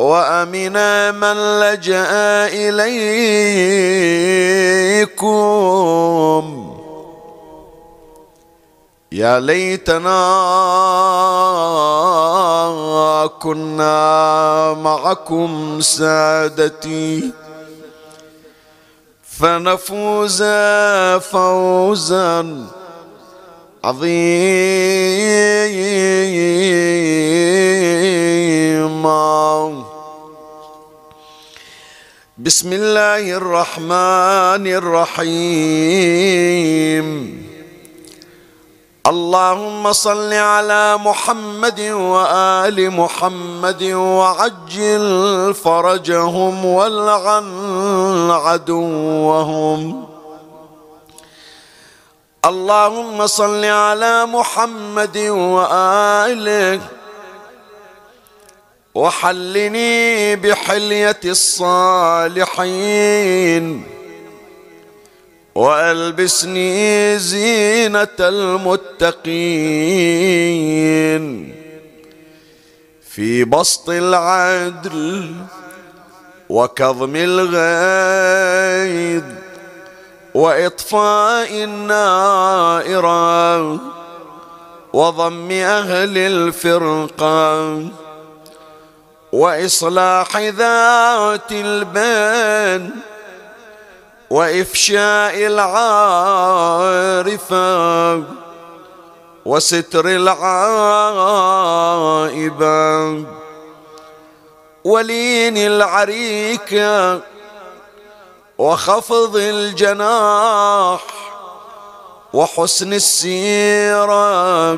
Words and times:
وأمن 0.00 0.76
من 1.20 1.36
لجأ 1.60 2.08
إليكم. 2.56 3.20
يا 9.12 9.40
ليتنا 9.40 10.20
كنا 13.42 14.72
معكم 14.80 15.80
سادتي 15.80 17.32
فنفوز 19.22 20.42
فوزا 21.20 22.66
عظيما. 23.84 24.40
بسم 32.40 32.72
الله 32.72 33.36
الرحمن 33.36 34.64
الرحيم 34.80 36.06
اللهم 39.06 39.92
صل 39.92 40.32
على 40.32 40.96
محمد 40.96 41.80
وآل 41.80 42.90
محمد 42.90 43.82
وعجل 43.92 45.54
فرجهم 45.54 46.64
والعن 46.64 48.30
عدوهم 48.30 50.06
اللهم 52.44 53.26
صل 53.26 53.64
على 53.64 54.26
محمد 54.26 55.18
وآله 55.18 56.80
وحلني 58.94 60.36
بحلية 60.36 61.20
الصالحين 61.24 62.44
وألبسني 65.54 67.18
زينة 67.18 68.08
المتقين. 68.20 69.20
في 73.10 73.44
بسط 73.44 73.90
العدل 73.90 75.34
وكظم 76.48 77.12
الغيظ 77.16 78.44
وإطفاء 80.34 81.64
النائرة 81.64 83.20
وضم 84.92 85.50
أهل 85.50 86.18
الفرقة. 86.18 87.82
وإصلاح 89.32 90.36
ذات 90.36 91.52
البين 91.52 92.90
وإفشاء 94.30 95.46
العارفة 96.76 98.22
وستر 99.44 100.08
العائبة 100.08 101.40
ولين 104.84 105.56
العريكه 105.56 107.20
وخفض 108.58 109.36
الجناح 109.36 111.00
وحسن 112.32 112.92
السيرة 112.92 114.72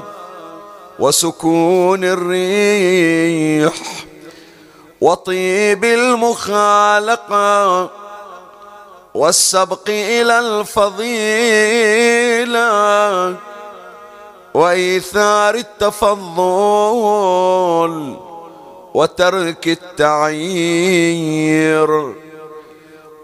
وسكون 0.98 2.04
الريح 2.04 3.74
وطيب 5.02 5.84
المخالقه 5.84 7.30
والسبق 9.14 9.88
إلى 9.88 10.38
الفضيلة 10.38 11.06
وإيثار 14.54 15.54
التفضل 15.54 16.32
وترك 18.94 19.68
التعيير 19.98 20.92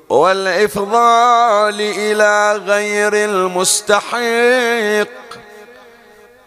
والإفضال 0.08 1.80
إلى 1.80 2.60
غير 2.66 3.14
المستحق 3.14 5.08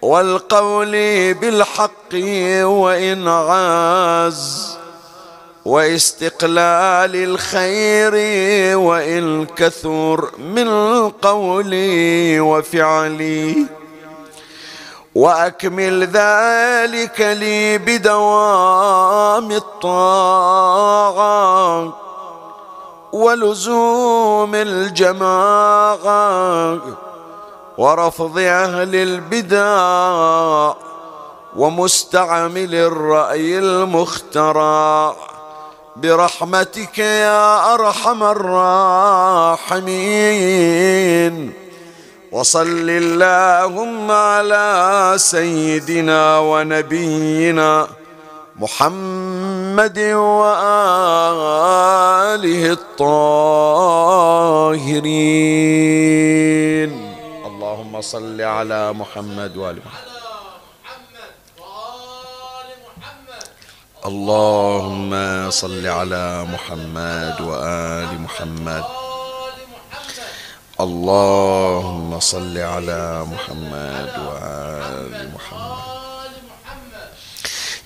والقول 0.01 0.91
بالحق 1.33 2.13
وإن 2.63 3.27
عاز 3.27 4.80
واستقلال 5.65 7.15
الخير 7.15 8.13
وان 8.77 9.45
كثر 9.45 10.29
من 10.37 10.69
قولي 11.09 12.39
وفعلي. 12.39 13.65
وأكمل 15.15 16.03
ذلك 16.03 17.21
لي 17.21 17.77
بدوام 17.77 19.51
الطاعة 19.51 20.41
ولزوم 23.11 24.55
الجماعة 24.55 26.01
ورفض 27.77 28.37
أهل 28.37 28.95
البدع 28.95 30.73
ومستعمل 31.55 32.75
الرأي 32.75 33.59
المخترع. 33.59 35.15
برحمتك 35.95 36.97
يا 36.99 37.73
أرحم 37.73 38.23
الراحمين. 38.23 39.73
وصل 42.31 42.87
اللهم 42.89 44.11
على 44.11 45.13
سيدنا 45.17 46.39
ونبينا 46.39 47.87
محمد 48.55 49.99
وآله 49.99 50.93
الطاهرين. 52.71 53.71
اللهم 57.45 58.01
صل 58.01 58.41
على 58.41 58.93
محمد 58.93 59.57
وآل 59.57 59.75
محمد. 59.85 60.10
اللهم 64.05 65.13
صل 65.49 65.87
على 65.87 66.45
محمد 66.49 67.41
وآل 67.41 68.21
محمد. 68.21 68.83
اللهم 70.79 72.19
صل 72.19 72.57
على 72.57 73.25
محمد 73.31 74.09
وآل 74.27 75.31
محمد. 75.35 75.81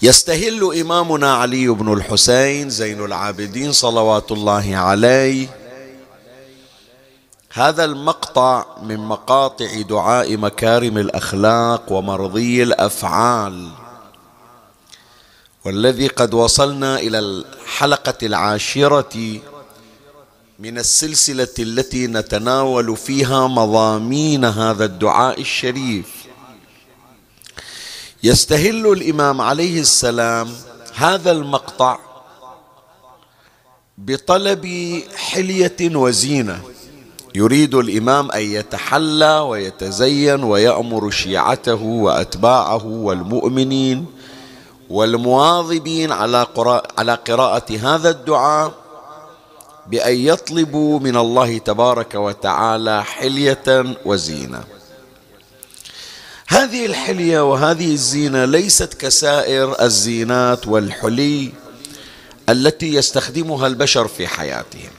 يستهل 0.01 0.79
إمامنا 0.81 1.35
علي 1.35 1.67
بن 1.67 1.93
الحسين 1.93 2.69
زين 2.69 3.05
العابدين 3.05 3.71
صلوات 3.71 4.31
الله 4.31 4.75
عليه. 4.75 5.47
هذا 7.53 7.83
المقطع 7.85 8.65
من 8.83 8.99
مقاطع 8.99 9.81
دعاء 9.81 10.37
مكارم 10.37 10.97
الأخلاق 10.97 11.91
ومرضي 11.91 12.63
الأفعال. 12.63 13.84
والذي 15.65 16.07
قد 16.07 16.33
وصلنا 16.33 16.99
إلى 16.99 17.19
الحلقة 17.19 18.13
العاشرة 18.23 19.39
من 20.59 20.77
السلسلة 20.77 21.47
التي 21.59 22.07
نتناول 22.07 22.97
فيها 22.97 23.47
مضامين 23.47 24.45
هذا 24.45 24.85
الدعاء 24.85 25.41
الشريف. 25.41 26.25
يستهل 28.23 28.91
الإمام 28.91 29.41
عليه 29.41 29.79
السلام 29.81 30.49
هذا 30.93 31.31
المقطع 31.31 31.99
بطلب 33.97 34.65
حلية 35.15 35.95
وزينة. 35.95 36.61
يريد 37.35 37.75
الإمام 37.75 38.31
أن 38.31 38.41
يتحلى 38.41 39.39
ويتزين 39.39 40.43
ويأمر 40.43 41.11
شيعته 41.11 41.81
وأتباعه 41.83 42.85
والمؤمنين 42.85 44.05
والمواظبين 44.89 46.11
على 46.11 47.13
قراءة 47.27 47.77
هذا 47.77 48.09
الدعاء 48.09 48.73
بأن 49.87 50.15
يطلبوا 50.15 50.99
من 50.99 51.17
الله 51.17 51.57
تبارك 51.57 52.15
وتعالى 52.15 53.03
حلية 53.03 53.95
وزينة. 54.05 54.63
هذه 56.47 56.85
الحلية 56.85 57.51
وهذه 57.51 57.93
الزينة 57.93 58.45
ليست 58.45 58.93
كسائر 58.93 59.81
الزينات 59.81 60.67
والحلي 60.67 61.51
التي 62.49 62.93
يستخدمها 62.93 63.67
البشر 63.67 64.07
في 64.07 64.27
حياتهم 64.27 64.91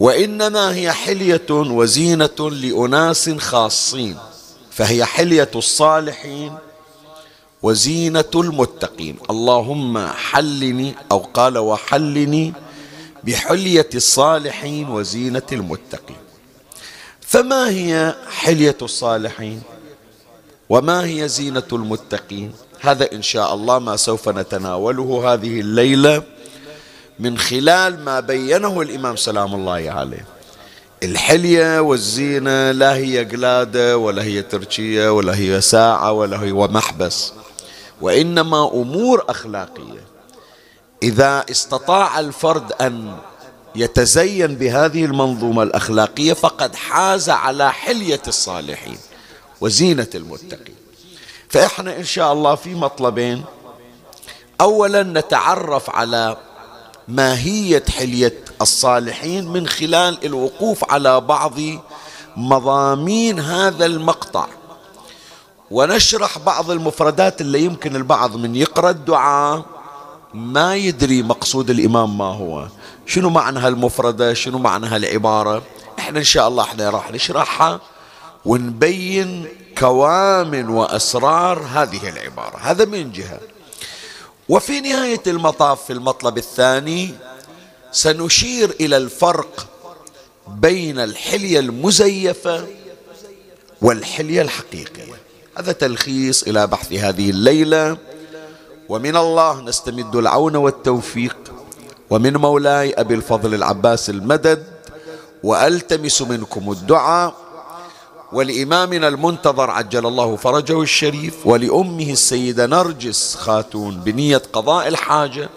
وإنما 0.00 0.74
هي 0.74 0.92
حلية 0.92 1.50
وزينة 1.50 2.50
لأناس 2.50 3.30
خاصين 3.30 4.16
فهي 4.70 5.04
حلية 5.04 5.50
الصالحين 5.54 6.52
وزينة 7.62 8.30
المتقين. 8.34 9.16
اللهم 9.30 10.06
حلني 10.06 10.94
أو 11.12 11.18
قال 11.18 11.58
وحلني 11.58 12.52
بحلية 13.24 13.88
الصالحين 13.94 14.88
وزينة 14.88 15.42
المتقين. 15.52 16.16
فما 17.20 17.68
هي 17.68 18.14
حلية 18.30 18.76
الصالحين؟ 18.82 19.62
وما 20.68 21.04
هي 21.04 21.28
زينة 21.28 21.68
المتقين؟ 21.72 22.52
هذا 22.80 23.12
إن 23.12 23.22
شاء 23.22 23.54
الله 23.54 23.78
ما 23.78 23.96
سوف 23.96 24.28
نتناوله 24.28 25.32
هذه 25.32 25.60
الليلة 25.60 26.22
من 27.18 27.38
خلال 27.38 28.04
ما 28.04 28.20
بينه 28.20 28.80
الإمام 28.80 29.16
سلام 29.16 29.54
الله 29.54 29.90
عليه. 29.90 30.24
الحلية 31.02 31.80
والزينة 31.80 32.70
لا 32.70 32.94
هي 32.94 33.24
قلادة 33.24 33.98
ولا 33.98 34.22
هي 34.22 34.42
تركية 34.42 35.12
ولا 35.12 35.36
هي 35.36 35.60
ساعة 35.60 36.12
ولا 36.12 36.42
هي 36.42 36.52
ومحبس. 36.52 37.32
وإنما 38.00 38.68
أمور 38.68 39.24
أخلاقية. 39.28 40.06
إذا 41.02 41.44
استطاع 41.50 42.20
الفرد 42.20 42.72
أن 42.72 43.16
يتزين 43.76 44.54
بهذه 44.54 45.04
المنظومة 45.04 45.62
الأخلاقية 45.62 46.32
فقد 46.32 46.74
حاز 46.74 47.30
على 47.30 47.72
حلية 47.72 48.22
الصالحين 48.28 48.98
وزينة 49.60 50.06
المتقين. 50.14 50.74
فإحنا 51.48 51.96
إن 51.96 52.04
شاء 52.04 52.32
الله 52.32 52.54
في 52.54 52.74
مطلبين. 52.74 53.44
أولا 54.60 55.02
نتعرف 55.02 55.90
على 55.90 56.36
ماهية 57.08 57.84
حلية 57.96 58.34
الصالحين 58.62 59.48
من 59.48 59.68
خلال 59.68 60.24
الوقوف 60.24 60.92
على 60.92 61.20
بعض 61.20 61.54
مضامين 62.36 63.40
هذا 63.40 63.86
المقطع. 63.86 64.46
ونشرح 65.70 66.38
بعض 66.38 66.70
المفردات 66.70 67.40
اللي 67.40 67.60
يمكن 67.64 67.96
البعض 67.96 68.36
من 68.36 68.56
يقرأ 68.56 68.90
الدعاء 68.90 69.64
ما 70.34 70.76
يدري 70.76 71.22
مقصود 71.22 71.70
الإمام 71.70 72.18
ما 72.18 72.24
هو. 72.24 72.68
شنو 73.06 73.30
معنى 73.30 73.58
هالمفردة؟ 73.58 74.34
شنو 74.34 74.58
معنى 74.58 74.86
هالعبارة؟ 74.86 75.62
إحنا 75.98 76.18
إن 76.18 76.24
شاء 76.24 76.48
الله 76.48 76.62
إحنا 76.62 76.90
راح 76.90 77.12
نشرحها 77.12 77.80
ونبين 78.44 79.48
كوامن 79.78 80.68
وأسرار 80.68 81.58
هذه 81.58 82.08
العبارة. 82.08 82.56
هذا 82.56 82.84
من 82.84 83.12
جهة. 83.12 83.40
وفي 84.48 84.80
نهاية 84.80 85.22
المطاف 85.26 85.84
في 85.84 85.92
المطلب 85.92 86.38
الثاني 86.38 87.14
سنشير 87.92 88.70
إلى 88.80 88.96
الفرق 88.96 89.66
بين 90.48 90.98
الحلية 90.98 91.58
المزيفة 91.58 92.66
والحلية 93.82 94.42
الحقيقية. 94.42 95.17
هذا 95.58 95.72
تلخيص 95.72 96.42
إلى 96.42 96.66
بحث 96.66 96.92
هذه 96.92 97.30
الليلة. 97.30 97.96
ومن 98.88 99.16
الله 99.16 99.60
نستمد 99.60 100.16
العون 100.16 100.56
والتوفيق. 100.56 101.36
ومن 102.10 102.36
مولاي 102.36 102.92
أبي 102.92 103.14
الفضل 103.14 103.54
العباس 103.54 104.10
المدد. 104.10 104.66
وألتمس 105.42 106.22
منكم 106.22 106.70
الدعاء. 106.72 107.34
ولإمامنا 108.32 109.08
المنتظر 109.08 109.70
عجل 109.70 110.06
الله 110.06 110.36
فرجه 110.36 110.82
الشريف. 110.82 111.46
ولأمه 111.46 112.10
السيدة 112.10 112.66
نرجس 112.66 113.34
خاتون 113.34 114.00
بنية 114.00 114.42
قضاء 114.52 114.88
الحاجة. 114.88 115.48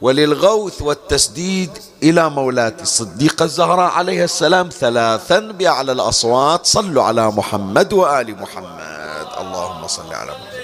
وللغوث 0.00 0.82
والتسديد 0.82 1.70
إلى 2.02 2.30
مولاتي 2.30 2.82
الصديقة 2.82 3.44
الزهراء 3.44 3.90
عليها 3.90 4.24
السلام 4.24 4.68
ثلاثا 4.68 5.38
بأعلى 5.38 5.92
الأصوات. 5.92 6.66
صلوا 6.66 7.02
على 7.02 7.30
محمد 7.30 7.92
وآل 7.92 8.40
محمد. 8.40 9.26
اللهم 9.40 9.86
صل 9.86 10.14
على 10.14 10.32
محمد. 10.32 10.60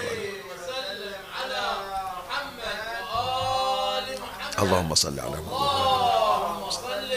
اللهم 4.58 4.94
صل 4.94 5.20
على 5.20 5.36
محمد 5.36 5.46
اللهم 5.52 6.70
صل 6.70 7.12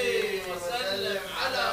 وسلم 0.50 1.22
على 1.42 1.66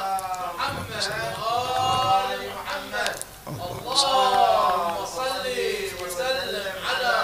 محمد 0.57 1.05
وآل 1.43 2.39
محمد 2.55 3.15
اللهم 3.47 5.05
صل 5.05 5.45
وسلم 6.01 6.71
على 6.87 7.15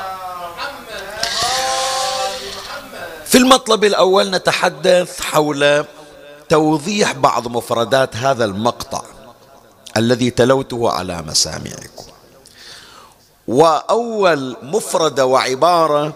محمد 2.56 3.23
في 3.34 3.40
المطلب 3.40 3.84
الأول 3.84 4.30
نتحدث 4.30 5.22
حول 5.22 5.86
توضيح 6.50 7.12
بعض 7.12 7.48
مفردات 7.48 8.16
هذا 8.16 8.46
المقطع 8.46 9.04
الذي 9.98 10.30
تلوته 10.30 10.92
على 10.92 11.22
مسامعكم. 11.22 12.04
وأول 13.48 14.56
مفردة 14.64 15.26
وعبارة 15.26 16.14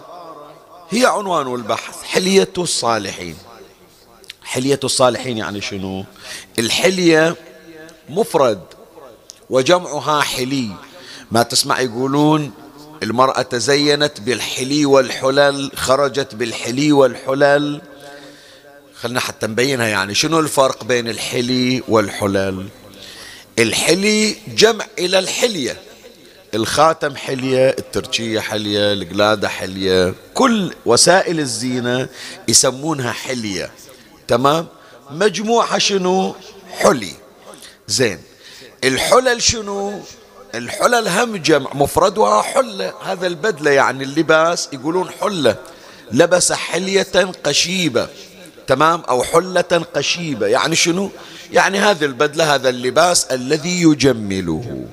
هي 0.90 1.06
عنوان 1.06 1.54
البحث 1.54 2.02
حلية 2.02 2.52
الصالحين. 2.58 3.36
حلية 4.42 4.80
الصالحين 4.84 5.38
يعني 5.38 5.60
شنو؟ 5.60 6.04
الحلية 6.58 7.36
مفرد 8.08 8.62
وجمعها 9.50 10.20
حلي. 10.20 10.70
ما 11.30 11.42
تسمع 11.42 11.80
يقولون 11.80 12.52
المرأة 13.02 13.42
تزينت 13.42 14.20
بالحلي 14.20 14.86
والحلل 14.86 15.70
خرجت 15.76 16.34
بالحلي 16.34 16.92
والحلل 16.92 17.80
خلنا 18.94 19.20
حتى 19.20 19.46
نبينها 19.46 19.86
يعني 19.86 20.14
شنو 20.14 20.40
الفرق 20.40 20.84
بين 20.84 21.08
الحلي 21.08 21.82
والحلل 21.88 22.68
الحلي 23.58 24.36
جمع 24.48 24.86
إلى 24.98 25.18
الحلية. 25.18 25.76
الخاتم 26.54 27.16
حلية 27.16 27.68
التركية 27.68 28.40
حلية 28.40 28.92
القلادة 28.92 29.48
حلية. 29.48 30.14
كل 30.34 30.74
وسائل 30.86 31.40
الزينة 31.40 32.08
يسمونها 32.48 33.12
حلية. 33.12 33.70
تمام؟ 34.28 34.66
مجموعة 35.10 35.78
شنو؟ 35.78 36.34
حلي. 36.70 37.12
زين. 37.88 38.18
الحلل 38.84 39.42
شنو؟ 39.42 40.00
الحلل 40.54 41.08
هم 41.08 41.36
جمع 41.36 41.74
مفردها 41.74 42.42
حلة. 42.42 42.92
هذا 43.04 43.26
البدلة 43.26 43.70
يعني 43.70 44.04
اللباس 44.04 44.68
يقولون 44.72 45.10
حلة. 45.10 45.56
لبس 46.12 46.52
حلية 46.52 47.32
قشيبة 47.44 48.08
تمام؟ 48.66 49.00
أو 49.00 49.22
حلة 49.22 49.84
قشيبة. 49.94 50.46
يعني 50.46 50.76
شنو؟ 50.76 51.10
يعني 51.52 51.78
هذه 51.78 52.04
البدلة 52.04 52.54
هذا 52.54 52.68
اللباس 52.68 53.24
الذي 53.24 53.82
يجمله. 53.82 54.84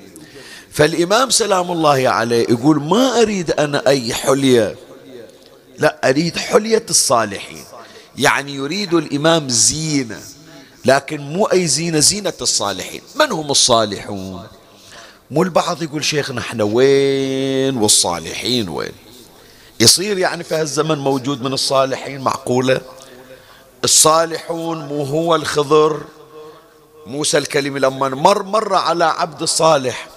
فالإمام 0.71 1.29
سلام 1.29 1.71
الله 1.71 2.09
عليه 2.09 2.41
يقول 2.49 2.81
ما 2.81 3.21
أريد 3.21 3.51
أنا 3.51 3.87
أي 3.87 4.13
حلية. 4.13 4.75
لا 5.79 6.09
أريد 6.09 6.37
حلية 6.37 6.85
الصالحين. 6.89 7.63
يعني 8.17 8.55
يريد 8.55 8.93
الإمام 8.93 9.49
زينة 9.49 10.19
لكن 10.85 11.21
مو 11.21 11.45
أي 11.45 11.67
زينة 11.67 11.99
زينة 11.99 12.33
الصالحين. 12.41 13.01
من 13.15 13.31
هم 13.31 13.51
الصالحون؟ 13.51 14.43
مو 15.31 15.43
البعض 15.43 15.83
يقول 15.83 16.03
شيخنا 16.05 16.41
إحنا 16.41 16.63
وين 16.63 17.77
والصالحين 17.77 18.69
وين؟ 18.69 18.91
يصير 19.79 20.17
يعني 20.17 20.43
في 20.43 20.55
هالزمن 20.55 20.97
موجود 20.97 21.41
من 21.41 21.53
الصالحين 21.53 22.21
معقولة؟ 22.21 22.81
الصالحون 23.83 24.77
مو 24.79 25.03
هو 25.03 25.35
الخضر 25.35 26.01
موسى 27.05 27.37
الكلم 27.37 27.77
لما 27.77 28.09
مر 28.09 28.43
مر 28.43 28.75
على 28.75 29.05
عبد 29.05 29.41
الصالح 29.41 30.07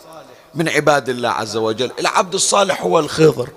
من 0.55 0.69
عباد 0.69 1.09
الله 1.09 1.29
عز 1.29 1.57
وجل. 1.57 1.91
العبد 1.99 2.35
الصالح 2.35 2.83
هو 2.83 2.99
الخضر. 2.99 3.49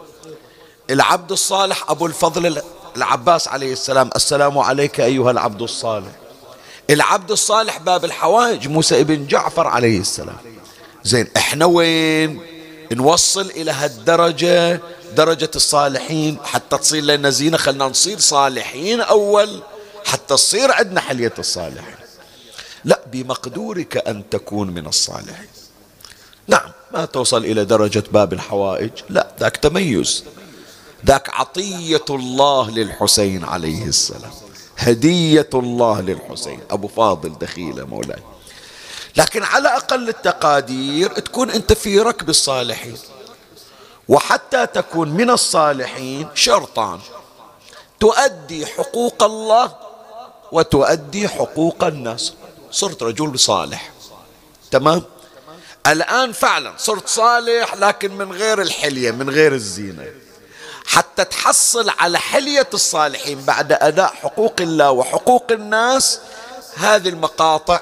العبد 0.89 1.31
الصالح 1.31 1.89
أبو 1.89 2.05
الفضل 2.05 2.62
العباس 2.98 3.48
عليه 3.48 3.74
السلام 3.74 4.10
السلام 4.15 4.58
عليك 4.58 5.01
أيها 5.01 5.31
العبد 5.31 5.62
الصالح. 5.62 6.12
العبد 6.89 7.31
الصالح 7.31 7.77
باب 7.77 8.05
الحوائج 8.05 8.67
موسى 8.67 9.01
ابن 9.01 9.27
جعفر 9.27 9.67
عليه 9.67 10.00
السلام. 10.00 10.38
زين 11.03 11.27
إحنا 11.38 11.65
وين؟ 11.65 12.41
نوصل 12.91 13.50
إلى 13.50 13.72
هالدرجة 13.72 14.81
درجة 15.15 15.51
الصالحين 15.55 16.38
حتى 16.43 16.77
تصير 16.77 17.03
لنا 17.03 17.29
زينة 17.29 17.58
خلنا 17.58 17.86
نصير 17.86 18.20
صالحين 18.20 19.01
أول 19.01 19.62
حتى 20.05 20.36
تصير 20.36 20.72
عندنا 20.72 21.01
حلية 21.01 21.34
الصالحين. 21.39 21.96
لا 22.86 23.00
بمقدورك 23.12 24.08
أن 24.08 24.29
تكون 24.29 24.70
من 24.70 24.88
الصالحين. 24.88 25.48
نعم 26.48 26.72
ما 26.93 27.05
توصل 27.05 27.46
إلى 27.46 27.65
درجة 27.65 28.03
باب 28.12 28.34
الحوائج 28.34 28.91
لا 29.10 29.27
ذاك 29.39 29.58
تميز. 29.58 30.24
ذاك 31.05 31.29
عطية 31.29 32.05
الله 32.10 32.72
للحسين 32.72 33.43
عليه 33.43 33.86
السلام. 33.86 34.31
هدية 34.77 35.50
الله 35.53 36.01
للحسين. 36.01 36.60
أبو 36.72 36.88
فاضل 36.88 37.34
دخيلة 37.41 37.86
مولاي. 37.86 38.24
لكن 39.17 39.43
على 39.43 39.67
أقل 39.69 40.09
التقادير 40.09 41.09
تكون 41.09 41.51
أنت 41.51 41.73
في 41.73 41.99
ركب 41.99 42.29
الصالحين. 42.29 42.97
وحتى 44.09 44.67
تكون 44.67 45.09
من 45.09 45.29
الصالحين 45.29 46.27
شرطان. 46.33 46.99
تؤدي 47.99 48.65
حقوق 48.65 49.23
الله 49.23 49.75
وتؤدي 50.51 51.27
حقوق 51.27 51.83
الناس. 51.83 52.33
صرت 52.71 53.03
رجل 53.03 53.39
صالح. 53.39 53.91
تمام؟ 54.71 55.03
الآن 55.87 56.31
فعلا 56.31 56.73
صرت 56.77 57.07
صالح 57.07 57.75
لكن 57.75 58.17
من 58.17 58.31
غير 58.31 58.61
الحلية 58.61 59.11
من 59.11 59.29
غير 59.29 59.53
الزينة. 59.53 60.05
حتى 60.85 61.25
تحصل 61.25 61.89
على 61.89 62.19
حلية 62.19 62.67
الصالحين 62.73 63.41
بعد 63.41 63.71
أداء 63.71 64.13
حقوق 64.13 64.53
الله 64.59 64.91
وحقوق 64.91 65.51
الناس 65.51 66.19
هذه 66.75 67.09
المقاطع 67.09 67.79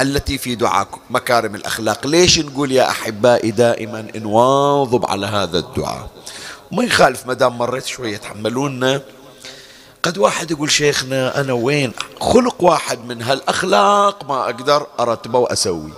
التي 0.00 0.38
في 0.38 0.54
دعاكم 0.54 1.00
مكارم 1.10 1.54
الأخلاق. 1.54 2.06
ليش 2.06 2.38
نقول 2.38 2.72
يا 2.72 2.90
أحبائي 2.90 3.50
دائما 3.50 4.08
نواظب 4.14 5.06
على 5.06 5.26
هذا 5.26 5.58
الدعاء؟ 5.58 6.10
ما 6.72 6.84
يخالف 6.84 7.26
ما 7.26 7.34
دام 7.34 7.58
مريت 7.58 7.86
شوية 7.86 8.16
تحملونا. 8.16 9.02
قد 10.02 10.18
واحد 10.18 10.50
يقول 10.50 10.70
شيخنا 10.70 11.40
أنا 11.40 11.52
وين؟ 11.52 11.92
خلق 12.20 12.62
واحد 12.62 13.04
من 13.04 13.22
هالأخلاق 13.22 14.24
ما 14.24 14.44
أقدر 14.44 14.86
أرتبه 15.00 15.38
وأسوي. 15.38 15.92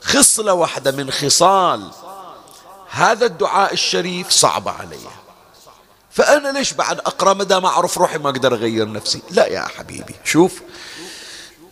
خصلة 0.00 0.52
واحدة 0.52 0.92
من 0.92 1.10
خصال. 1.10 1.90
هذا 2.90 3.26
الدعاء 3.26 3.72
الشريف 3.72 4.30
صعب 4.30 4.68
علي. 4.68 4.98
فأنا 6.10 6.58
ليش 6.58 6.72
بعد 6.72 6.98
أقرأ 6.98 7.34
مدى 7.34 7.60
ما 7.60 7.68
أعرف 7.68 7.98
روحي 7.98 8.18
ما 8.18 8.30
أقدر 8.30 8.54
أغير 8.54 8.92
نفسي؟ 8.92 9.22
لا 9.30 9.46
يا 9.46 9.60
حبيبي. 9.60 10.14
شوف 10.24 10.60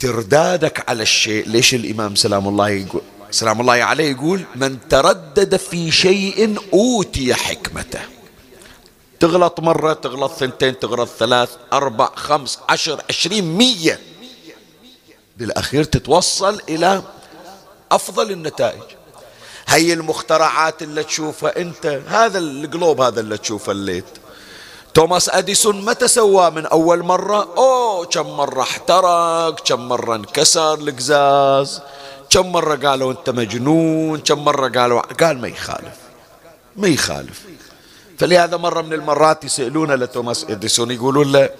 تردادك 0.00 0.90
على 0.90 1.02
الشيء. 1.02 1.49
ليش 1.49 1.75
الإمام 1.75 2.14
سلام 2.14 2.49
الله 2.49 2.69
يقول 2.69 3.02
سلام 3.30 3.61
الله 3.61 3.73
عليه 3.73 4.11
يقول 4.11 4.45
من 4.57 4.88
تردد 4.88 5.57
في 5.57 5.90
شيء 5.90 6.57
أوتي 6.73 7.35
حكمته. 7.35 8.00
تغلط 9.21 9.61
مرة 9.61 9.92
تغلط 9.92 10.33
ثنتين 10.33 10.78
تغلط 10.78 11.09
ثلاث 11.19 11.50
أربع 11.73 12.11
خمس 12.14 12.59
عشر 12.69 13.02
عشرين 13.09 13.45
مية. 13.57 14.00
بالأخير 15.37 15.85
تتوصل 15.85 16.61
إلى 16.69 17.02
أفضل 17.92 18.30
النتائج. 18.30 18.83
هي 19.69 19.92
المخترعات 19.92 20.83
اللي 20.83 21.04
تشوفها 21.04 21.61
أنت 21.61 22.00
هذا 22.09 22.38
القلوب 22.38 23.00
هذا 23.00 23.21
اللي 23.21 23.38
تشوفه 23.38 23.73
الليت. 23.73 24.04
توماس 24.94 25.28
أديسون 25.28 25.85
متى 25.85 26.09
سواه 26.09 26.50
من 26.50 26.66
أول 26.66 27.02
مرة؟ 27.02 27.49
أوه 27.56 28.04
كم 28.04 28.26
مرة 28.26 28.62
احترق 28.62 29.61
كم 29.61 29.88
مرة 29.88 30.16
انكسر 30.16 30.75
القزاز 30.75 31.80
كم 32.30 32.52
مرة 32.52 32.88
قالوا 32.88 33.12
أنت 33.12 33.30
مجنون 33.30 34.18
كم 34.20 34.44
مرة 34.44 34.68
قالوا 34.68 35.00
قال 35.00 35.40
ما 35.40 35.49
يخالف 35.49 35.97
ما 36.76 36.88
يخالف. 36.88 37.42
فلهذا 38.18 38.56
مرة 38.56 38.82
من 38.82 38.92
المرات 38.92 39.44
يسألونه 39.44 39.94
لتوماس 39.94 40.44
أديسون 40.44 40.90
يقولون 40.90 41.32
له 41.32 41.50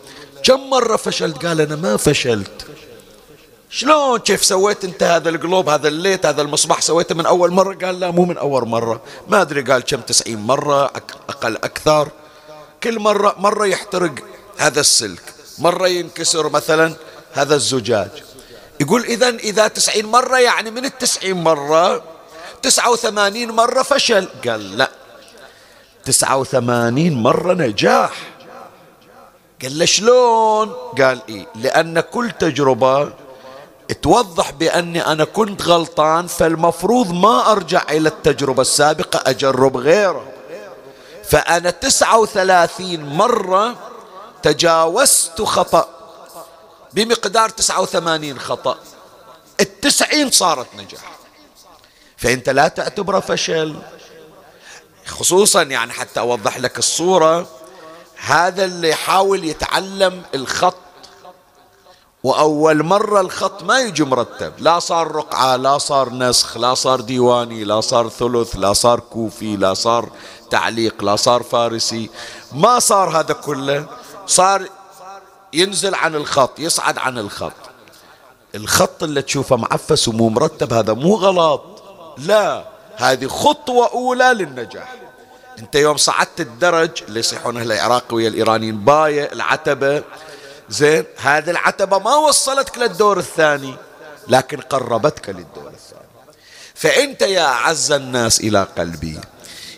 كم 0.45 0.71
مرة 0.71 0.97
فشلت؟ 0.97 1.47
قال 1.47 1.61
أنا 1.61 1.77
ما 1.77 1.97
فشلت. 1.97 2.67
شلون؟ 3.71 4.19
كيف 4.19 4.45
سويت 4.45 4.85
أنت 4.85 5.03
هذا 5.03 5.29
القلوب 5.29 5.69
هذا 5.69 5.89
الليت 5.89 6.27
هذا 6.27 6.43
المصباح 6.43 6.81
سويته 6.81 7.15
من 7.15 7.27
أول 7.27 7.51
مرة؟ 7.51 7.75
قال 7.75 8.01
لا 8.01 8.11
مو 8.11 8.25
من 8.25 8.39
أول 8.39 8.69
مرة. 8.69 9.01
ما 9.29 9.41
أدري 9.41 9.63
قال 9.63 9.83
كم 9.83 10.01
تسعين 10.01 10.39
مرة 10.39 10.85
أقل 11.29 11.57
أكثر. 11.57 12.09
كل 12.83 12.99
مرة 12.99 13.35
مرة 13.39 13.67
يحترق 13.67 14.15
هذا 14.59 14.81
السلك 14.81 15.35
مرة 15.59 15.89
ينكسر 15.89 16.49
مثلا 16.49 16.95
هذا 17.33 17.55
الزجاج. 17.55 18.11
يقول 18.81 19.05
إذا 19.05 19.29
إذا 19.29 19.69
تسعين 19.69 20.07
مرة 20.07 20.39
يعني 20.39 20.71
من 20.71 20.85
التسعين 20.85 21.37
مرة 21.45 22.03
تسعة 22.63 22.91
وثمانين 22.91 23.51
مرة 23.51 23.83
فشل. 23.83 24.29
قال 24.49 24.79
لا. 24.79 24.91
تسعة 26.05 26.37
وثمانين 26.37 27.23
مرة 27.23 27.55
نجاح. 27.55 28.13
قال 29.63 29.79
له 29.79 29.85
شلون؟ 29.85 30.69
قال 30.99 31.21
إيه 31.29 31.47
لأن 31.55 32.01
كل 32.01 32.31
تجربة 32.31 33.13
توضح 34.03 34.51
بأني 34.51 35.07
أنا 35.07 35.25
كنت 35.25 35.63
غلطان 35.63 36.27
فالمفروض 36.27 37.13
ما 37.13 37.53
أرجع 37.53 37.83
إلى 37.91 38.09
التجربة 38.09 38.63
السابقة 38.63 39.31
أجرب 39.31 39.77
غيره. 39.77 40.40
فأنا 41.31 41.71
تسعة 41.71 42.19
وثلاثين 42.19 43.07
مرة 43.07 43.77
تجاوزت 44.43 45.43
خطأ. 45.43 45.89
بمقدار 46.93 47.49
تسعة 47.49 47.81
وثمانين 47.81 48.39
خطأ. 48.39 48.79
التسعين 49.61 50.31
صارت 50.31 50.67
نجاح. 50.75 51.11
فأنت 52.17 52.49
لا 52.49 52.69
تعتبره 52.69 53.21
فشل. 53.21 53.77
خصوصا 55.07 55.63
يعني 55.63 55.93
حتى 55.93 56.21
أوضح 56.21 56.59
لك 56.59 56.79
الصورة. 56.79 57.47
هذا 58.17 58.65
اللي 58.65 58.89
يحاول 58.89 59.45
يتعلم 59.45 60.23
الخط. 60.35 60.77
وأول 62.23 62.83
مرة 62.83 63.21
الخط 63.21 63.63
ما 63.63 63.81
يجي 63.81 64.05
مرتب. 64.05 64.53
لا 64.59 64.79
صار 64.79 65.13
رقعة 65.13 65.57
لا 65.57 65.79
صار 65.79 66.13
نسخ 66.13 66.57
لا 66.57 66.75
صار 66.75 67.01
ديواني 67.01 67.65
لا 67.65 67.81
صار 67.81 68.09
ثلث 68.09 68.57
لا 68.57 68.73
صار 68.73 69.01
كوفي 69.01 69.57
لا 69.57 69.75
صار 69.75 70.11
تعليق 70.51 71.05
لا 71.05 71.17
صار 71.17 71.43
فارسي. 71.43 72.11
ما 72.53 72.79
صار 72.79 73.21
هذا 73.21 73.35
كله 73.35 73.87
صار 74.27 74.67
ينزل 75.53 75.95
عن 75.95 76.15
الخط 76.15 76.59
يصعد 76.59 76.99
عن 76.99 77.19
الخط. 77.19 77.53
الخط 78.55 79.03
اللي 79.03 79.23
تشوفه 79.23 79.57
معفس 79.57 80.09
ومو 80.09 80.29
مرتب 80.29 80.73
هذا 80.73 80.93
مو 80.93 81.15
غلط. 81.15 81.83
لا 82.19 82.65
هذه 82.97 83.27
خطوة 83.27 83.89
أولى 83.93 84.25
للنجاح. 84.35 84.95
أنت 85.59 85.75
يوم 85.75 85.97
صعدت 85.97 86.41
الدرج 86.41 87.03
اللي 87.09 87.21
يصيحون 87.21 87.57
أهل 87.57 87.73
العراق 87.73 88.05
ويا 88.13 88.29
الإيرانيين 88.29 88.85
باية 88.85 89.33
العتبة. 89.33 90.03
زين 90.69 91.05
هذه 91.17 91.51
العتبة 91.51 91.99
ما 91.99 92.17
وصلتك 92.17 92.79
للدور 92.79 93.19
الثاني 93.19 93.75
لكن 94.29 94.61
قربتك 94.61 95.29
للدور 95.29 95.69
الثاني. 95.69 96.01
فأنت 96.75 97.23
يا 97.23 97.45
أعز 97.45 97.93
الناس 97.93 98.41
إلى 98.41 98.67
قلبي 98.79 99.21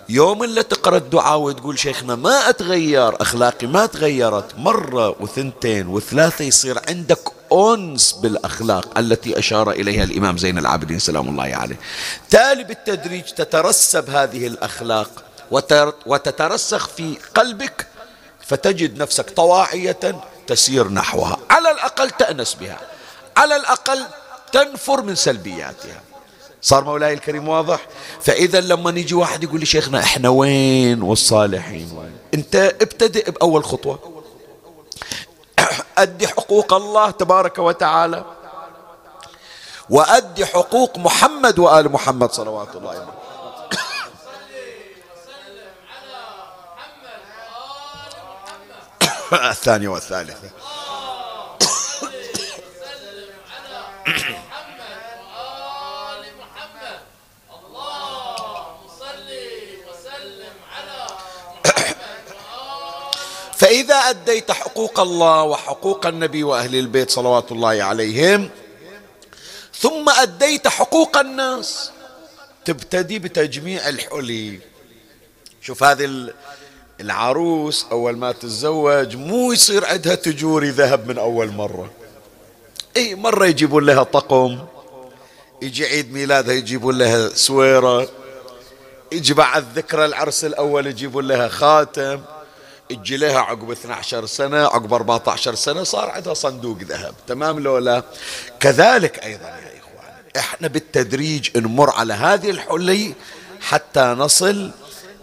يوم 0.09 0.43
اللي 0.43 0.63
تقرأ 0.63 0.97
الدعاء 0.97 1.39
وتقول 1.39 1.79
شيخنا 1.79 2.15
ما 2.15 2.49
أتغير 2.49 3.23
أخلاقي 3.23 3.67
ما 3.67 3.87
تغيرت 3.87 4.59
مرة 4.59 5.17
وثنتين 5.21 5.87
وثلاثة 5.87 6.45
يصير 6.45 6.81
عندك 6.89 7.19
أنس 7.53 8.13
بالأخلاق 8.13 8.99
التي 8.99 9.39
أشار 9.39 9.71
إليها 9.71 10.05
الإمام 10.05 10.39
زين 10.39 10.59
العابدين 10.59 10.99
سلام 10.99 11.29
الله 11.29 11.57
عليه. 11.57 11.77
تالي 12.31 12.65
بالتدريج 12.65 13.25
تترسب 13.25 14.11
هذه 14.11 14.47
الأخلاق 14.47 15.11
وتترسخ 16.07 16.89
في 16.89 17.17
قلبك 17.35 17.87
فتجد 18.47 19.03
نفسك 19.03 19.31
طواعية 19.31 20.21
تسير 20.47 20.89
نحوها. 20.89 21.39
على 21.51 21.71
الأقل 21.71 22.11
تأنس 22.11 22.55
بها 22.55 22.81
على 23.37 23.57
الأقل 23.57 24.03
تنفر 24.53 25.03
من 25.03 25.15
سلبياتها. 25.15 26.01
صار 26.63 26.85
مولاي 26.85 27.13
الكريم 27.13 27.49
واضح؟ 27.49 27.87
فإذا 28.21 28.61
لما 28.61 28.91
يجي 28.91 29.15
واحد 29.15 29.45
يقول 29.45 29.61
لي 29.61 29.67
شيخنا 29.67 30.01
إحنا 30.01 30.29
وين 30.29 31.03
والصالحين؟ 31.03 32.13
أنت 32.35 32.55
ابتدئ 32.57 33.31
بأول 33.31 33.65
خطوة. 33.65 34.23
أدي 35.99 36.29
حقوق 36.29 36.73
الله 36.75 37.11
تبارك 37.11 37.59
وتعالى. 37.59 38.25
وأدي 39.91 40.47
حقوق 40.47 40.99
محمد 40.99 41.59
وآل 41.59 41.93
محمد 41.93 42.33
صلوات 42.33 42.77
الله 42.77 42.91
عليه 42.91 43.07
الثانية 49.51 49.89
والثالثة. 49.89 50.62
فإذا 63.63 63.95
أديت 63.95 64.53
حقوق 64.53 65.01
الله 65.01 65.43
وحقوق 65.43 66.07
النبي 66.07 66.45
وأهل 66.45 66.75
البيت 66.75 67.11
صلوات 67.11 67.53
الله 67.53 67.83
عليهم 67.83 68.51
ثم 69.79 70.09
أديت 70.09 70.69
حقوق 70.69 71.17
الناس 71.17 71.91
تبتدي 72.65 73.19
بتجميع 73.19 73.89
الحلي. 73.89 74.59
شوف 75.61 75.85
هذه 75.85 76.33
العروس 77.01 77.87
أول 77.93 78.17
ما 78.17 78.33
تتزوج 78.33 79.17
مو 79.17 79.53
يصير 79.53 79.85
عندها 79.85 80.15
تجوري 80.15 80.71
ذهب 80.71 81.09
من 81.09 81.19
أول 81.19 81.53
مرة. 81.53 81.91
اي 82.97 83.15
مرة 83.15 83.47
يجيبون 83.47 83.87
لها 83.87 84.03
طقم 84.03 84.59
يجي 85.63 85.87
عيد 85.87 86.13
ميلادها 86.13 86.55
يجيبون 86.55 86.99
لها 86.99 87.29
سويرة 87.29 88.09
يجي 89.13 89.35
بعد 89.35 89.65
ذكرى 89.79 90.05
العرس 90.05 90.45
الأول 90.45 90.87
يجيبون 90.87 91.29
لها 91.29 91.49
خاتم. 91.49 92.21
يجي 92.91 93.17
لها 93.17 93.39
عقب 93.39 93.71
12 93.71 94.27
سنة 94.27 94.59
عقب 94.59 94.95
14 94.95 95.55
سنة 95.55 95.83
صار 95.83 96.11
عندها 96.11 96.35
صندوق 96.35 96.79
ذهب. 96.79 97.15
تمام 97.27 97.61
لو 97.61 97.79
لا؟ 97.79 98.03
كذلك 98.61 99.25
أيضا 99.25 99.47
يا 99.49 99.79
إخوان 99.79 100.15
إحنا 100.37 100.69
بالتدريج 100.69 101.59
نمر 101.59 101.91
على 101.91 102.15
هذه 102.15 102.51
الحلي 102.51 103.15
حتى 103.61 104.01
نصل 104.01 104.71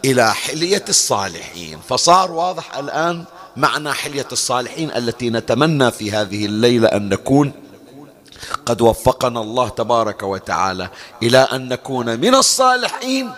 إلى 0.05 0.33
حلية 0.33 0.85
الصالحين. 0.89 1.79
فصار 1.89 2.31
واضح 2.31 2.77
الآن 2.77 3.25
معنى 3.57 3.93
حلية 3.93 4.27
الصالحين 4.31 4.91
التي 4.91 5.29
نتمنى 5.29 5.91
في 5.91 6.11
هذه 6.11 6.45
الليلة 6.45 6.87
أن 6.87 7.09
نكون 7.09 7.51
قد 8.65 8.81
وفقنا 8.81 9.41
الله 9.41 9.69
تبارك 9.69 10.23
وتعالى 10.23 10.89
إلى 11.23 11.37
أن 11.37 11.69
نكون 11.69 12.19
من 12.19 12.35
الصالحين. 12.35 13.31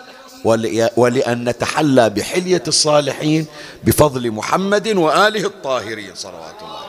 ولأن 0.96 1.48
نتحلى 1.48 2.10
بحلية 2.10 2.62
الصالحين 2.68 3.46
بفضل 3.84 4.30
محمد 4.30 4.88
وآله 4.88 5.46
الطاهرين. 5.46 6.14
صلوات 6.14 6.62
الله. 6.62 6.82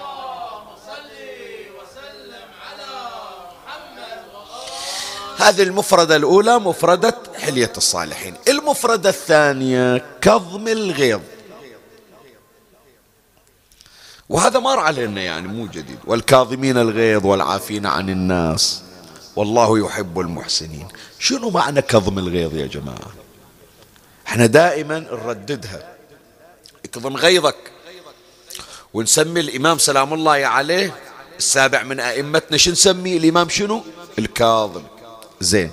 هذه 5.38 5.64
المفردة 5.64 6.16
الأولى 6.16 6.60
مفردة 6.60 7.16
حلية 7.36 7.74
الصالحين. 7.78 8.34
المفردة 8.48 9.10
الثانية 9.10 10.06
كظم 10.22 10.68
الغيظ. 10.68 11.22
وهذا 14.30 14.60
مر 14.60 14.80
علينا 14.80 15.22
يعني 15.22 15.48
مو 15.48 15.68
جديد. 15.68 16.00
والكاظمين 16.06 16.78
الغيظ 16.78 17.26
والعافين 17.26 17.86
عن 17.86 18.10
الناس. 18.10 18.82
والله 19.36 19.80
يحب 19.80 20.20
المحسنين. 20.20 20.88
شنو 21.20 21.50
معنى 21.50 21.82
كظم 21.82 22.20
الغيظ 22.20 22.56
يا 22.56 22.68
جماعة؟ 22.68 23.23
إحنا 24.34 24.46
دائما 24.46 25.00
نرددها. 25.00 25.96
اكظم 26.86 27.18
غيظك. 27.18 27.56
ونسمي 28.94 29.40
الإمام 29.40 29.78
سلام 29.78 30.14
الله 30.14 30.32
عليه 30.32 30.96
السابع 31.38 31.84
من 31.84 32.00
أئمتنا. 32.00 32.58
شو 32.58 32.72
نسميه 32.72 33.18
الإمام 33.18 33.50
شنو؟ 33.50 33.84
الكاظم. 34.20 34.84
زين. 35.42 35.72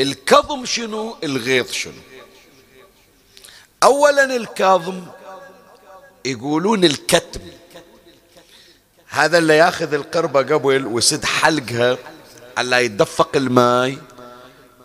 الكظم 0.00 0.64
شنو؟ 0.64 1.16
الغيظ 1.24 1.70
شنو؟ 1.72 2.02
اولا 3.82 4.36
الكاظم 4.36 5.06
يقولون 6.24 6.84
الكتم. 6.84 7.40
هذا 9.06 9.38
اللي 9.38 9.56
ياخذ 9.56 9.94
القربة 9.94 10.40
قبل 10.40 10.86
ويسد 10.86 11.24
حلقها. 11.24 11.98
على 12.56 12.84
يتدفق 12.84 13.36
الماي 13.36 13.98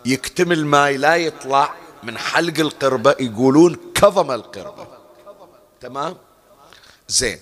يكتم 0.04 0.52
الماي 0.52 0.96
لا 0.96 1.16
يطلع. 1.16 1.74
من 2.02 2.18
حلق 2.18 2.58
القربة 2.58 3.14
يقولون 3.20 3.76
كظم 3.94 4.30
القربة. 4.30 4.86
تمام؟ 5.80 6.16
زين. 7.08 7.38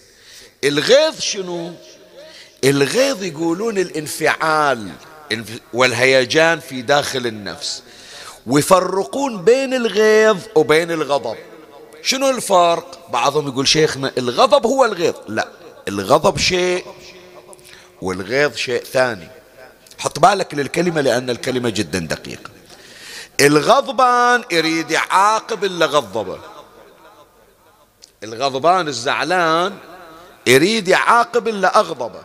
الغيظ 0.64 1.20
شنو؟ 1.20 1.72
الغيظ 2.64 3.22
يقولون 3.24 3.78
الانفعال 3.78 4.90
والهيجان 5.72 6.60
في 6.60 6.82
داخل 6.82 7.26
النفس. 7.26 7.82
ويفرقون 8.46 9.44
بين 9.44 9.74
الغيظ 9.74 10.36
وبين 10.54 10.90
الغضب. 10.90 11.36
شنو 12.02 12.30
الفرق؟ 12.30 13.10
بعضهم 13.12 13.48
يقول 13.48 13.68
شيخنا 13.68 14.12
الغضب 14.18 14.66
هو 14.66 14.84
الغيظ. 14.84 15.14
لا 15.28 15.48
الغضب 15.88 16.38
شيء 16.38 16.84
والغيظ 18.02 18.56
شيء 18.56 18.84
ثاني. 18.84 19.28
حط 19.98 20.18
بالك 20.18 20.54
للكلمة 20.54 21.00
لأن 21.00 21.30
الكلمة 21.30 21.70
جدا 21.70 21.98
دقيقة. 21.98 22.50
الغضبان 23.40 24.44
يريد 24.50 24.90
يعاقب 24.90 25.64
اللي 25.64 25.84
غضبه. 25.84 26.38
الغضبان 28.24 28.88
الزعلان 28.88 29.76
يريد 30.46 30.88
يعاقب 30.88 31.48
اللي 31.48 31.66
أغضبه. 31.66 32.22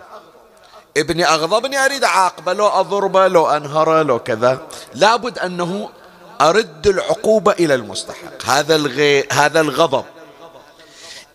ابني 0.97 1.26
أغضبني 1.26 1.86
أريد 1.86 2.04
أعاقبه 2.04 2.54
لو 2.54 2.67
أضربه 2.67 3.28
لو 3.28 3.47
أنهره 3.47 4.02
لو 4.02 4.19
كذا. 4.19 4.67
لابد 4.93 5.39
أنه 5.39 5.89
أرد 6.41 6.88
العقوبة 6.88 7.52
إلى 7.52 7.76
المستحق. 7.76 8.45
هذا 8.45 8.76
الغي... 8.76 9.28
هذا 9.32 9.62
الغضب. 9.62 10.06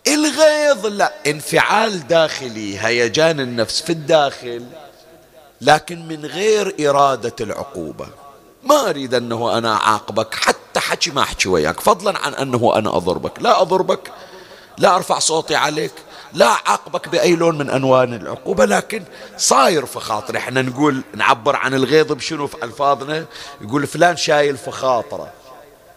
الغيظ 0.07 0.85
لا 0.85 1.13
انفعال 1.27 2.07
داخلي 2.07 2.79
هيجان 2.79 3.39
النفس 3.39 3.81
في 3.81 3.89
الداخل 3.89 4.65
لكن 5.61 6.07
من 6.07 6.25
غير 6.25 6.89
إرادة 6.89 7.35
العقوبة. 7.41 8.07
ما 8.63 8.89
أريد 8.89 9.13
أنه 9.13 9.57
أنا 9.57 9.75
أعاقبك 9.75 10.35
حتى 10.35 10.79
حكي 10.79 11.11
ما 11.11 11.21
أحكي 11.21 11.49
وياك. 11.49 11.79
فضلا 11.79 12.19
عن 12.19 12.33
أنه 12.33 12.73
أنا 12.75 12.97
أضربك. 12.97 13.41
لا 13.41 13.61
أضربك 13.61 14.11
لا 14.77 14.95
أرفع 14.95 15.19
صوتي 15.19 15.55
عليك 15.55 15.91
لا 16.33 16.45
أعاقبك 16.45 17.07
بأي 17.07 17.35
لون 17.35 17.57
من 17.57 17.69
أنوان 17.69 18.13
العقوبة 18.13 18.65
لكن 18.65 19.03
صاير 19.37 19.85
في 19.85 19.99
خاطري. 19.99 20.37
إحنا 20.37 20.61
نقول 20.61 21.03
نعبر 21.15 21.55
عن 21.55 21.73
الغيظ 21.73 22.11
بشنو 22.11 22.47
في 22.47 22.63
ألفاظنا؟ 22.63 23.25
يقول 23.61 23.87
فلان 23.87 24.17
شايل 24.17 24.57
في 24.57 24.71
خاطره. 24.71 25.31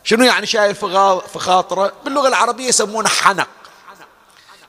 شنو 0.04 0.24
يعني 0.24 0.46
شايل 0.46 0.74
في 0.74 1.38
خاطره؟ 1.38 1.92
باللغة 2.04 2.28
العربية 2.28 2.66
يسمونه 2.66 3.08
حنق. 3.08 3.48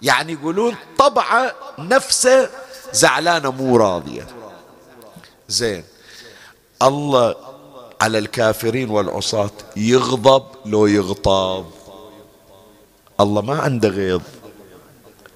يعني 0.02 0.34
يقولون 0.34 0.76
طبعه 0.98 1.56
نفسه 1.80 2.50
زعلانة 2.94 3.52
مو 3.52 3.78
راضية. 3.78 4.28
زين. 5.48 5.84
الله 6.82 7.53
على 8.04 8.18
الكافرين 8.18 8.90
والعصاة 8.90 9.52
يغضب 9.76 10.44
لو 10.66 10.86
يغتاظ 10.86 11.66
الله 13.20 13.42
ما 13.42 13.62
عنده 13.62 13.90
غيظ. 13.90 14.22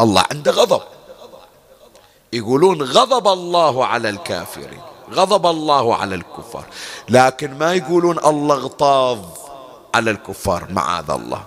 الله 0.01 0.23
عنده 0.32 0.51
غضب. 0.51 0.82
يقولون 2.34 2.82
غضب 2.82 3.27
الله 3.27 3.86
على 3.86 4.10
الكافرين 4.10 4.82
غضب 5.12 5.45
الله 5.45 5.95
على 5.95 6.15
الكفار. 6.15 6.65
لكن 7.10 7.58
ما 7.58 7.73
يقولون 7.73 8.19
الله 8.19 8.56
اغتاظ 8.56 9.19
على 9.95 10.12
الكفار 10.12 10.67
معاذ 10.71 11.12
الله. 11.12 11.43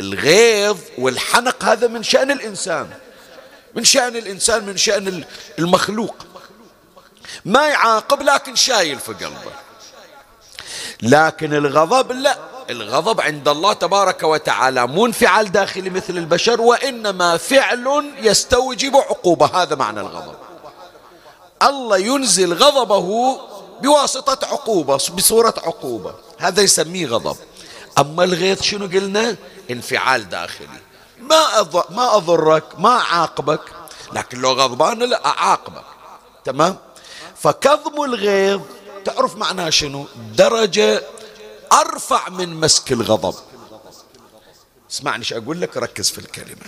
الغيظ 0.00 0.78
والحنق 0.98 1.64
هذا 1.64 1.86
من 1.86 2.02
شأن 2.02 2.30
الإنسان. 2.30 2.90
من 3.76 3.84
شأن 3.84 4.16
الإنسان 4.16 4.66
من 4.66 4.76
شأن 4.76 5.24
المخلوق. 5.58 6.14
ما 7.44 7.66
يعاقب 7.66 8.22
لكن 8.22 8.56
شايل 8.56 8.98
في 8.98 9.12
قلبه. 9.12 9.61
لكن 11.02 11.54
الغضب 11.54 12.12
لا. 12.12 12.38
الغضب 12.70 13.20
عند 13.20 13.48
الله 13.48 13.72
تبارك 13.72 14.22
وتعالى 14.22 14.86
مو 14.86 15.06
انفعال 15.06 15.52
داخلي 15.52 15.90
مثل 15.90 16.18
البشر 16.18 16.60
وإنما 16.60 17.36
فعل 17.36 18.12
يستوجب 18.22 18.96
عقوبة 18.96 19.46
هذا 19.46 19.74
معنى 19.74 20.00
الغضب. 20.00 20.34
الله 21.62 21.98
ينزل 21.98 22.54
غضبه 22.54 23.38
بواسطة 23.80 24.46
عقوبة 24.46 24.94
بصورة 24.94 25.54
عقوبة. 25.66 26.14
هذا 26.38 26.62
يسميه 26.62 27.06
غضب. 27.06 27.36
أما 27.98 28.24
الغيظ 28.24 28.62
شنو 28.62 28.86
قلنا؟ 28.86 29.36
انفعال 29.70 30.28
داخلي. 30.28 30.80
ما 31.20 31.66
ما 31.90 32.16
أضرك 32.16 32.64
ما 32.78 32.96
أعاقبك 32.96 33.60
لكن 34.12 34.40
لو 34.40 34.52
غضبان 34.52 34.98
لا 34.98 35.26
أعاقبك. 35.26 35.84
تمام؟ 36.44 36.76
فكظم 37.36 38.04
الغيظ 38.04 38.60
تعرف 39.04 39.36
معناه 39.36 39.70
شنو؟ 39.70 40.06
درجة 40.36 41.02
أرفع 41.72 42.28
من 42.28 42.54
مسك 42.60 42.92
الغضب. 42.92 43.34
اسمعني 44.90 45.18
إيش 45.18 45.32
أقول 45.32 45.60
لك 45.60 45.76
ركز 45.76 46.10
في 46.10 46.18
الكلمة. 46.18 46.66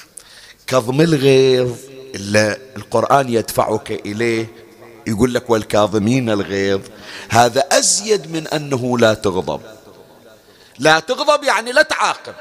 كظم 0.66 1.00
الغيظ 1.00 1.72
إلا 2.14 2.58
القرآن 2.76 3.28
يدفعك 3.28 3.90
إليه 3.90 4.46
يقول 5.06 5.34
لك 5.34 5.50
والكاظمين 5.50 6.30
الغيظ. 6.30 6.80
هذا 7.28 7.60
أزيد 7.60 8.32
من 8.32 8.48
أنه 8.48 8.98
لا 8.98 9.14
تغضب. 9.14 9.60
لا 10.78 11.00
تغضب 11.00 11.44
يعني 11.44 11.72
لا 11.72 11.82
تعاقب. 11.82 12.34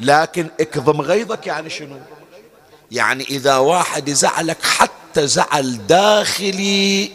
لكن 0.00 0.50
اكظم 0.60 1.00
غيظك 1.00 1.46
يعني 1.46 1.70
شنو؟ 1.70 2.00
يعني 2.90 3.24
إذا 3.24 3.56
واحد 3.56 4.08
يزعلك 4.08 4.62
حتى 4.62 5.26
زعل 5.26 5.86
داخلي 5.86 7.10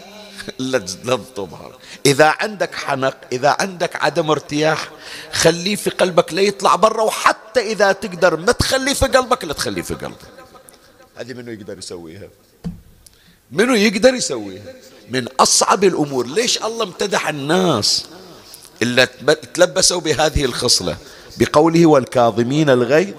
لا 0.60 1.20
تظهر. 1.36 1.78
إذا 2.06 2.26
عندك 2.40 2.76
حنق 2.76 3.18
إذا 3.32 3.56
عندك 3.60 3.96
عدم 3.96 4.32
ارتياح 4.32 4.90
خليه 5.32 5.76
في 5.76 5.90
قلبك 5.90 6.34
لا 6.34 6.42
يطلع 6.42 6.76
برا 6.76 7.04
وحتى 7.04 7.60
إذا 7.60 7.92
تقدر 7.92 8.38
ما 8.38 8.52
تخليه 8.52 8.94
في 8.94 9.06
قلبك 9.06 9.46
لا 9.46 9.54
تخليه 9.54 9.82
في 9.82 9.94
قلبك. 9.94 10.18
هذه 11.16 11.34
منو 11.34 11.52
يقدر 11.52 11.78
يسويها؟ 11.78 12.28
منو 13.52 13.74
يقدر 13.74 14.14
يسويها؟ 14.14 14.64
من 15.10 15.28
أصعب 15.40 15.84
الأمور. 15.84 16.28
ليش 16.28 16.64
الله 16.64 16.84
امتدح 16.84 17.30
الناس 17.30 18.06
اللي 18.82 19.06
تلبسوا 19.54 20.02
بهذه 20.02 20.46
الخصلة؟ 20.46 20.98
بقوله 21.38 21.86
والكاظمين 21.86 22.70
الغيظ 22.70 23.14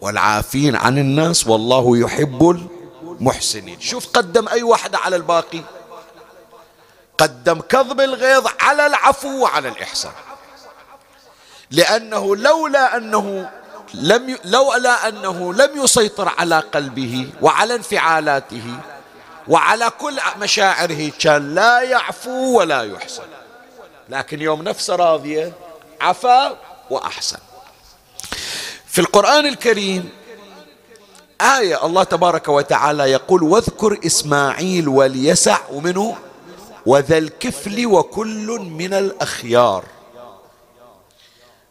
والعافين 0.00 0.76
عن 0.76 0.98
الناس 0.98 1.46
والله 1.46 1.98
يحب 1.98 2.70
المحسنين. 3.02 3.80
شوف 3.80 4.06
قدم 4.06 4.48
أي 4.48 4.62
واحدة 4.62 4.98
على 4.98 5.16
الباقي. 5.16 5.62
قدم 7.18 7.60
كظم 7.60 8.00
الغيظ 8.00 8.46
على 8.60 8.86
العفو 8.86 9.42
وعلى 9.42 9.68
الإحسان. 9.68 10.12
لأنه 11.70 12.36
لولا 12.36 12.96
أنه 12.96 13.50
لم 13.94 14.30
ي... 14.30 14.38
لولا 14.44 15.08
أنه 15.08 15.54
لم 15.54 15.84
يسيطر 15.84 16.28
على 16.38 16.60
قلبه 16.60 17.30
وعلى 17.42 17.74
انفعالاته 17.74 18.74
وعلى 19.48 19.90
كل 19.90 20.20
مشاعره 20.38 21.10
كان 21.20 21.54
لا 21.54 21.80
يعفو 21.80 22.58
ولا 22.58 22.82
يحسن. 22.82 23.22
لكن 24.08 24.42
يوم 24.42 24.62
نفسه 24.62 24.96
راضية 24.96 25.52
عفا 26.00 26.56
وأحسن. 26.90 27.38
في 28.86 29.00
القرآن 29.00 29.46
الكريم 29.46 30.10
آية 31.40 31.86
الله 31.86 32.04
تبارك 32.04 32.48
وتعالى 32.48 33.02
يقول 33.02 33.42
واذكر 33.42 33.98
إسماعيل 34.06 34.88
واليسع. 34.88 35.58
ومنه 35.70 36.16
وذا 36.86 37.18
الكفل 37.18 37.86
وكل 37.86 38.46
من 38.60 38.94
الأخيار. 38.94 39.84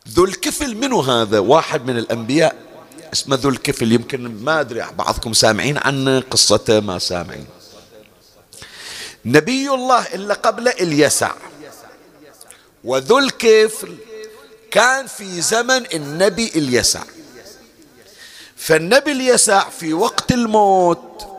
ذو 0.09 0.25
الكفل 0.25 0.75
منو 0.75 1.01
هذا؟ 1.01 1.39
واحد 1.39 1.85
من 1.85 1.97
الأنبياء 1.97 2.55
اسمه 3.13 3.35
ذو 3.35 3.49
الكفل. 3.49 3.91
يمكن 3.91 4.43
ما 4.43 4.59
أدري 4.59 4.85
بعضكم 4.97 5.33
سامعين 5.33 5.77
عنه 5.77 6.19
قصته 6.19 6.79
ما 6.79 6.99
سامعين. 6.99 7.47
نبي 9.25 9.69
الله 9.69 10.05
إلا 10.13 10.33
قبل 10.33 10.67
اليسع. 10.67 11.31
وذو 12.83 13.17
الكفل 13.19 13.95
كان 14.71 15.07
في 15.07 15.41
زمن 15.41 15.85
النبي 15.93 16.51
اليسع. 16.55 17.03
فالنبي 18.55 19.11
اليسع 19.11 19.69
في 19.69 19.93
وقت 19.93 20.31
الموت 20.31 21.34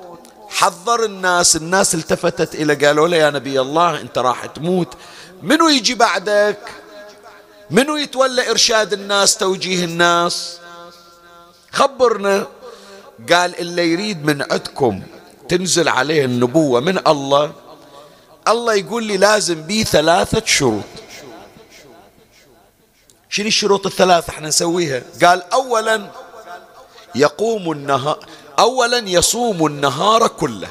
حذر 0.49 1.05
الناس 1.05 1.57
الناس 1.57 1.95
التفتت 1.95 2.55
إلى 2.55 2.75
قالوا 2.75 3.09
له 3.09 3.17
يا 3.17 3.31
نبي 3.31 3.61
الله 3.61 4.01
أنت 4.01 4.19
راح 4.19 4.47
تموت. 4.47 4.95
منو 5.43 5.69
يجي 5.69 5.95
بعدك؟ 5.95 6.59
منو 7.71 7.97
يتولى 7.97 8.51
إرشاد 8.51 8.93
الناس 8.93 9.37
توجيه 9.37 9.85
الناس؟ 9.85 10.59
خبرنا. 11.73 12.47
قال 13.33 13.59
اللي 13.59 13.93
يريد 13.93 14.25
من 14.25 14.43
عندكم 14.43 15.03
تنزل 15.49 15.89
عليه 15.89 16.25
النبوة 16.25 16.81
من 16.81 16.99
الله. 17.09 17.53
الله 18.49 18.75
يقول 18.75 19.05
لي 19.05 19.17
لازم 19.17 19.63
بي 19.63 19.85
ثلاثة 19.85 20.43
شروط. 20.47 20.85
شنو 23.29 23.47
الشروط 23.47 23.87
الثلاثة 23.87 24.31
إحنا 24.31 24.49
نسويها؟ 24.49 25.03
قال 25.25 25.53
أولا 25.53 26.11
يقوم 27.15 27.73
النهار 27.73 28.27
أولا 28.59 28.99
يصوم 28.99 29.67
النهار 29.67 30.29
كله. 30.29 30.71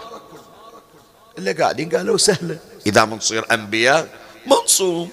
اللي 1.38 1.52
قاعدين 1.52 1.90
قالوا 1.90 2.18
سهلة. 2.18 2.58
إذا 2.86 3.06
منصير 3.06 3.46
أنبياء 3.52 4.10
منصوم 4.48 5.12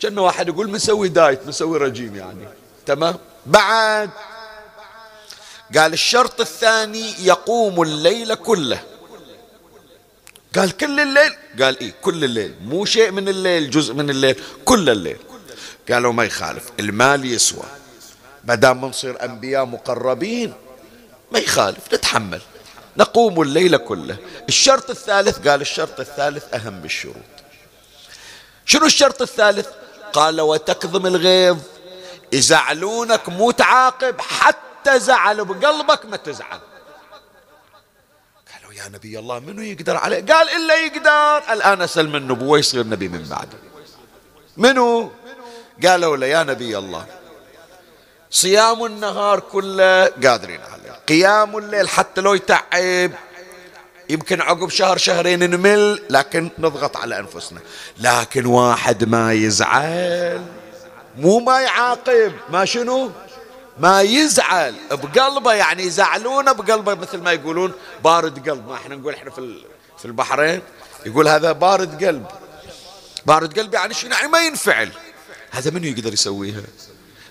كان 0.00 0.18
واحد 0.18 0.48
يقول 0.48 0.70
مسوي 0.70 1.08
دايت 1.08 1.46
مسوي 1.46 1.78
رجيم 1.78 2.16
يعني. 2.16 2.48
تمام؟ 2.86 3.16
بعد. 3.46 4.10
قال 5.76 5.92
الشرط 5.92 6.40
الثاني 6.40 7.14
يقوم 7.26 7.82
الليل 7.82 8.34
كله. 8.34 8.82
قال 10.56 10.76
كل 10.76 11.00
الليل؟ 11.00 11.32
قال 11.62 11.80
إيه؟ 11.80 11.94
كل 12.02 12.24
الليل. 12.24 12.54
مو 12.64 12.84
شيء 12.84 13.10
من 13.10 13.28
الليل 13.28 13.70
جزء 13.70 13.94
من 13.94 14.10
الليل 14.10 14.42
كل 14.64 14.90
الليل. 14.90 15.16
قالوا 15.90 16.12
ما 16.12 16.24
يخالف 16.24 16.70
المال 16.80 17.24
يسوى. 17.24 17.64
ما 18.44 18.54
دام 18.54 18.84
نصير 18.84 19.24
أنبياء 19.24 19.64
مقربين 19.64 20.52
ما 21.36 21.42
يخالف 21.42 21.94
نتحمل. 21.94 22.40
نقوم 22.96 23.42
الليل 23.42 23.76
كله. 23.76 24.16
الشرط 24.48 24.90
الثالث 24.90 25.48
قال 25.48 25.60
الشرط 25.60 26.00
الثالث 26.00 26.54
أهم 26.54 26.84
الشروط 26.84 27.36
شنو 28.64 28.86
الشرط 28.86 29.22
الثالث؟ 29.22 29.68
قال 30.12 30.40
وتكظم 30.40 31.06
الغيظ. 31.06 31.58
يزعلونك 32.32 33.28
مو 33.28 33.50
تعاقب 33.50 34.20
حتى 34.20 35.00
زعل 35.00 35.44
بقلبك 35.44 36.04
ما 36.04 36.16
تزعل. 36.16 36.60
قالوا 38.52 38.72
يا 38.72 38.88
نبي 38.88 39.18
الله 39.18 39.38
منو 39.38 39.62
يقدر 39.62 39.96
عليه؟ 39.96 40.26
قال 40.26 40.48
إلا 40.48 40.74
يقدر. 40.74 41.52
الآن 41.52 41.82
أسلم 41.82 42.16
النبوة 42.16 42.58
يصير 42.58 42.86
نبي 42.86 43.08
من 43.08 43.22
بعده 43.22 43.58
منو؟ 44.56 45.10
قالوا 45.84 46.16
له 46.16 46.26
يا 46.26 46.42
نبي 46.42 46.78
الله. 46.78 47.06
صيام 48.30 48.84
النهار 48.84 49.40
كله 49.40 50.06
قادرين 50.06 50.60
عليه. 50.60 50.85
قيام 51.08 51.58
الليل 51.58 51.88
حتى 51.88 52.20
لو 52.20 52.34
يتعب. 52.34 53.12
يمكن 54.08 54.40
عقب 54.40 54.68
شهر 54.68 54.96
شهرين 54.96 55.50
نمل 55.50 56.02
لكن 56.10 56.50
نضغط 56.58 56.96
على 56.96 57.18
أنفسنا. 57.18 57.60
لكن 57.98 58.46
واحد 58.46 59.04
ما 59.04 59.32
يزعل 59.32 60.44
مو 61.18 61.38
ما 61.38 61.60
يعاقب. 61.60 62.32
ما 62.50 62.64
شنو؟ 62.64 63.10
ما 63.78 64.02
يزعل. 64.02 64.74
بقلبه 64.90 65.52
يعني 65.52 65.82
يزعلونه 65.82 66.52
بقلبه 66.52 66.94
مثل 66.94 67.18
ما 67.18 67.32
يقولون 67.32 67.72
بارد 68.04 68.48
قلب. 68.48 68.68
ما 68.68 68.74
إحنا 68.74 68.96
نقول 68.96 69.14
إحنا 69.14 69.30
في 69.30 69.64
في 69.98 70.04
البحرين. 70.04 70.62
يقول 71.06 71.28
هذا 71.28 71.52
بارد 71.52 72.04
قلب. 72.04 72.26
بارد 73.26 73.58
قلب 73.58 73.74
يعني 73.74 73.94
شنو؟ 73.94 74.14
يعني 74.14 74.28
ما 74.28 74.40
ينفعل. 74.40 74.90
هذا 75.50 75.70
من 75.70 75.84
يقدر 75.84 76.12
يسويها؟ 76.12 76.62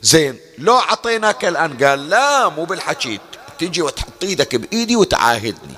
زين 0.01 0.39
لو 0.57 0.75
عطيناك 0.75 1.45
الآن 1.45 1.77
قال 1.77 2.09
لا 2.09 2.49
مو 2.49 2.65
بالحكي 2.65 3.19
تجي 3.59 3.81
وتحط 3.81 4.23
إيدك 4.23 4.55
بإيدي 4.55 4.95
وتعاهدني. 4.95 5.75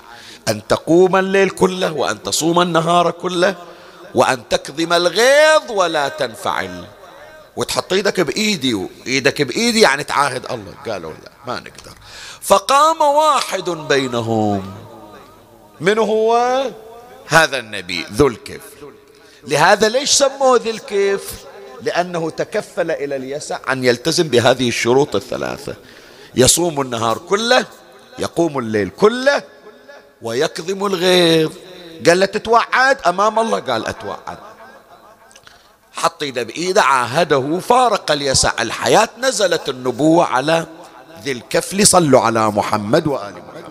أن 0.47 0.67
تقوم 0.67 1.15
الليل 1.15 1.49
كله 1.49 1.91
وأن 1.91 2.23
تصوم 2.23 2.61
النهار 2.61 3.11
كله 3.11 3.55
وأن 4.15 4.49
تكظم 4.49 4.93
الغيظ 4.93 5.71
ولا 5.71 6.09
تنفعل 6.09 6.85
وتحط 7.55 7.93
إيدك 7.93 8.19
بإيدي 8.19 8.73
وإيدك 8.73 9.41
بإيدي 9.41 9.81
يعني 9.81 10.03
تعاهد 10.03 10.45
الله. 10.51 10.73
قالوا 10.87 11.13
لا 11.13 11.31
ما 11.47 11.59
نقدر. 11.59 11.93
فقام 12.41 13.01
واحد 13.01 13.69
بينهم. 13.69 14.73
من 15.81 15.97
هو؟ 15.97 16.63
هذا 17.27 17.59
النبي 17.59 18.05
ذو 18.13 18.27
الكفل. 18.27 18.91
لهذا 19.47 19.89
ليش 19.89 20.11
سموه 20.11 20.57
ذي 20.57 20.69
الكفل؟ 20.69 21.35
لأنه 21.81 22.29
تكفل 22.29 22.91
إلى 22.91 23.15
اليسع 23.15 23.59
أن 23.69 23.83
يلتزم 23.83 24.27
بهذه 24.27 24.67
الشروط 24.67 25.15
الثلاثة. 25.15 25.75
يصوم 26.35 26.81
النهار 26.81 27.17
كله 27.17 27.65
يقوم 28.19 28.59
الليل 28.59 28.89
كله 28.89 29.43
ويكظم 30.21 30.85
الغيظ. 30.85 31.51
قال 32.07 32.19
له 32.19 32.25
تتوعد؟ 32.25 32.97
أمام 33.07 33.39
الله. 33.39 33.59
قال 33.59 33.87
أتوعد. 33.87 34.37
حط 35.93 36.23
إيده 36.23 36.43
بإيده 36.43 36.83
عاهده 36.83 37.59
فارق 37.59 38.11
اليسع. 38.11 38.51
الحياة 38.59 39.09
نزلت 39.19 39.69
النبوة 39.69 40.25
على 40.25 40.65
ذي 41.23 41.31
الكفل. 41.31 41.87
صلوا 41.87 42.21
على 42.21 42.51
محمد 42.51 43.07
وآل 43.07 43.33
محمد. 43.33 43.67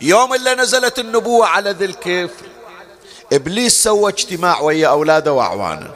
يوم 0.00 0.34
اللي 0.34 0.54
نزلت 0.54 0.98
النبوة 0.98 1.46
على 1.46 1.70
ذي 1.70 1.84
الكفل 1.84 2.46
إبليس 3.32 3.82
سوى 3.82 4.10
اجتماع 4.10 4.60
ويا 4.60 4.88
أولاده 4.88 5.32
وأعوانه. 5.32 5.94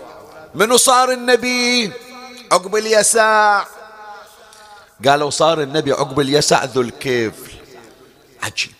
منو 0.54 0.76
صار 0.76 1.12
النبي 1.12 1.92
عقب 2.52 2.76
اليساع. 2.76 3.66
قالوا 5.04 5.30
صار 5.30 5.62
النبي 5.62 5.92
عقب 5.92 6.20
اليساع 6.20 6.64
ذو 6.64 6.80
الكفل 6.80 7.52
عجيب. 8.42 8.72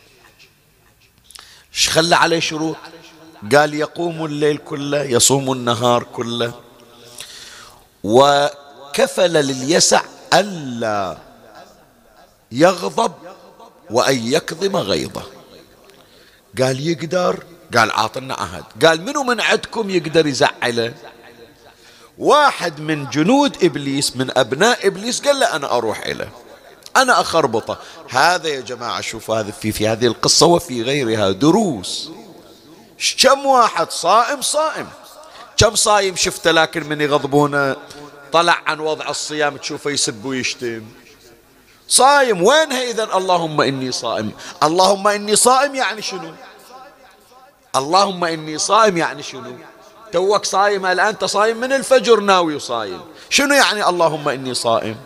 إيش 1.74 1.88
خلى 1.88 2.16
عليه 2.16 2.40
شروط؟ 2.40 2.76
قال 3.52 3.74
يقوم 3.74 4.24
الليل 4.24 4.56
كله 4.56 5.02
يصوم 5.02 5.52
النهار 5.52 6.02
كله. 6.02 6.54
كفل 8.92 9.32
لليسع 9.32 10.02
ألا 10.34 11.18
يغضب 12.52 13.12
وأن 13.90 14.32
يكظم 14.32 14.76
غيظه. 14.76 15.22
قال 16.58 16.88
يقدر؟ 16.88 17.44
قال 17.76 17.90
عاطنا 17.90 18.34
عهد 18.34 18.64
قال 18.87 19.04
منو 19.04 19.22
من 19.22 19.40
عندكم 19.40 19.90
يقدر 19.90 20.26
يزعله؟ 20.26 20.94
واحد 22.18 22.81
من 22.81 23.11
جنود 23.11 23.64
إبليس 23.64 24.16
من 24.16 24.38
أبناء 24.38 24.87
إبليس 24.87 25.20
قال 25.20 25.40
له 25.40 25.57
أنا 25.57 25.77
أروح 25.77 26.00
إليه. 26.07 26.33
أنا 26.96 27.20
أخربطه. 27.20 27.79
هذا 28.11 28.48
يا 28.48 28.61
جماعة 28.61 29.00
شوفوا 29.00 29.37
هذا 29.40 29.50
في 29.50 29.72
في 29.72 29.88
هذه 29.88 30.07
القصة 30.07 30.46
وفي 30.46 30.83
غيرها 30.83 31.31
دروس. 31.31 32.11
كم 33.20 33.46
واحد 33.46 33.90
صائم؟ 33.90 34.42
صائم. 34.42 34.88
كم 35.57 35.74
صايم 35.74 36.16
شفته 36.16 36.50
لكن 36.50 36.88
من 36.88 37.00
يغضبونه؟ 37.00 37.77
طلع 38.33 38.62
عن 38.66 38.81
وضع 38.81 39.09
الصيام 39.09 39.57
تشوفه 39.57 39.90
يسب 39.90 40.24
ويشتم. 40.24 40.83
صايم. 41.88 42.42
وينها 42.42 42.90
إذا 42.90 43.16
اللهم 43.16 43.61
إني 43.61 43.92
صائم. 43.92 44.33
اللهم 44.62 45.09
إني 45.09 45.37
صائم 45.37 45.74
يعني 45.74 46.03
شنو؟ 46.03 46.35
اللهم 47.77 48.24
إني 48.24 48.59
صائم 48.59 48.96
يعني 48.96 49.22
شنو؟ 49.22 49.57
توك 50.14 50.44
صايم 50.44 50.87
الآن 50.87 51.07
أنت 51.07 51.24
صايم؟ 51.24 51.57
من 51.57 51.72
الفجر 51.72 52.20
ناوي 52.20 52.59
صايم. 52.59 53.00
شنو 53.31 53.55
يعني 53.55 53.88
اللهم 53.88 54.29
إني 54.29 54.55
صائم؟ 54.55 54.96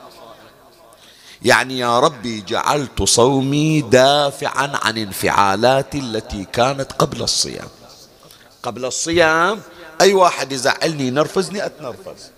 يعني 1.42 1.79
يا 1.79 2.01
ربي 2.01 2.40
جعلت 2.40 3.03
صومي 3.03 3.81
دافعا 3.81 4.73
عن 4.83 4.99
انفعالاتي 4.99 5.99
التي 5.99 6.44
كانت 6.53 6.92
قبل 6.92 7.23
الصيام. 7.23 7.68
قبل 8.62 8.85
الصيام؟ 8.85 9.61
أي 10.01 10.14
واحد 10.14 10.53
يزعلني 10.53 11.07
ينرفزني 11.07 11.66
أتنرفز. 11.66 12.31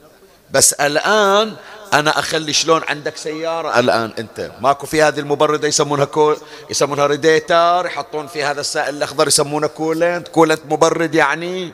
بس 0.51 0.73
الآن 0.73 1.57
أنا 1.93 2.19
أخلي 2.19 2.53
شلون 2.53 2.83
عندك 2.89 3.17
سيارة؟ 3.17 3.79
الآن 3.79 4.13
أنت. 4.19 4.53
ماكو 4.61 4.87
في 4.87 5.03
هذه 5.03 5.21
المبردة 5.21 5.69
يسمونها 5.69 6.05
كول 6.05 6.37
يسمونها 6.71 7.07
ريديتر 7.07 7.83
يحطون 7.87 8.27
في 8.27 8.45
هذا 8.45 8.61
السائل 8.61 8.97
الأخضر 8.97 9.29
يسمونه 9.29 9.67
coolant. 9.67 10.29
coolant 10.29 10.61
مبرد 10.71 11.15
يعني 11.15 11.73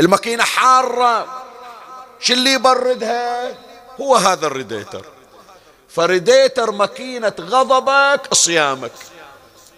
الماكينة 0.00 0.44
حارة. 0.44 1.42
شو 2.20 2.32
اللي 2.32 2.52
يبردها؟ 2.52 3.54
هو 4.00 4.16
هذا 4.16 4.46
ال 4.46 4.52
radiator. 4.52 5.06
ف 5.88 5.97
radiator 5.97 6.70
ماكينة 6.70 7.32
غضبك 7.40 8.34
صيامك. 8.34 8.92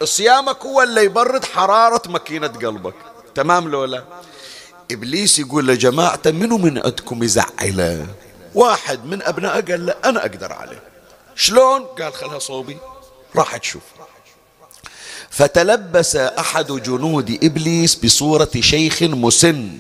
صيامك 0.04 0.62
هو 0.66 0.82
اللي 0.82 1.04
يبرد 1.04 1.44
حرارة 1.44 2.02
ماكينة 2.08 2.46
قلبك. 2.46 2.94
تمام 3.34 3.68
لولا؟ 3.68 4.04
إبليس 4.90 5.38
يقول 5.38 5.66
لجماعة 5.68 6.20
منو 6.26 6.58
من 6.58 6.78
عندكم 6.78 7.22
يزعله؟ 7.22 8.06
واحد 8.54 9.04
من 9.04 9.22
أبنائه 9.22 9.60
قال 9.60 9.86
له 9.86 9.94
أنا 10.04 10.20
أقدر 10.20 10.52
عليه. 10.52 10.82
شلون؟ 11.36 11.82
قال 11.82 12.14
خلها 12.14 12.38
صوبي. 12.38 12.78
راح 13.36 13.56
تشوف. 13.56 13.82
فتلبس 15.30 16.16
أحد 16.16 16.66
جنود 16.66 17.38
إبليس 17.42 17.94
بصورة 17.94 18.50
شيخ 18.60 19.02
مسن. 19.02 19.78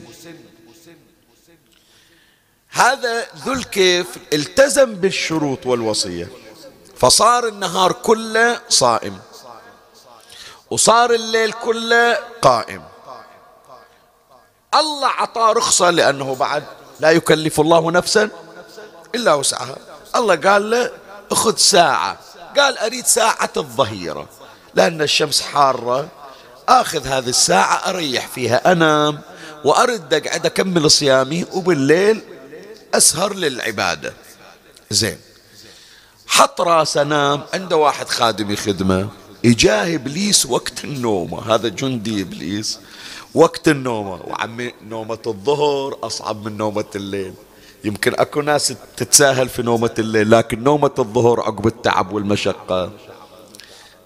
هذا 2.72 3.26
ذو 3.36 3.52
الكيف 3.52 4.06
التزم 4.32 4.94
بالشروط 4.94 5.66
والوصية. 5.66 6.28
فصار 6.96 7.48
النهار 7.48 7.92
كله 7.92 8.60
صائم. 8.68 9.18
وصار 10.70 11.10
الليل 11.10 11.52
كله 11.52 12.18
قائم. 12.42 12.82
الله 14.74 15.08
عطاه 15.08 15.52
رخصة 15.52 15.90
لأنه 15.90 16.34
بعد 16.34 16.64
لا 17.00 17.10
يكلف 17.10 17.60
الله 17.60 17.90
نفسا 17.90 18.30
إلا 19.14 19.34
وسعها. 19.34 19.76
الله 20.16 20.36
قال 20.36 20.70
له 20.70 20.90
أخذ 21.30 21.56
ساعة 21.56 22.18
قال 22.58 22.78
أريد 22.78 23.06
ساعة 23.06 23.50
الظهيرة 23.56 24.28
لأن 24.74 25.02
الشمس 25.02 25.40
حارة. 25.40 26.08
آخذ 26.68 27.06
هذه 27.06 27.28
الساعة 27.28 27.90
أريح 27.90 28.26
فيها 28.26 28.72
أنام. 28.72 29.20
وأرد 29.64 30.14
أقعد 30.14 30.46
أكمل 30.46 30.90
صيامي. 30.90 31.46
وبالليل 31.52 32.22
أسهر 32.94 33.34
للعبادة. 33.34 34.12
زين. 34.90 35.18
حط 36.26 36.60
راسه 36.60 37.02
نام 37.02 37.42
عنده 37.54 37.76
واحد 37.76 38.08
خادم 38.08 38.50
يخدمه 38.50 39.08
إجاه 39.44 39.94
إبليس 39.94 40.46
وقت 40.46 40.84
النومة. 40.84 41.54
هذا 41.54 41.68
جندي 41.68 42.22
إبليس. 42.22 42.80
وقت 43.34 43.68
النومة. 43.68 44.22
وعمي 44.26 44.72
نومة 44.88 45.18
الظهر 45.26 45.98
أصعب 46.02 46.44
من 46.48 46.56
نومة 46.56 46.90
الليل. 46.94 47.34
يمكن 47.84 48.14
أكو 48.14 48.40
ناس 48.40 48.74
تتساهل 48.96 49.48
في 49.48 49.62
نومة 49.62 49.94
الليل 49.98 50.30
لكن 50.30 50.62
نومة 50.62 50.94
الظهر 50.98 51.40
عقب 51.40 51.66
التعب 51.66 52.12
والمشقة. 52.12 52.92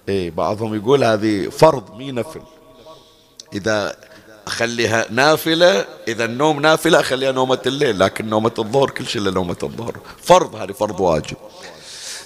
إيه 0.09 0.31
بعضهم 0.31 0.75
يقول 0.75 1.05
هذه 1.05 1.49
فرض 1.49 1.97
مي 1.97 2.13
نفل 2.13 2.43
إذا 3.53 3.97
أخليها 4.47 5.07
نافلة. 5.11 5.85
إذا 6.09 6.25
النوم 6.25 6.61
نافلة 6.61 7.01
أخليها 7.01 7.33
نومة 7.33 7.59
الليل 7.67 7.99
لكن 7.99 8.29
نومة 8.29 8.55
الظهر 8.59 8.91
كل 8.91 9.07
شيء 9.07 9.23
نومة 9.23 9.57
الظهر. 9.63 9.97
فرض 10.23 10.55
هذه 10.57 10.73
فرض 10.73 11.01
واجب. 11.01 11.37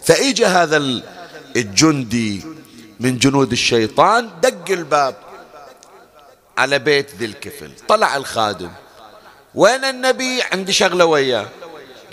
فإجا 0.04 0.48
هذا 0.48 1.02
الجندي 1.56 2.44
من 3.00 3.18
جنود 3.18 3.52
الشيطان 3.52 4.30
دق 4.42 4.70
الباب 4.70 5.16
على 6.58 6.78
بيت 6.78 7.14
ذي 7.14 7.24
الكفل. 7.24 7.70
طلع 7.88 8.16
الخادم. 8.16 8.70
وين 9.54 9.84
النبي؟ 9.84 10.42
عندي 10.52 10.72
شغلة 10.72 11.04
وياه. 11.04 11.48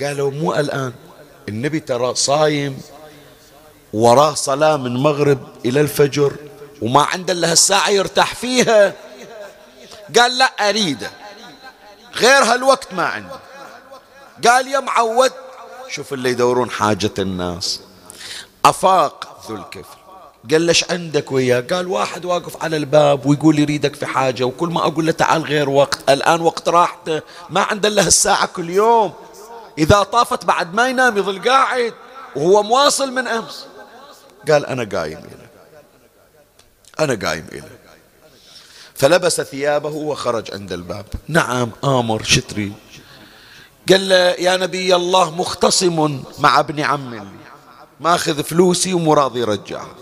قالوا 0.02 0.32
مو 0.32 0.56
الآن. 0.56 0.94
النبي 1.50 1.80
ترى 1.80 2.16
صايم 2.16 2.82
وراه 3.94 4.34
صلاة 4.34 4.78
من 4.78 4.94
مغرب 4.98 5.40
إلى 5.66 5.82
الفجر 5.82 6.34
وما 6.82 7.02
عنده 7.02 7.34
إلا 7.34 7.52
هالساعة 7.52 7.90
يرتاح 7.90 8.36
فيها. 8.36 8.94
قال 10.20 10.38
لا 10.38 10.70
أريده 10.70 11.12
غير 12.16 12.44
هالوقت 12.44 12.94
ما 12.94 13.06
عندي. 13.06 13.36
قال 14.48 14.68
يا 14.68 14.80
معود 14.80 15.32
شوف 15.90 16.14
اللي 16.14 16.30
يدورون 16.30 16.70
حاجة 16.70 17.12
الناس. 17.20 17.80
أفاق 18.66 19.46
ذو 19.50 19.56
الكفل 19.56 19.98
قال 20.52 20.62
ليش 20.62 20.92
عندك 20.92 21.32
وياه؟ 21.32 21.62
قال 21.72 21.88
واحد 21.88 22.26
واقف 22.26 22.64
على 22.64 22.78
الباب 22.78 23.26
ويقول 23.26 23.60
يريدك 23.60 23.96
في 23.96 24.06
حاجة 24.06 24.44
وكل 24.44 24.70
ما 24.70 24.82
أقول 24.82 25.06
له 25.06 25.12
تعال 25.12 25.42
غير 25.42 25.70
وقت. 25.70 26.10
الآن 26.10 26.42
وقت 26.42 26.70
راحته 26.70 27.22
ما 27.50 27.62
عنده 27.62 27.88
إلا 27.90 28.02
الساعة 28.02 28.46
كل 28.46 28.70
يوم. 28.70 29.14
إذا 29.78 30.04
طافت 30.04 30.46
بعد 30.46 30.74
ما 30.74 30.90
ينام 30.90 31.18
يظل 31.18 31.50
قاعد. 31.50 31.94
وهو 32.36 32.64
مواصل 32.64 33.12
من 33.12 33.28
أمس. 33.28 33.66
قال 34.52 34.66
أنا 34.66 35.00
قايم 35.00 35.18
إلى 35.18 35.46
أنا 37.00 37.28
قايم 37.28 37.48
إلى 37.52 37.85
فلبس 38.96 39.42
ثيابه 39.42 39.90
وخرج 39.90 40.52
عند 40.54 40.72
الباب. 40.74 41.06
نعم 41.28 41.72
آمر 41.84 42.24
شتري. 42.24 42.74
قال 43.90 44.10
له 44.10 44.16
يا 44.16 44.58
نبي 44.58 44.96
الله 44.96 45.32
مختصم 45.32 46.24
مع 46.40 46.60
ابن 46.60 46.80
عمي 46.80 47.22
ماخذ 48.00 48.44
فلوسي 48.44 48.94
ومراضي 48.94 49.40
يرجعها 49.40 49.96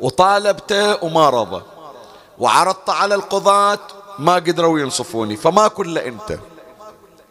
وطالبته 0.00 1.04
وما 1.04 1.30
رضى. 1.30 1.62
وعرضت 2.38 2.90
على 2.90 3.14
القضاة 3.14 3.78
ما 4.18 4.34
قدروا 4.34 4.80
ينصفوني 4.80 5.36
فما 5.36 5.68
كل 5.68 5.98
انت. 5.98 6.38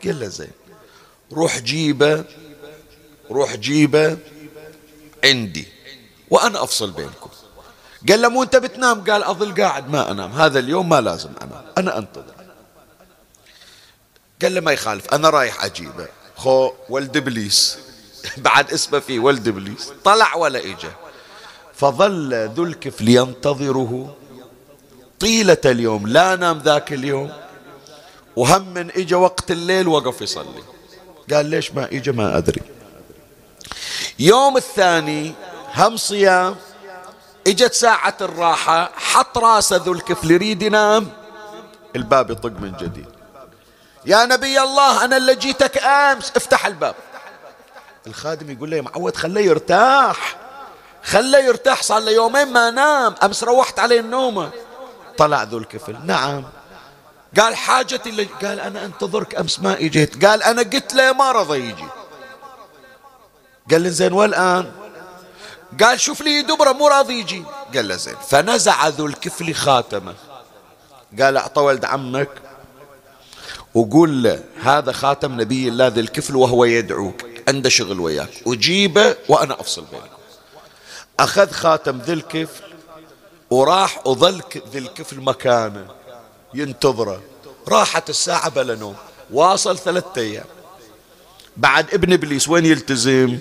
قال 0.06 0.19
له 0.19 0.27
زين 0.27 0.51
روح 1.34 1.60
جيبه 1.60 2.23
روح 3.32 3.56
جيبه 3.56 4.17
عندي 5.23 5.67
وأنا 6.30 6.63
أفصل 6.63 6.91
بينكم. 6.91 7.30
قال 8.09 8.21
له 8.21 8.29
مو 8.29 8.43
انت 8.43 8.55
بتنام؟ 8.55 9.03
قال 9.03 9.23
أظل 9.23 9.61
قاعد 9.61 9.89
ما 9.89 10.11
أنام. 10.11 10.31
هذا 10.31 10.59
اليوم 10.59 10.89
ما 10.89 11.01
لازم 11.01 11.29
أنام. 11.41 11.63
أنا 11.77 11.97
أنتظر. 11.97 12.33
قال 14.41 14.55
له 14.55 14.61
ما 14.61 14.71
يخالف. 14.71 15.13
أنا 15.13 15.29
رايح 15.29 15.65
أجيبه. 15.65 16.07
خو 16.35 16.71
ولد 16.89 17.17
إبليس. 17.17 17.77
بعد 18.37 18.73
اسمه 18.73 18.99
فيه 18.99 19.19
ولد 19.19 19.47
إبليس. 19.47 19.91
طلع 20.03 20.35
ولا 20.35 20.59
إجا. 20.59 20.91
فظل 21.75 22.49
ذو 22.49 22.63
الكفل 22.63 23.09
ينتظره 23.09 24.15
طيلة 25.19 25.57
اليوم. 25.65 26.07
لا 26.07 26.35
نام 26.35 26.59
ذاك 26.59 26.93
اليوم. 26.93 27.31
وهم 28.35 28.73
من 28.73 28.91
اجى 28.91 29.15
وقت 29.15 29.51
الليل 29.51 29.87
وقف 29.87 30.21
يصلي. 30.21 30.63
قال 31.33 31.45
ليش 31.45 31.71
ما 31.71 31.85
اجى 31.85 32.11
ما 32.11 32.37
أدري. 32.37 32.61
يوم 34.19 34.57
الثاني 34.57 35.33
هم 35.75 35.97
صيام. 35.97 36.55
إجت 37.47 37.73
ساعة 37.73 38.17
الراحة 38.21 38.91
حط 38.95 39.38
راسه 39.38 39.75
ذو 39.75 39.93
الكفل 39.93 40.32
يريد 40.32 40.62
ينام. 40.62 41.10
الباب 41.95 42.32
يطق 42.32 42.49
من 42.49 42.73
جديد. 42.80 43.06
يا 44.06 44.25
نبي 44.25 44.62
الله 44.62 45.06
أنا 45.06 45.17
اللي 45.17 45.36
جيتك 45.36 45.77
أمس. 45.77 46.32
افتح 46.36 46.65
الباب. 46.65 46.95
الخادم 48.08 48.51
يقول 48.51 48.71
له 48.71 48.77
يا 48.77 48.82
معود 48.82 49.15
خليه 49.15 49.45
يرتاح. 49.45 50.38
خليه 51.04 51.38
يرتاح 51.38 51.84
صار 51.84 51.99
له 51.99 52.12
يومين 52.12 52.54
ما 52.54 52.69
نام. 52.69 53.15
أمس 53.23 53.43
روحت 53.43 53.80
عليه 53.80 53.99
النومة. 53.99 54.49
طلع 55.17 55.43
ذو 55.43 55.58
الكفل. 55.58 55.95
نعم. 56.06 56.43
قال 57.39 57.56
حاجتي 57.56 58.10
اللي 58.10 58.23
قال 58.23 58.60
أنا 58.60 58.86
أنتظرك 58.86 59.36
أمس 59.36 59.60
ما 59.60 59.73
إجيت. 59.73 60.25
قال 60.25 60.43
أنا 60.43 60.62
قلت 60.62 60.93
له 60.93 61.13
ما 61.13 61.32
رضى 61.32 61.60
يجي. 61.60 61.88
قال 63.71 63.84
له 63.84 63.89
زين 63.89 64.13
والآن؟ 64.13 64.71
قال 65.79 65.99
شوف 65.99 66.21
لي 66.21 66.41
دبرة 66.41 66.71
مو 66.71 66.88
راضي 66.88 67.19
يجي. 67.19 67.43
قال 67.75 67.88
له 67.88 67.95
زين. 67.95 68.15
فنزع 68.29 68.88
ذو 68.88 69.05
الكفل 69.05 69.53
خاتمه. 69.53 70.13
قال 71.19 71.38
أعطى 71.38 71.62
ولد 71.62 71.86
عمك 71.86 72.29
وقول 73.73 74.23
له 74.23 74.43
هذا 74.63 74.91
خاتم 74.91 75.41
نبي 75.41 75.67
الله 75.67 75.88
ذي 75.88 75.99
الكفل 75.99 76.36
وهو 76.36 76.65
يدعوك. 76.65 77.25
عنده 77.47 77.69
شغل 77.69 77.99
وياك. 77.99 78.29
أجيبه 78.47 79.15
وأنا 79.29 79.53
أفصل 79.62 79.86
بينكم. 79.91 80.07
أخذ 81.19 81.51
خاتم 81.51 81.97
ذي 81.97 82.13
الكفل 82.13 82.63
وراح 83.49 84.07
وظل 84.07 84.41
ذي 84.71 84.79
الكفل 84.79 85.21
مكانه. 85.21 85.88
ينتظره. 86.53 87.21
راحت 87.67 88.10
الساعة 88.10 88.49
بلا 88.49 88.75
نوم. 88.75 88.95
واصل 89.31 89.77
ثلاثة 89.77 90.21
أيام. 90.21 90.45
بعد 91.57 91.93
ابن 91.93 92.13
إبليس 92.13 92.49
وين 92.49 92.65
يلتزم؟ 92.65 93.39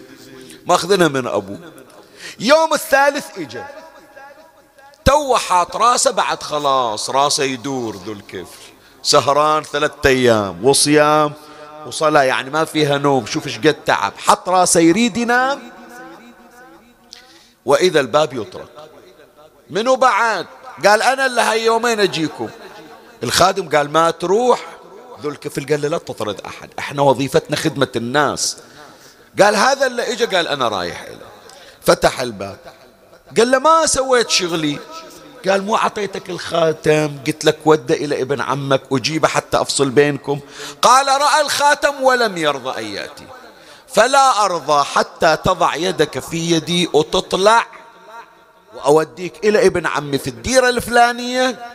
ماخذنا 0.67 1.09
من 1.09 1.27
أبوه. 1.27 1.59
يوم 2.41 2.75
الثالث 2.75 3.39
إجا. 3.39 3.67
تو 5.05 5.37
حاط 5.37 5.77
راسه 5.77 6.11
بعد 6.11 6.43
خلاص 6.43 7.11
راسه 7.11 7.45
يدور 7.45 7.97
ذو 7.97 8.13
الكفل 8.13 8.63
سهران 9.03 9.63
ثلاثة 9.63 10.09
أيام 10.09 10.65
وصيام 10.65 11.33
وصلاة 11.87 12.23
يعني 12.23 12.51
ما 12.51 12.65
فيها 12.65 12.99
نوم. 12.99 13.27
شوف 13.27 13.47
إيش 13.47 13.59
قد 13.59 13.77
تعب. 13.87 14.13
حط 14.19 14.49
راسه 14.49 14.81
يريد 14.81 15.17
ينام 15.17 15.73
وإذا 17.65 18.01
الباب 18.01 18.35
يطرق 18.35 18.89
منو 19.71 19.97
بعد؟ 19.97 20.47
قال 20.87 21.03
أنا 21.03 21.27
اللي 21.27 21.41
هاي 21.41 21.65
يومين 21.65 22.01
أجيكم. 22.01 22.49
الخادم 23.23 23.77
قال 23.77 23.91
ما 23.91 24.11
تروح. 24.11 24.61
ذو 25.21 25.31
الكفل 25.31 25.67
قال 25.67 25.83
له 25.83 25.89
لا 25.89 25.99
تطرد 25.99 26.41
أحد. 26.41 26.71
إحنا 26.79 27.03
وظيفتنا 27.03 27.57
خدمة 27.57 27.89
الناس. 27.97 28.57
قال 29.41 29.57
هذا 29.57 29.87
اللي 29.87 30.13
اجى 30.13 30.25
قال 30.25 30.49
أنا 30.49 30.69
رايح 30.69 31.03
إليه. 31.03 31.30
فتح 31.83 32.21
الباب. 32.21 32.59
قال 33.37 33.51
له 33.51 33.59
ما 33.59 33.87
سويت 33.87 34.31
شغلي؟ 34.31 34.79
قال 35.49 35.63
مو 35.63 35.77
أعطيتك 35.77 36.31
الخاتم. 36.31 37.19
قلت 37.27 37.45
لك 37.45 37.59
ود 37.65 37.93
إلى 37.93 38.23
ابن 38.23 38.41
عمك 38.41 38.83
أجيبه 38.93 39.29
حتى 39.29 39.61
أفصل 39.61 39.91
بينكم. 39.91 40.41
قال 40.83 41.07
رأى 41.07 41.41
الخاتم 41.41 42.03
ولم 42.03 42.37
يرضى 42.37 42.81
أن 42.81 42.85
يأتي. 42.85 43.27
فلا 43.89 44.45
أرضى 44.45 44.85
حتى 44.85 45.37
تضع 45.45 45.75
يدك 45.75 46.19
في 46.19 46.51
يدي 46.51 46.89
وتطلع 46.93 47.67
وأوديك 48.75 49.45
إلى 49.45 49.67
ابن 49.67 49.87
عمي 49.87 50.19
في 50.19 50.31
الديرة 50.31 50.69
الفلانية 50.69 51.73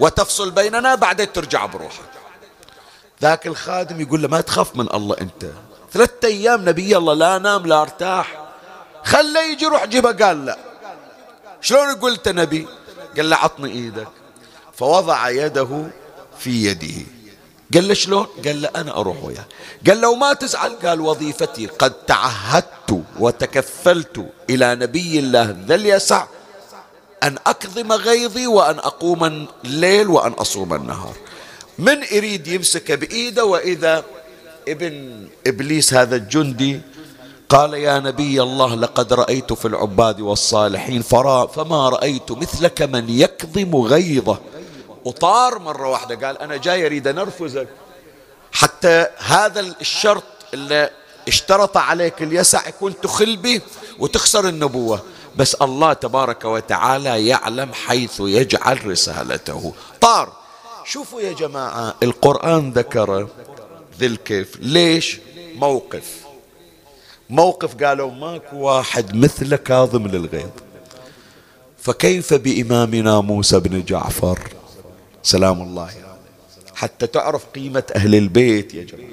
وتفصل 0.00 0.50
بيننا 0.50 0.94
بعدين 0.94 1.32
ترجع 1.32 1.66
بروحك. 1.66 2.10
ذاك 3.22 3.46
الخادم 3.46 4.00
يقول 4.00 4.22
له 4.22 4.28
ما 4.28 4.40
تخاف 4.40 4.76
من 4.76 4.88
الله 4.94 5.16
أنت. 5.20 5.46
ثلاثة 5.92 6.28
أيام 6.28 6.68
نبي 6.68 6.96
الله 6.96 7.14
لا 7.14 7.38
نام 7.38 7.66
لا 7.66 7.82
أرتاح. 7.82 8.47
خله 9.08 9.40
يجي 9.52 9.66
روح 9.66 9.84
جيبه 9.84 10.12
قال 10.12 10.46
لا. 10.46 10.58
شلون 11.60 11.94
قلت 11.94 12.28
نبي؟ 12.28 12.66
قال 13.16 13.30
له 13.30 13.36
عطني 13.36 13.72
إيدك. 13.72 14.08
فوضع 14.76 15.28
يده 15.28 15.90
في 16.38 16.64
يده. 16.64 16.98
قال 17.74 17.88
له 17.88 17.94
شلون؟ 17.94 18.26
قال 18.44 18.62
له 18.62 18.68
أنا 18.76 18.92
أروح 19.00 19.24
وياه. 19.24 19.44
قال 19.86 20.00
له 20.00 20.08
وما 20.08 20.32
تزعل 20.32 20.72
قال 20.84 21.00
وظيفتي 21.00 21.66
قد 21.66 21.92
تعهدت 21.92 23.02
وتكفلت 23.18 24.16
إلى 24.50 24.74
نبي 24.74 25.18
الله 25.18 25.56
ذا 25.66 25.74
اليسع 25.74 26.26
أن 27.22 27.36
أكظم 27.46 27.92
غيظي 27.92 28.46
وأن 28.46 28.78
أقوم 28.78 29.48
الليل 29.64 30.08
وأن 30.08 30.32
أصوم 30.32 30.74
النهار. 30.74 31.16
من 31.78 32.02
يريد 32.12 32.46
يمسك 32.46 32.92
بإيده؟ 32.92 33.44
وإذا 33.44 34.04
ابن 34.68 35.26
إبليس 35.46 35.94
هذا 35.94 36.16
الجندي 36.16 36.80
قال 37.48 37.74
يا 37.74 37.98
نبي 37.98 38.42
الله 38.42 38.74
لقد 38.74 39.12
رأيت 39.12 39.52
في 39.52 39.68
العباد 39.68 40.20
والصالحين 40.20 41.02
فرا 41.02 41.46
فما 41.46 41.88
رأيت 41.88 42.32
مثلك 42.32 42.82
من 42.82 43.10
يكظم 43.10 43.76
غيظه. 43.76 44.38
وطار 45.04 45.58
مرة 45.58 45.88
واحدة 45.88 46.26
قال 46.26 46.38
أنا 46.38 46.56
جاي 46.56 46.86
أريد 46.86 47.06
أن 47.06 47.18
أرفزك. 47.18 47.68
حتى 48.52 49.06
هذا 49.18 49.60
الشرط 49.60 50.24
اللي 50.54 50.90
اشترط 51.28 51.76
عليك 51.76 52.22
اليسع 52.22 52.68
يكون 52.68 53.00
تخل 53.00 53.36
به 53.36 53.60
وتخسر 53.98 54.48
النبوة. 54.48 55.02
بس 55.36 55.54
الله 55.54 55.92
تبارك 55.92 56.44
وتعالى 56.44 57.26
يعلم 57.26 57.72
حيث 57.72 58.20
يجعل 58.20 58.86
رسالته. 58.86 59.74
طار. 60.00 60.32
شوفوا 60.84 61.20
يا 61.20 61.32
جماعة 61.32 61.94
القرآن 62.02 62.72
ذكر 62.72 63.28
ذي 63.98 64.06
الكيف. 64.06 64.56
ليش؟ 64.60 65.20
موقف. 65.56 66.27
موقف 67.30 67.84
قالوا 67.84 68.10
ماكو 68.10 68.56
واحد 68.56 69.16
مثل 69.16 69.56
كاظم 69.56 70.06
للغيظ. 70.06 70.50
فكيف 71.78 72.34
بإمامنا 72.34 73.20
موسى 73.20 73.60
بن 73.60 73.84
جعفر؟ 73.84 74.38
سلام 75.22 75.62
الله 75.62 75.82
عليه 75.82 76.08
حتى 76.74 77.06
تعرف 77.06 77.44
قيمة 77.54 77.82
أهل 77.96 78.14
البيت 78.14 78.74
يا 78.74 78.84
جماعة. 78.84 79.08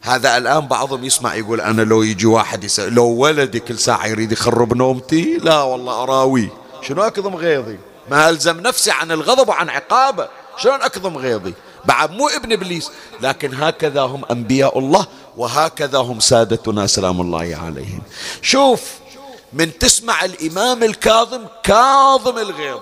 هذا 0.00 0.36
الآن 0.36 0.66
بعضهم 0.66 1.04
يسمع 1.04 1.34
يقول 1.34 1.60
أنا 1.60 1.82
لو 1.82 2.02
يجي 2.02 2.26
واحد 2.26 2.64
يسأل 2.64 2.94
لو 2.94 3.06
ولدي 3.06 3.60
كل 3.60 3.78
ساعة 3.78 4.06
يريد 4.06 4.32
يخرب 4.32 4.76
نومتي؟ 4.76 5.38
لا 5.38 5.62
والله 5.62 6.02
أراوي. 6.02 6.48
شنو 6.82 7.02
أكظم 7.02 7.34
غيظي؟ 7.34 7.78
ما 8.10 8.28
ألزم 8.28 8.60
نفسي 8.60 8.90
عن 8.90 9.12
الغضب 9.12 9.48
وعن 9.48 9.68
عقابه. 9.68 10.28
شلون 10.56 10.82
أكظم 10.82 11.16
غيظي؟ 11.16 11.54
بعد 11.84 12.10
مو 12.10 12.28
ابن 12.28 12.52
إبليس. 12.52 12.90
لكن 13.20 13.54
هكذا 13.54 14.00
هم 14.00 14.24
أنبياء 14.30 14.78
الله 14.78 15.06
وهكذا 15.36 15.98
هم 15.98 16.20
سادتنا 16.20 16.86
سلام 16.86 17.20
الله 17.20 17.58
عليهم. 17.64 18.02
شوف 18.42 18.82
من 19.52 19.78
تسمع 19.78 20.24
الإمام 20.24 20.82
الكاظم 20.82 21.46
كاظم 21.62 22.38
الغيظ. 22.38 22.80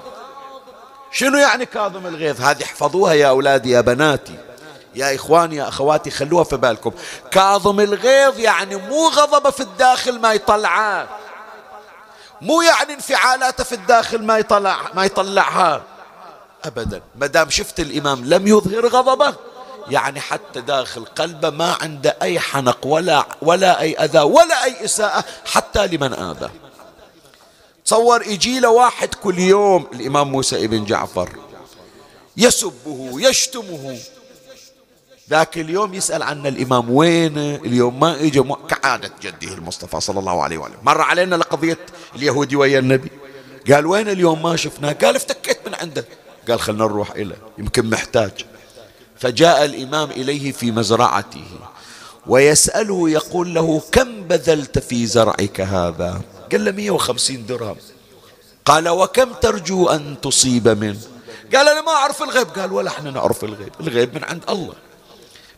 شنو 1.13 1.39
يعني 1.39 1.67
كاظم 1.67 2.07
الغيظ؟ 2.07 2.41
هذه 2.41 2.65
احفظوها 2.65 3.13
يا 3.13 3.29
أولادي 3.29 3.71
يا 3.71 3.81
بناتي. 3.81 4.39
يا 4.95 5.15
إخواني 5.15 5.57
يا 5.57 5.69
أخواتي 5.69 6.11
خلوها 6.11 6.45
في 6.45 6.57
بالكم. 6.57 6.93
كاظم 7.31 7.81
الغيظ 7.81 8.39
يعني 8.39 8.77
مو 8.77 9.09
غضبه 9.09 9.51
في 9.51 9.61
الداخل 9.61 10.21
ما 10.21 10.33
يطلعه. 10.33 11.09
مو 12.41 12.63
يعني 12.63 12.95
انفعالاته 12.95 13.65
في 13.65 13.75
الداخل 13.75 14.25
ما 14.25 14.39
يطلع 14.39 14.77
ما 14.95 15.05
يطلعها. 15.05 15.83
أبدا. 16.65 17.03
ما 17.17 17.27
دام 17.27 17.51
شفت 17.51 17.81
الإمام 17.81 18.25
لم 18.25 18.47
يظهر 18.47 18.87
غضبه 18.87 19.35
يعني 19.91 20.21
حتى 20.21 20.61
داخل 20.61 21.05
قلبه 21.05 21.51
ما 21.51 21.77
عنده 21.81 22.17
أي 22.23 22.41
حنق 22.41 22.87
ولا 22.87 23.27
ولا 23.43 23.81
أي 23.81 23.95
أذى 23.95 24.21
ولا 24.21 24.65
أي 24.65 24.85
إساءة 24.85 25.25
حتى 25.45 25.87
لمن 25.87 26.13
آذى. 26.13 26.51
تصور 27.85 28.23
يجي 28.23 28.61
له 28.61 28.71
واحد 28.71 29.15
كل 29.15 29.39
يوم 29.39 29.87
الإمام 29.93 30.33
موسى 30.33 30.65
ابن 30.65 30.85
جعفر. 30.85 31.29
يسبه 32.37 33.11
يشتمه. 33.15 33.99
ذاك 35.31 35.59
اليوم 35.59 35.95
يسأل 35.95 36.23
عن 36.23 36.47
الإمام 36.47 36.91
وين 36.91 37.39
اليوم 37.39 38.01
ما 38.01 38.21
إجا 38.21 38.57
كعادة 38.69 39.11
جده 39.23 39.55
المصطفى 39.55 40.01
صلى 40.01 40.21
الله 40.21 40.43
عليه 40.43 40.59
وآله. 40.59 40.75
مر 40.83 41.01
علينا 41.01 41.37
لقضية 41.37 41.79
اليهودي 42.17 42.57
ويا 42.57 42.79
النبي. 42.79 43.11
قال 43.73 43.87
وين 43.87 44.09
اليوم 44.09 44.43
ما 44.43 44.57
شفناه؟ 44.57 44.93
قال 44.93 45.17
افتكيت 45.17 45.59
من 45.67 45.75
عنده. 45.75 46.05
قال 46.51 46.61
خلنا 46.61 46.85
نروح 46.85 47.11
إليه 47.11 47.39
يمكن 47.59 47.91
محتاج. 47.91 48.31
فجاء 49.17 49.65
الإمام 49.65 50.11
إليه 50.11 50.53
في 50.53 50.71
مزرعته 50.71 51.47
ويسأله 52.27 53.11
يقول 53.11 53.55
له 53.55 53.83
كم 53.93 54.23
بذلت 54.23 54.79
في 54.79 55.07
زرعك 55.07 55.61
هذا؟ 55.61 56.21
قال 56.53 56.65
له 56.65 56.71
150 56.71 57.47
درهم. 57.47 57.77
قال 58.65 58.89
وكم 58.89 59.33
ترجو 59.33 59.89
أن 59.89 60.21
تصيب 60.23 60.69
منه؟ 60.69 61.01
قال 61.55 61.69
أنا 61.69 61.81
ما 61.81 61.93
أعرف 61.93 62.23
الغيب. 62.23 62.47
قال 62.47 62.73
ولا 62.73 62.91
إحنا 62.91 63.11
نعرف 63.11 63.45
الغيب 63.45 63.73
الغيب 63.81 64.15
من 64.15 64.25
عند 64.25 64.43
الله. 64.49 64.75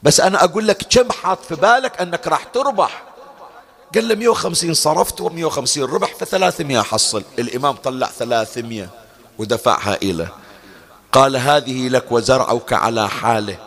بس 0.03 0.21
أنا 0.21 0.45
أقول 0.45 0.69
لك 0.69 0.87
كم 0.91 1.13
حاط 1.13 1.45
في 1.45 1.55
بالك 1.55 2.01
أنك 2.01 2.27
راح 2.27 2.45
تربح؟ 2.45 3.03
قال 3.95 4.09
له 4.09 4.15
150 4.15 4.75
صرفت 4.75 5.23
و150 5.23 5.79
ربح 5.79 6.15
ف 6.15 6.25
300 6.25 6.81
حصل. 6.81 7.23
الإمام 7.39 7.75
طلع 7.75 8.07
300 8.07 8.89
ودفعها 9.39 9.95
إليه 10.03 10.35
قال 11.13 11.37
هذه 11.37 11.89
لك 11.89 12.13
وزرعك 12.13 12.73
على 12.73 13.09
حاله. 13.09 13.59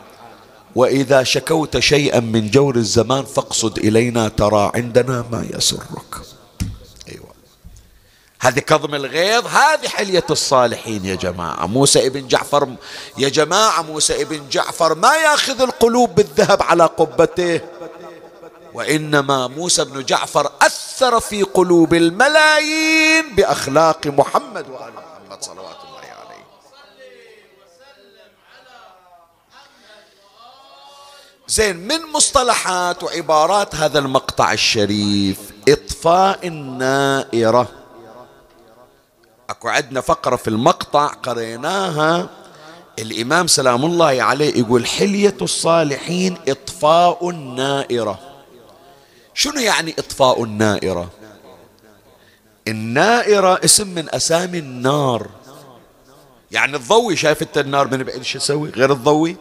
وإذا 0.76 1.24
شكوت 1.24 1.80
شيئا 1.80 2.20
من 2.20 2.50
جور 2.52 2.76
الزمان 2.76 3.26
فاقصد 3.26 3.78
إلينا 3.78 4.28
ترى 4.28 4.72
عندنا 4.76 5.26
ما 5.32 5.48
يسرك. 5.54 6.16
أيوة. 7.12 7.34
هذه 8.40 8.60
كظم 8.60 8.96
الغيظ 8.96 9.48
هذه 9.48 9.88
حلية 9.88 10.26
الصالحين 10.30 11.06
يا 11.06 11.16
جماعة. 11.16 11.66
موسى 11.66 12.08
ابن 12.08 12.28
جعفر 12.28 12.76
يا 13.18 13.30
جماعة 13.30 13.82
موسى 13.82 14.22
ابن 14.22 14.50
جعفر 14.50 14.96
ما 14.96 15.16
ياخذ 15.16 15.62
القلوب 15.62 16.16
بالذهب 16.16 16.64
على 16.64 16.86
قبته. 16.86 17.62
وإنما 18.74 19.48
موسى 19.48 19.86
بن 19.86 20.04
جعفر 20.04 20.52
أثر 20.62 21.20
في 21.20 21.44
قلوب 21.44 21.94
الملايين 21.94 23.36
بأخلاق 23.36 24.08
محمد 24.08 24.70
وآل 24.70 24.94
محمد 24.94 25.44
صلوات 25.44 25.78
الله 25.84 25.94
زين 31.48 31.76
من 31.76 32.12
مصطلحات 32.14 33.04
وعبارات 33.04 33.76
هذا 33.76 34.00
المقطع 34.00 34.54
الشريف؟ 34.54 35.38
إطفاء 35.70 36.48
النائرة. 36.48 37.68
أكو 39.50 39.68
عندنا 39.68 40.02
فقرة 40.02 40.36
في 40.36 40.48
المقطع 40.48 41.08
قريناها. 41.08 42.30
الإمام 43.00 43.48
سلام 43.48 43.86
الله 43.86 44.24
عليه 44.24 44.60
يقول 44.60 44.86
حلية 44.86 45.38
الصالحين 45.42 46.38
إطفاء 46.48 47.30
النائرة. 47.30 48.20
شنو 49.34 49.60
يعني 49.60 49.96
إطفاء 50.00 50.44
النائرة؟ 50.44 51.10
النائرة 52.68 53.60
اسم 53.66 53.88
من 53.88 54.16
أسامي 54.16 54.60
النار. 54.60 55.30
يعني 56.52 56.76
الضوي 56.76 57.16
شايف 57.16 57.58
النار 57.58 57.88
من 57.88 58.04
بعيد 58.04 58.22
شو 58.22 58.38
يسوي؟ 58.38 58.70
غير 58.70 58.92
الضوي؟ 58.92 59.38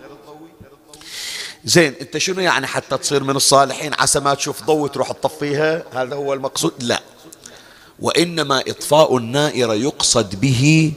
زين 1.64 1.94
انت 2.00 2.18
شنو 2.18 2.40
يعني 2.40 2.66
حتى 2.66 2.98
تصير 2.98 3.24
من 3.24 3.36
الصالحين 3.36 3.94
عسى 3.94 4.20
ما 4.20 4.34
تشوف 4.34 4.62
ضوء 4.62 4.88
تروح 4.88 5.12
تطفيها؟ 5.12 5.84
هذا 5.94 6.14
هو 6.14 6.32
المقصود. 6.32 6.72
لا. 6.82 7.02
وإنما 7.98 8.60
إطفاء 8.60 9.16
النائره 9.16 9.74
يقصد 9.74 10.40
به 10.40 10.92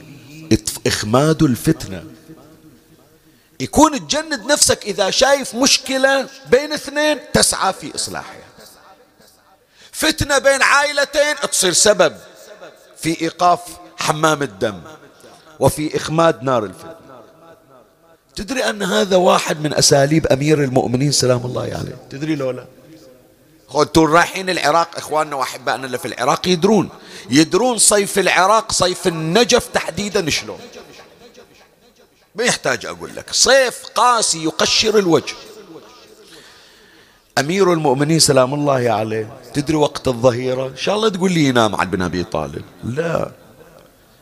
إخماد 0.86 1.42
الفتنة. 1.42 2.04
يكون 3.60 4.08
تجند 4.08 4.46
نفسك 4.52 4.84
إذا 4.84 5.10
شايف 5.10 5.54
مشكلة 5.54 6.28
بين 6.50 6.72
اثنين 6.72 7.18
تسعى 7.32 7.72
في 7.72 7.94
إصلاحها. 7.94 8.46
فتنة 9.92 10.38
بين 10.38 10.62
عائلتين 10.62 11.36
تصير 11.52 11.72
سبب 11.72 12.16
في 12.96 13.20
إيقاف 13.20 13.60
حمام 13.98 14.42
الدم 14.42 14.82
وفي 15.60 15.96
إخماد 15.96 16.42
نار 16.42 16.64
الفتنة. 16.64 17.05
تدري 18.36 18.64
أن 18.70 18.82
هذا 18.82 19.16
واحد 19.16 19.60
من 19.60 19.74
أساليب 19.74 20.26
أمير 20.26 20.64
المؤمنين؟ 20.64 21.12
سلام 21.12 21.40
الله 21.44 21.62
عليه. 21.62 21.96
تدري 22.10 22.36
لو 22.36 22.50
لا؟ 22.50 22.66
أنتم 23.76 24.04
رايحين 24.04 24.50
العراق؟ 24.50 24.96
إخواننا 24.96 25.36
وأحبائنا 25.36 25.86
اللي 25.86 25.98
في 25.98 26.08
العراق 26.08 26.48
يدرون. 26.48 26.88
يدرون 27.30 27.78
صيف 27.78 28.18
العراق 28.18 28.72
صيف 28.72 29.06
النجف 29.06 29.68
تحديدا 29.68 30.30
شلون 30.30 30.58
ما 32.34 32.44
يحتاج 32.44 32.86
أقول 32.86 33.16
لك. 33.16 33.32
صيف 33.32 33.84
قاسي 33.94 34.44
يقشر 34.44 34.98
الوجه. 34.98 35.34
أمير 37.38 37.72
المؤمنين 37.72 38.18
سلام 38.18 38.54
الله 38.54 38.90
عليه. 38.90 39.32
تدري 39.54 39.76
وقت 39.76 40.08
الظهيرة؟ 40.08 40.66
إن 40.66 40.76
شاء 40.76 40.96
الله 40.96 41.08
تقول 41.08 41.32
لي 41.32 41.44
ينام 41.44 41.74
على 41.74 41.90
بن 41.90 42.02
أبي 42.02 42.24
طالب. 42.24 42.64
لا. 42.84 43.30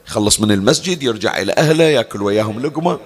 يخلص 0.08 0.40
من 0.40 0.52
المسجد 0.52 1.02
يرجع 1.02 1.38
إلى 1.38 1.52
أهله 1.52 1.84
يأكل 1.84 2.22
وياهم 2.22 2.60
لقمة. 2.60 2.98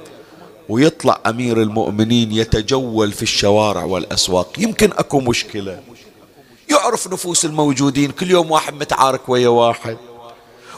ويطلع 0.68 1.20
أمير 1.26 1.62
المؤمنين 1.62 2.32
يتجول 2.32 3.12
في 3.12 3.22
الشوارع 3.22 3.84
والأسواق. 3.84 4.52
يمكن 4.58 4.92
أكو 4.92 5.20
مشكلة. 5.20 5.80
يعرف 6.70 7.06
نفوس 7.06 7.44
الموجودين. 7.44 8.10
كل 8.10 8.30
يوم 8.30 8.50
واحد 8.50 8.74
متعارك 8.74 9.28
ويا 9.28 9.48
واحد. 9.48 9.96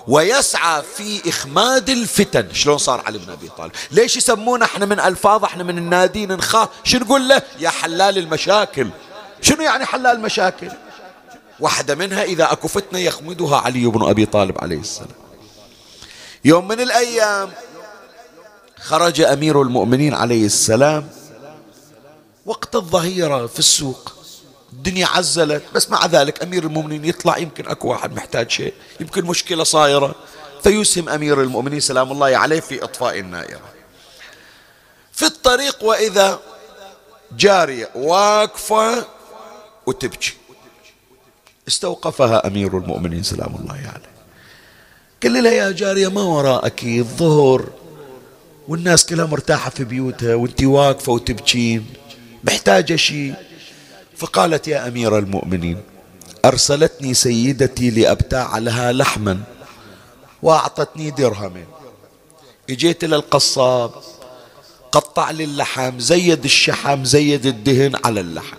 ويسعى 0.09 0.83
في 0.97 1.29
إخماد 1.29 1.91
الفتن. 1.91 2.49
شلون 2.53 2.79
صار 2.79 3.03
علي 3.07 3.19
بن 3.19 3.33
أبي 3.33 3.49
طالب؟ 3.59 3.73
ليش 3.91 4.17
يسمونا 4.17 4.65
إحنا 4.65 4.87
من 4.87 5.01
ألفاظ 5.01 5.45
إحنا 5.45 5.65
من 5.65 5.79
النادين 5.79 6.33
نخاف 6.33 6.69
شو 6.85 6.99
نقول 6.99 7.29
له؟ 7.29 7.43
يا 7.61 7.71
حلال 7.71 8.19
المشاكل. 8.19 8.89
شنو 9.43 9.63
يعني 9.63 9.85
حلال 9.85 10.17
المشاكل؟ 10.17 10.69
واحدة 11.61 11.95
منها 11.95 12.23
إذا 12.23 12.53
أكو 12.53 12.69
فتنة 12.69 12.99
يخمدها 12.99 13.57
علي 13.57 13.87
بن 13.87 14.09
أبي 14.09 14.27
طالب 14.27 14.59
عليه 14.59 14.79
السلام. 14.79 15.21
يوم 16.45 16.69
من 16.69 16.81
الأيام 16.81 17.51
خرج 18.81 19.21
أمير 19.21 19.63
المؤمنين 19.63 20.15
عليه 20.15 20.47
السلام 20.47 21.09
وقت 22.47 22.77
الظهيرة 22.77 23.47
في 23.47 23.59
السوق 23.59 24.13
الدنيا 24.73 25.07
عزلت 25.07 25.63
بس 25.75 25.91
مع 25.91 26.07
ذلك 26.07 26.43
أمير 26.43 26.65
المؤمنين 26.65 27.05
يطلع 27.05 27.39
يمكن 27.39 27.69
أكو 27.69 27.89
واحد 27.89 28.13
محتاج 28.13 28.51
شيء 28.51 28.75
يمكن 29.01 29.25
مشكلة 29.25 29.65
صايرة 29.65 30.15
فيسهم 30.63 31.09
أمير 31.09 31.43
المؤمنين 31.43 31.81
سلام 31.81 32.13
الله 32.13 32.37
عليه 32.37 32.61
في 32.61 32.85
إطفاء 32.85 33.19
النائرة. 33.19 33.73
في 35.13 35.27
الطريق 35.27 35.85
وإذا 35.85 36.41
جاريه 37.39 37.91
واقفة 37.95 39.07
وتبكي. 39.87 40.33
استوقفها 41.69 42.47
أمير 42.47 42.79
المؤمنين 42.79 43.23
سلام 43.23 43.57
الله 43.61 43.75
عليه. 43.75 44.11
قال 45.23 45.43
لها 45.43 45.53
يا 45.53 45.71
جارية 45.71 46.09
ما 46.09 46.23
وراءك؟ 46.23 46.85
الظهر 46.85 47.69
والناس 48.71 49.07
كلها 49.07 49.27
مرتاحة 49.27 49.71
في 49.71 49.85
بيوتها 49.85 50.35
وانت 50.35 50.63
واقفة 50.63 51.13
وتبكين 51.13 51.87
محتاجة 52.45 52.97
شيء 52.97 53.35
فقالت 54.17 54.69
يا 54.69 54.89
أمير 54.89 55.19
المؤمنين 55.19 55.81
أرسلتني 56.45 57.15
سيدتي 57.15 57.91
لأبتاع 57.91 58.59
لها 58.59 58.93
لحما 58.93 59.41
وأعطتني 60.43 61.11
درهمين 61.11 61.67
إجيت 62.71 63.05
إلى 63.05 63.17
القصاب 63.17 63.91
قطع 64.93 65.31
لي 65.31 65.45
اللحم 65.45 65.99
زيد 65.99 66.45
الشحم 66.45 67.05
زيد 67.05 67.47
الدهن 67.47 67.93
على 68.05 68.21
اللحم. 68.21 68.57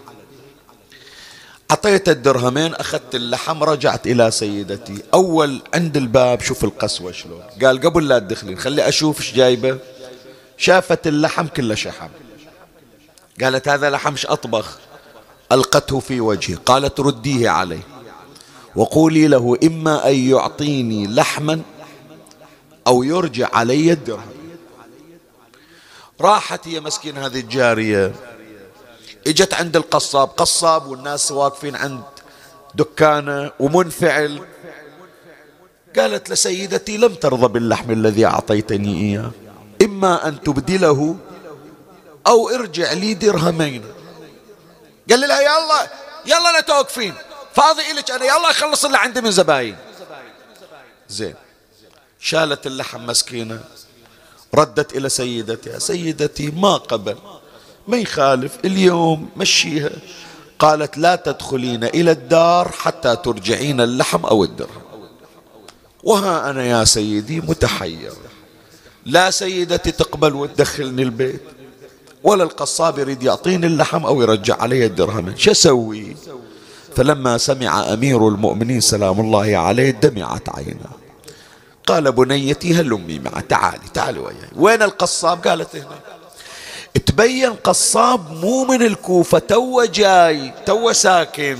أعطيت 1.72 2.10
الدرهمين 2.10 2.76
أخذت 2.76 3.16
اللحم 3.16 3.64
رجعت 3.64 4.08
إلى 4.08 4.32
سيدتي. 4.32 4.98
أول 5.14 5.62
عند 5.74 5.98
الباب 5.98 6.42
شوف 6.42 6.64
القسوة 6.64 7.12
شلون. 7.12 7.44
قال 7.64 7.82
قبل 7.82 8.08
لا 8.08 8.20
تدخلين 8.20 8.58
خلي 8.58 8.88
أشوف 8.88 9.20
إيش 9.20 9.34
جايبة. 9.34 9.80
شافت 10.62 11.08
اللحم 11.08 11.48
كله 11.48 11.76
شحم. 11.76 12.10
قالت 13.42 13.68
هذا 13.68 13.90
لحم 13.90 14.16
أطبخ؟ 14.26 14.78
ألقته 15.52 16.00
في 16.00 16.22
وجهي. 16.22 16.56
قالت 16.56 17.00
رديه 17.00 17.50
عليه. 17.50 17.82
وقولي 18.76 19.28
له 19.28 19.58
إما 19.64 20.10
أن 20.10 20.16
يعطيني 20.16 21.08
لحما 21.08 21.62
أو 22.88 23.04
يرجع 23.04 23.50
علي 23.54 23.92
الدرهم. 23.92 24.34
راحت 26.22 26.68
هي 26.68 26.80
مسكين 26.80 27.18
هذه 27.18 27.40
الجارية. 27.40 28.14
إجت 29.28 29.54
عند 29.54 29.76
القصاب. 29.76 30.28
قصاب 30.28 30.88
والناس 30.88 31.32
واقفين 31.32 31.76
عند 31.76 32.04
دكانه 32.76 33.52
ومنفعل. 33.60 34.42
قالت 35.98 36.30
لسيدتي 36.30 36.98
لم 36.98 37.14
ترضى 37.14 37.48
باللحم 37.48 37.92
الذي 37.92 38.26
أعطيتني 38.26 39.02
إياه. 39.02 39.32
إما 39.82 40.28
أن 40.28 40.42
تبدله 40.42 41.16
أو 42.28 42.50
ارجع 42.50 42.94
لي 42.94 43.14
درهمين. 43.14 43.84
قال 45.10 45.20
لها 45.20 45.42
يلا 45.42 45.92
يلا 46.26 46.52
لا 46.52 46.60
توقفين. 46.60 47.14
فاضي 47.54 47.92
إلك 47.92 48.12
أنا 48.12 48.26
يلا 48.26 48.50
أخلص 48.50 48.86
اللي 48.86 48.98
عندي 48.98 49.22
من 49.22 49.32
زباين. 49.32 49.76
زين. 51.10 51.36
شالت 52.20 52.68
اللحم 52.68 53.06
مسكينة 53.06 53.64
ردت 54.56 54.96
إلى 54.96 55.10
سيدتها 55.10 55.80
سيدتي 55.80 56.52
ما 56.52 56.78
قبل 56.78 57.18
ما 57.88 57.98
يخالف 57.98 58.58
اليوم 58.66 59.30
مشيها. 59.38 59.92
قالت 60.60 60.98
لا 60.98 61.16
تدخلين 61.16 61.84
إلى 61.84 62.12
الدار 62.12 62.72
حتى 62.72 63.16
ترجعين 63.16 63.82
اللحم 63.82 64.26
أو 64.26 64.44
الدرهم. 64.44 64.82
وها 66.04 66.50
أنا 66.50 66.66
يا 66.66 66.84
سيدي 66.84 67.42
متحير. 67.42 68.14
لا 69.06 69.32
سيدتي 69.32 69.92
تقبل 69.92 70.36
وتدخلني 70.36 71.04
البيت 71.04 71.42
ولا 72.24 72.44
القصاب 72.44 73.00
يريد 73.00 73.24
يعطيني 73.24 73.68
اللحم 73.68 74.06
أو 74.06 74.22
يرجع 74.22 74.62
علي 74.62 74.86
الدرهم. 74.86 75.34
شو 75.38 75.52
أسوي؟ 75.52 76.16
فلما 76.96 77.38
سمع 77.38 77.94
أمير 77.94 78.28
المؤمنين 78.28 78.82
سلام 78.82 79.20
الله 79.20 79.58
عليه 79.58 79.90
دمعت 79.90 80.50
عينه 80.50 80.90
قال 81.88 82.12
بنيتي 82.12 82.74
هل 82.74 82.94
أمي 82.94 83.20
معه 83.20 83.40
تعالي 83.40 83.84
تعالي 83.94 84.20
وياي. 84.20 84.50
وين 84.56 84.82
القصاب؟ 84.82 85.48
قالت 85.48 85.76
هنا. 85.76 86.00
تبين 87.06 87.54
قصاب 87.54 88.32
مو 88.32 88.66
من 88.66 88.82
الكوفة 88.82 89.40
تو 89.40 89.86
جاي 89.86 90.54
تو 90.66 90.92
ساكن. 90.92 91.58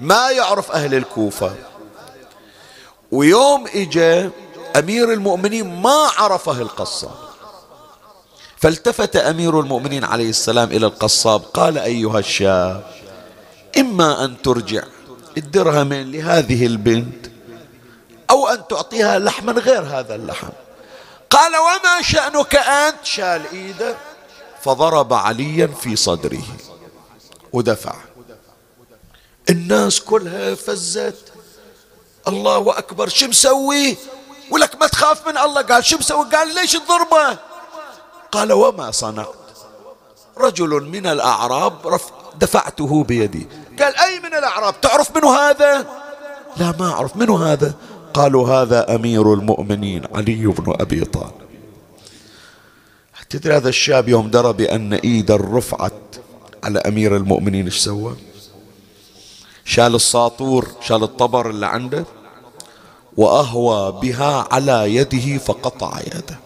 ما 0.00 0.30
يعرف 0.30 0.72
أهل 0.72 0.94
الكوفة. 0.94 1.54
ويوم 3.12 3.66
إجا 3.74 4.30
أمير 4.78 5.12
المؤمنين 5.12 5.82
ما 5.82 6.10
عرفه 6.16 6.62
القصاب. 6.62 7.10
فالتفت 8.56 9.16
أمير 9.16 9.60
المؤمنين 9.60 10.04
عليه 10.04 10.30
السلام 10.30 10.72
إلى 10.72 10.86
القصاب 10.86 11.40
قال 11.40 11.78
أيها 11.78 12.18
الشاب 12.18 12.84
إما 13.78 14.24
أن 14.24 14.42
ترجع 14.42 14.82
الدرهمين 15.36 16.12
لهذه 16.12 16.66
البنت 16.66 17.26
أو 18.30 18.48
أن 18.48 18.68
تعطيها 18.68 19.18
لحما 19.18 19.52
غير 19.52 19.82
هذا 19.82 20.14
اللحم. 20.14 20.48
قال 21.30 21.52
وما 21.56 22.02
شأنك 22.02 22.56
أنت؟ 22.56 23.04
شال 23.04 23.42
إيده 23.52 23.96
فضرب 24.62 25.12
عليا 25.12 25.66
في 25.66 25.96
صدره 25.96 26.42
ودفع. 27.52 27.94
الناس 29.50 30.00
كلها 30.00 30.54
فزت. 30.54 31.32
الله 32.28 32.78
أكبر 32.78 33.08
شو 33.08 33.26
مسوي؟ 33.26 33.96
ولك 34.50 34.80
ما 34.80 34.86
تخاف 34.86 35.28
من 35.28 35.38
الله؟ 35.38 35.62
قال 35.62 35.84
شو 35.84 35.98
مسوي؟ 35.98 36.26
قال 36.32 36.54
ليش 36.54 36.76
الضربة؟ 36.76 37.38
قال 38.32 38.52
وما 38.52 38.90
صنعت. 38.90 39.34
رجل 40.38 40.68
من 40.68 41.06
الأعراب 41.06 42.00
دفعته 42.40 43.04
بيدي. 43.04 43.46
قال 43.78 43.96
أي 43.96 44.20
من 44.20 44.34
الأعراب؟ 44.34 44.80
تعرف 44.80 45.16
منه 45.16 45.36
هذا؟ 45.36 45.86
لا 46.56 46.74
ما 46.80 46.92
أعرف. 46.92 47.16
منو 47.16 47.36
هذا؟ 47.36 47.74
قالوا 48.14 48.48
هذا 48.48 48.94
أمير 48.94 49.34
المؤمنين 49.34 50.02
علي 50.14 50.46
بن 50.46 50.74
أبي 50.80 51.04
طالب. 51.04 51.48
تدري 53.30 53.56
هذا 53.56 53.68
الشاب 53.68 54.08
يوم 54.08 54.30
درى 54.30 54.52
بأن 54.52 54.92
إيده 54.94 55.36
رفعت 55.36 56.16
على 56.64 56.78
أمير 56.78 57.16
المؤمنين 57.16 57.64
إيش 57.64 57.78
سوى؟ 57.78 58.16
شال 59.64 59.94
الساطور 59.94 60.68
شال 60.80 61.02
الطبر 61.02 61.50
اللي 61.50 61.66
عنده 61.66 62.04
وأهوى 63.18 63.92
بها 64.00 64.48
على 64.50 64.94
يده 64.94 65.38
فقطع 65.38 66.00
يده. 66.00 66.38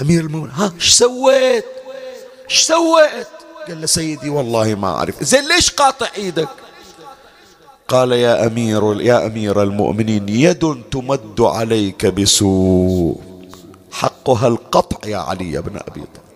أمير 0.00 0.20
المؤمنين 0.20 0.50
ها 0.50 0.72
إيش 0.74 0.90
سويت؟ 0.90 1.64
إيش 2.50 2.62
سويت؟ 2.62 3.28
قال 3.68 3.80
له 3.80 3.86
سيدي 3.86 4.30
والله 4.30 4.74
ما 4.74 4.88
أعرف. 4.88 5.24
زين 5.24 5.48
ليش 5.48 5.70
قاطع 5.70 6.06
إيدك؟ 6.16 6.48
قال 7.88 8.12
يا 8.12 8.46
أمير 8.46 9.00
يا 9.00 9.26
أمير 9.26 9.62
المؤمنين 9.62 10.28
يد 10.28 10.82
تمد 10.90 11.40
عليك 11.40 12.06
بسوء. 12.06 13.20
حقها 13.92 14.48
القطع 14.48 15.08
يا 15.08 15.18
علي 15.18 15.62
بن 15.62 15.76
أبي 15.76 16.00
طالب. 16.00 16.32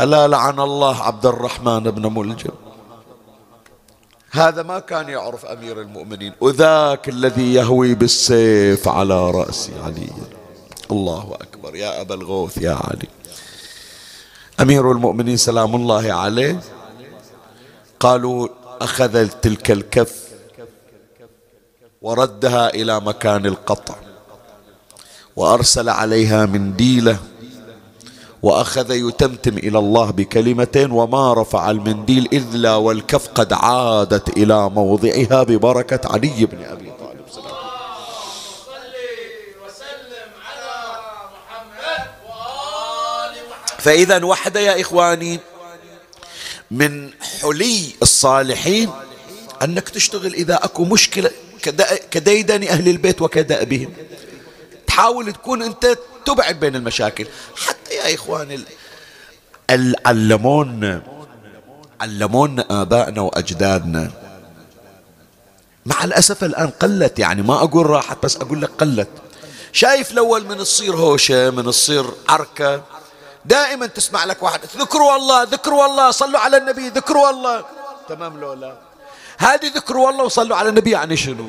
ألا 0.00 0.28
لعن 0.28 0.60
الله 0.60 1.02
عبد 1.02 1.26
الرحمن 1.26 1.80
بن 1.80 2.12
ملجم؟ 2.14 2.63
هذا 4.34 4.62
ما 4.62 4.78
كان 4.78 5.08
يعرف 5.08 5.46
أمير 5.46 5.80
المؤمنين 5.80 6.32
وذاك 6.40 7.08
الذي 7.08 7.54
يهوي 7.54 7.94
بالسيف 7.94 8.88
على 8.88 9.30
رأس 9.30 9.70
علي. 9.84 10.10
الله 10.90 11.36
أكبر 11.40 11.76
يا 11.76 12.00
أبا 12.00 12.14
الغوث 12.14 12.58
يا 12.58 12.74
علي. 12.74 13.08
أمير 14.60 14.92
المؤمنين 14.92 15.36
سلام 15.36 15.74
الله 15.74 16.12
عليه. 16.12 16.60
قالوا 18.00 18.48
أخذ 18.80 19.28
تلك 19.28 19.70
الكف 19.70 20.14
وردها 22.02 22.74
إلى 22.74 23.00
مكان 23.00 23.46
القطع 23.46 23.94
وأرسل 25.36 25.88
عليها 25.88 26.46
منديله 26.46 27.18
وأخذ 28.44 28.90
يتمتم 28.90 29.58
إلى 29.58 29.78
الله 29.78 30.10
بكلمتين 30.10 30.90
وما 30.90 31.34
رفع 31.34 31.70
المنديل 31.70 32.28
إلا 32.32 32.74
والكف 32.74 33.28
قد 33.28 33.52
عادت 33.52 34.36
إلى 34.36 34.70
موضعها 34.70 35.42
ببركة 35.42 36.00
علي 36.04 36.46
بن 36.46 36.64
أبي 36.64 36.92
طالب. 37.00 37.20
سلام 37.30 37.54
فإذا 43.78 44.24
وحده 44.24 44.60
يا 44.60 44.80
إخواني 44.80 45.40
من 46.70 47.10
حلي 47.42 47.84
الصالحين 48.02 48.90
أنك 49.62 49.88
تشتغل 49.88 50.34
إذا 50.34 50.64
أكو 50.64 50.84
مشكلة 50.84 51.30
كديدن 52.10 52.62
أهل 52.62 52.88
البيت 52.88 53.22
وكدأبهم 53.22 53.92
تحاول 54.94 55.32
تكون 55.32 55.62
أنت 55.62 55.98
تبعد 56.24 56.60
بين 56.60 56.76
المشاكل. 56.76 57.26
حتى 57.56 57.94
يا 57.94 58.14
إخواني 58.14 58.64
علمونا 60.06 61.02
علمونا 62.00 62.66
آبائنا 62.70 63.20
وأجدادنا. 63.20 64.10
مع 65.86 66.04
الأسف 66.04 66.44
الآن 66.44 66.70
قلت 66.70 67.18
يعني 67.18 67.42
ما 67.42 67.54
أقول 67.54 67.86
راحت 67.86 68.22
بس 68.22 68.36
أقول 68.36 68.62
لك 68.62 68.70
قلت. 68.70 69.08
شايف 69.72 70.12
الأول 70.12 70.46
من 70.46 70.58
تصير 70.58 70.96
هوشة 70.96 71.50
من 71.50 71.64
تصير 71.64 72.04
عركة. 72.28 72.82
دائما 73.44 73.86
تسمع 73.86 74.24
لك 74.24 74.42
واحد 74.42 74.60
ذكروا 74.76 75.16
الله 75.16 75.42
ذكروا 75.42 75.86
الله 75.86 76.10
صلوا 76.10 76.40
على 76.40 76.56
النبي 76.56 76.88
ذكروا 76.88 77.30
الله 77.30 77.64
تمام 78.08 78.40
لولا 78.40 78.74
هذه 79.38 79.66
ذكروا 79.74 80.10
الله 80.10 80.24
وصلوا 80.24 80.56
على 80.56 80.68
النبي 80.68 80.90
يعني 80.90 81.16
شنو؟ 81.16 81.48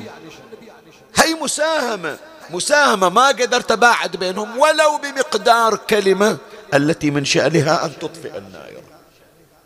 هي 1.16 1.34
مساهمة. 1.34 2.18
مساهمة 2.50 3.08
ما 3.08 3.26
قدرت 3.28 3.72
أباعد 3.72 4.16
بينهم 4.16 4.58
ولو 4.58 4.98
بمقدار 5.02 5.76
كلمة 5.76 6.36
التي 6.74 7.10
من 7.10 7.24
شأنها 7.24 7.84
أن 7.84 7.98
تطفئ 7.98 8.38
النائرة 8.38 8.82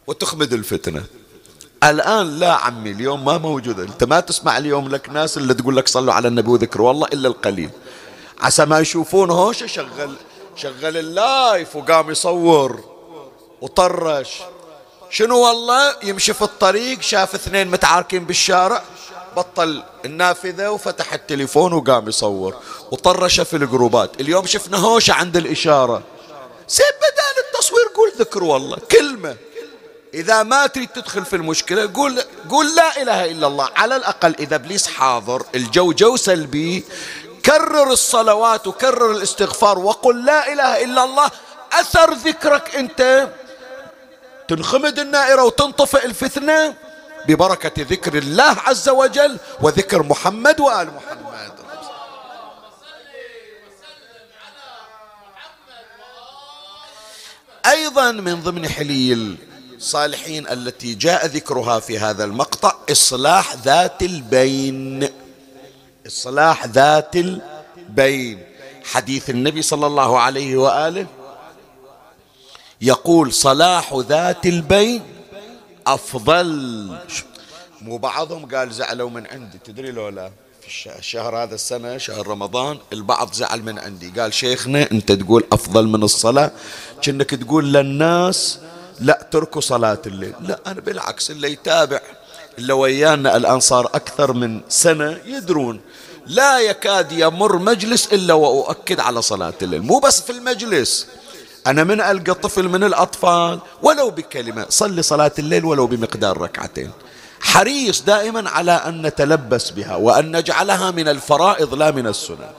وتخمد 0.07 0.53
الفتنة. 0.53 1.05
الآن 1.85 2.39
لا 2.39 2.53
عمي 2.53 2.91
اليوم 2.91 3.25
ما 3.25 3.39
موجودة. 3.39 3.83
أنت 3.83 4.05
ما 4.05 4.21
تسمع 4.21 4.59
اليوم 4.59 4.89
لك 4.89 5.09
ناس 5.09 5.37
اللي 5.37 5.55
تقول 5.55 5.77
لك 5.77 5.89
صلوا 5.89 6.15
على 6.15 6.29
النبي 6.29 6.51
وذكروا 6.51 6.91
الله 6.91 7.07
إلا 7.07 7.29
القليل. 7.29 7.71
عسى 8.41 8.65
ما 8.65 8.79
يشوفون 8.81 9.31
هوش 9.31 9.65
شغل 9.65 10.17
شغل 10.57 10.97
اللايف 10.97 11.77
وقام 11.77 12.11
يصور 12.11 12.85
وطرش. 13.61 14.43
شنو 15.11 15.39
والله؟ 15.39 15.95
يمشي 16.03 16.33
في 16.33 16.43
الطريق 16.43 17.01
شاف 17.01 17.35
اثنين 17.35 17.69
متعاركين 17.69 18.25
بالشارع. 18.25 18.83
بطل 19.37 19.83
النافذة 20.05 20.71
وفتح 20.71 21.13
التليفون 21.13 21.73
وقام 21.73 22.09
يصور 22.09 22.57
وطرش 22.91 23.41
في 23.41 23.57
الجروبات. 23.57 24.21
اليوم 24.21 24.47
شفنا 24.47 24.79
هوشة 24.79 25.13
عند 25.15 25.37
الإشارة. 25.37 26.03
زين 26.69 26.87
بدال 26.99 27.45
التصوير 27.47 27.85
قول 27.95 28.13
ذكر 28.19 28.45
والله. 28.45 28.77
كلمة. 28.91 29.37
إذا 30.15 30.43
ما 30.43 30.67
تريد 30.67 30.89
تدخل 30.89 31.25
في 31.25 31.37
المشكلة 31.37 31.91
قول 31.95 32.23
قول 32.51 32.77
لا 32.77 33.03
إله 33.03 33.31
إلا 33.31 33.47
الله. 33.47 33.69
على 33.77 33.97
الأقل 33.97 34.35
إذا 34.39 34.55
إبليس 34.57 34.87
حاضر 34.87 35.43
الجو 35.55 35.93
جو 35.93 36.17
سلبي 36.17 36.85
كرر 37.45 37.93
الصلوات 37.93 38.67
وكرر 38.67 39.11
الاستغفار 39.11 39.79
وقل 39.79 40.25
لا 40.25 40.53
إله 40.53 40.85
إلا 40.85 41.05
الله. 41.05 41.31
أثر 41.73 42.15
ذكرك 42.15 42.77
أنت. 42.77 43.29
تنخمد 44.49 44.99
النائرة 44.99 45.45
وتنطفئ 45.45 46.05
الفتنة. 46.05 46.75
ببركة 47.29 47.83
ذكر 47.83 48.19
الله 48.19 48.57
عز 48.61 48.89
وجل 48.89 49.39
وذكر 49.61 50.03
محمد 50.03 50.61
وآل 50.61 50.89
محمد. 50.95 51.53
أيضا 57.67 58.13
من 58.13 58.43
ضمن 58.43 58.69
حلي 58.69 59.37
الصالحين 59.77 60.49
التي 60.49 60.95
جاء 60.95 61.27
ذكرها 61.27 61.81
في 61.81 61.99
هذا 61.99 62.25
المقطع 62.25 62.75
إصلاح 62.91 63.55
ذات 63.55 64.03
البين. 64.03 65.09
إصلاح 66.07 66.67
ذات 66.67 67.17
البين. 67.17 68.45
حديث 68.85 69.31
النبي 69.31 69.63
صلى 69.63 69.87
الله 69.87 70.21
عليه 70.21 70.57
وآله 70.57 71.07
يقول 72.81 73.33
صلاح 73.33 73.95
ذات 73.95 74.47
البين 74.47 75.20
أفضل. 75.87 76.99
مو 77.83 77.99
بعضهم 77.99 78.55
قال 78.55 78.73
زعلوا 78.73 79.11
من 79.11 79.27
عندي. 79.27 79.59
تدري 79.65 79.91
لو 79.91 80.09
لا 80.09 80.31
في 80.61 80.99
الشهر 80.99 81.37
هذا 81.37 81.55
السنة 81.55 81.99
شهر 81.99 82.27
رمضان 82.27 82.79
البعض 82.93 83.33
زعل 83.33 83.63
من 83.63 83.79
عندي. 83.79 84.21
قال 84.21 84.35
شيخنا 84.35 84.91
أنت 84.93 85.13
تقول 85.13 85.45
أفضل 85.53 85.89
من 85.89 86.03
الصلاة؟ 86.03 86.51
كأنك 87.03 87.31
تقول 87.31 87.73
للناس 87.73 88.59
لا 89.01 89.29
تركوا 89.31 89.61
صلاة 89.61 90.03
الليل. 90.07 90.35
لا 90.41 90.59
أنا 90.67 90.81
بالعكس 90.81 91.31
اللي 91.31 91.53
يتابع 91.53 92.01
اللي 92.59 92.73
ويانا 92.73 93.37
الآن 93.37 93.61
صار 93.61 93.87
أكثر 93.87 94.33
من 94.33 94.61
سنة 94.69 95.19
يدرون. 95.27 95.81
لا 96.27 96.61
يكاد 96.61 97.13
يمر 97.13 97.59
مجلس 97.59 98.13
إلا 98.13 98.35
وأؤكد 98.35 99.01
على 99.01 99.23
صلاة 99.23 99.55
الليل. 99.63 99.83
مو 99.83 99.99
بس 99.99 100.21
في 100.21 100.33
المجلس. 100.33 101.07
أنا 101.67 101.85
من 101.85 102.01
ألقى 102.01 102.35
طفل 102.35 102.69
من 102.69 102.85
الأطفال 102.85 103.61
ولو 103.83 104.11
بكلمة 104.11 104.67
صلي 104.69 105.03
صلاة 105.03 105.33
الليل 105.39 105.65
ولو 105.65 105.87
بمقدار 105.87 106.39
ركعتين. 106.39 106.91
حريص 107.41 108.03
دائما 108.03 108.51
على 108.51 108.73
أن 108.73 109.07
نتلبس 109.07 109.71
بها 109.71 109.97
وأن 109.97 110.37
نجعلها 110.37 110.91
من 110.91 111.09
الفرائض 111.09 111.75
لا 111.75 111.91
من 111.91 112.07
السنن. 112.07 112.51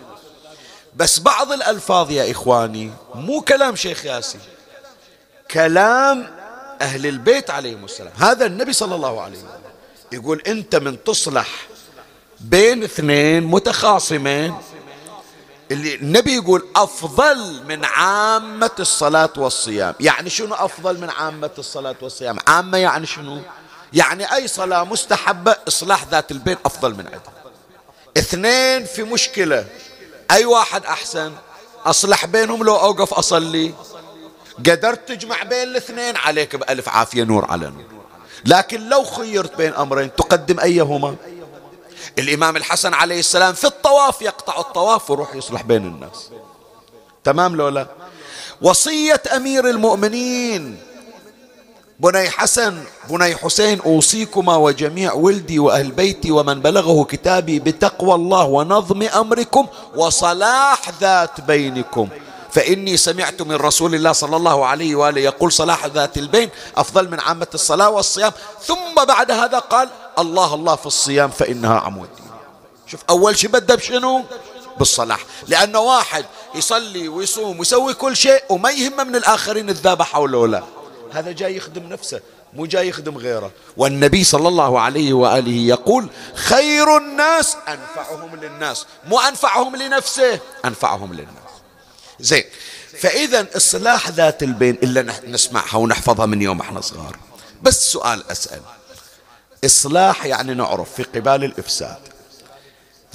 بس 0.95 1.20
بعض 1.20 1.52
الألفاظ 1.52 2.12
يا 2.12 2.32
إخواني 2.32 2.91
مو 3.16 3.41
كلام 3.41 3.76
شيخ 3.76 4.06
ياسين 4.06 4.41
كلام 5.52 6.28
أهل 6.82 7.06
البيت 7.08 7.49
عليهم 7.49 7.86
السلام. 7.86 8.14
هذا 8.18 8.45
النبي 8.45 8.74
صلى 8.74 8.95
الله 8.95 9.22
عليه 9.22 9.38
وسلم 9.38 9.62
يقول 10.12 10.41
أنت 10.47 10.76
من 10.76 11.04
تصلح 11.04 11.47
بين 12.39 12.84
اثنين 12.84 13.43
متخاصمين 13.43 14.56
اللي 15.72 15.95
النبي 15.95 16.36
يقول 16.36 16.67
أفضل 16.76 17.63
من 17.67 17.86
عامة 17.86 18.72
الصلاة 18.80 19.34
والصيام. 19.38 19.93
يعني 19.99 20.30
شنو 20.30 20.55
أفضل 20.55 20.99
من 20.99 21.09
عامة 21.09 21.51
الصلاة 21.57 21.95
والصيام؟ 22.01 22.38
عامة 22.47 22.78
يعني 22.78 23.05
شنو؟ 23.05 23.41
يعني 23.93 24.34
أي 24.34 24.47
صلاة 24.47 24.84
مستحبة 24.84 25.55
إصلاح 25.67 26.05
ذات 26.05 26.32
البين 26.32 26.57
أفضل 26.65 26.93
من 26.93 27.07
عدة. 27.07 27.32
اثنين 28.17 28.86
في 28.86 29.03
مشكلة. 29.03 29.65
أي 30.32 30.45
واحد 30.45 30.86
أحسن؟ 30.86 31.34
أصلح 31.86 32.26
بينهم 32.26 32.63
لو 32.63 32.76
أوقف 32.76 33.13
أصلي. 33.13 33.74
قدرت 34.57 35.07
تجمع 35.07 35.43
بين 35.43 35.63
الاثنين 35.63 36.17
عليك 36.17 36.55
بألف 36.55 36.89
عافية 36.89 37.24
نور 37.24 37.45
على 37.51 37.65
نور. 37.65 37.86
لكن 38.45 38.89
لو 38.89 39.03
خيرت 39.03 39.55
بين 39.55 39.74
أمرين 39.74 40.15
تقدم 40.15 40.59
أيهما؟ 40.59 41.15
الإمام 42.20 42.58
الحسن 42.58 42.93
عليه 42.93 43.20
السلام 43.20 43.54
في 43.54 43.68
الطواف 43.68 44.22
يقطع 44.22 44.60
الطواف 44.60 45.10
ويروح 45.10 45.36
يصلح 45.36 45.62
بين 45.62 45.86
الناس. 45.86 46.30
تمام 47.24 47.56
لولا 47.56 47.88
وصية 48.62 49.22
أمير 49.36 49.70
المؤمنين. 49.70 50.78
بني 51.99 52.30
حسن 52.30 52.84
بني 53.10 53.36
حسين 53.36 53.82
أوصيكما 53.82 54.56
وجميع 54.56 55.14
ولدي 55.14 55.60
وأهل 55.60 55.91
بيتي 55.91 56.32
ومن 56.32 56.62
بلغه 56.62 57.04
كتابي 57.04 57.60
بتقوى 57.60 58.16
الله 58.16 58.43
ونظم 58.43 59.04
أمركم 59.04 59.68
وصلاح 59.95 60.82
ذات 61.02 61.41
بينكم. 61.41 62.10
فإني 62.52 62.97
سمعت 62.97 63.41
من 63.41 63.56
رسول 63.56 63.95
الله 63.95 64.12
صلى 64.12 64.36
الله 64.36 64.66
عليه 64.66 64.95
وآله 64.95 65.22
يقول 65.22 65.52
صلاح 65.52 65.86
ذات 65.86 66.18
البين 66.18 66.49
أفضل 66.78 67.12
من 67.12 67.20
عامة 67.20 67.47
الصلاة 67.54 67.89
والصيام. 67.89 68.32
ثم 68.64 69.06
بعد 69.08 69.32
هذا 69.32 69.60
قال 69.60 69.89
الله 70.20 70.53
الله 70.53 70.76
في 70.76 70.86
الصيام 70.86 71.30
فإنها 71.30 71.80
عمود. 71.80 72.09
شوف 72.88 73.01
أول 73.09 73.38
شيء 73.38 73.49
بدأ 73.49 73.76
بشنو؟ 73.76 74.24
بالصلاح. 74.80 75.26
لأنه 75.47 75.80
واحد 75.80 76.26
يصلي 76.55 77.07
ويصوم 77.07 77.59
ويسوي 77.59 77.93
كل 77.93 78.18
شيء 78.18 78.43
وما 78.49 78.70
يهمه 78.70 79.03
من 79.03 79.16
الآخرين 79.16 79.70
الذابة 79.70 80.03
حوله 80.03 80.47
لا 80.47 80.64
هذا 81.12 81.32
جاي 81.32 81.57
يخدم 81.57 81.84
نفسه 81.84 82.22
مو 82.53 82.66
جاي 82.66 82.88
يخدم 82.88 83.18
غيره. 83.18 83.51
والنبي 83.78 84.24
صلى 84.24 84.47
الله 84.47 84.80
عليه 84.80 85.14
وآله 85.14 85.51
يقول 85.51 86.07
خير 86.36 86.97
الناس 86.97 87.57
أنفعهم 87.68 88.36
للناس 88.36 88.86
مو 89.07 89.20
أنفعهم 89.20 89.76
لنفسه 89.76 90.39
أنفعهم 90.66 91.14
للناس. 91.14 91.51
زين 92.20 92.43
فإذا 92.99 93.47
إصلاح 93.57 94.09
ذات 94.09 94.43
البين 94.43 94.78
إلا 94.84 95.14
نسمعها 95.28 95.78
ونحفظها 95.78 96.26
من 96.26 96.41
يوم 96.41 96.59
إحنا 96.62 96.82
صغار. 96.82 97.18
بس 97.62 97.91
سؤال 97.91 98.32
أسأل. 98.32 98.62
إصلاح 99.66 100.26
يعني 100.26 100.53
نعرف 100.53 100.93
في 100.93 101.03
قبال 101.03 101.43
الإفساد. 101.43 101.97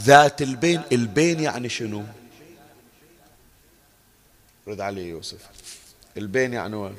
ذات 0.03 0.43
البين 0.43 0.83
البين 0.93 1.41
يعني 1.41 1.69
شنو؟ 1.69 2.03
رد 4.69 4.81
علي 4.81 5.09
يوسف. 5.09 5.39
البين 6.17 6.53
يعني 6.53 6.93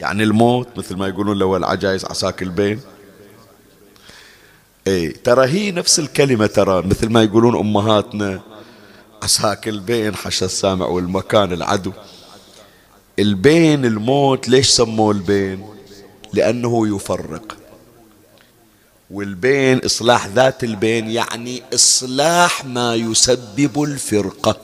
يعني 0.00 0.22
الموت 0.22 0.78
مثل 0.78 0.96
ما 0.96 1.08
يقولون 1.08 1.38
لو 1.38 1.56
العجائز 1.56 2.04
عساك 2.04 2.42
البين. 2.42 2.80
اي 4.86 5.08
ترى 5.08 5.46
هي 5.46 5.70
نفس 5.70 5.98
الكلمة 5.98 6.46
ترى 6.46 6.82
مثل 6.82 7.08
ما 7.08 7.22
يقولون 7.22 7.56
أمهاتنا 7.56 8.42
عساك 9.22 9.68
البين 9.68 10.14
حشى 10.14 10.44
السامع 10.44 10.86
والمكان 10.86 11.52
العدو. 11.52 11.92
البين 13.18 13.84
الموت 13.84 14.48
ليش 14.48 14.68
سموه 14.68 15.10
البين؟ 15.12 15.68
لأنه 16.32 16.96
يفرق. 16.96 17.63
والبين 19.14 19.78
إصلاح 19.84 20.26
ذات 20.26 20.64
البين 20.64 21.10
يعني 21.10 21.62
إصلاح 21.74 22.64
ما 22.64 22.94
يسبب 22.94 23.82
الفرقة. 23.82 24.56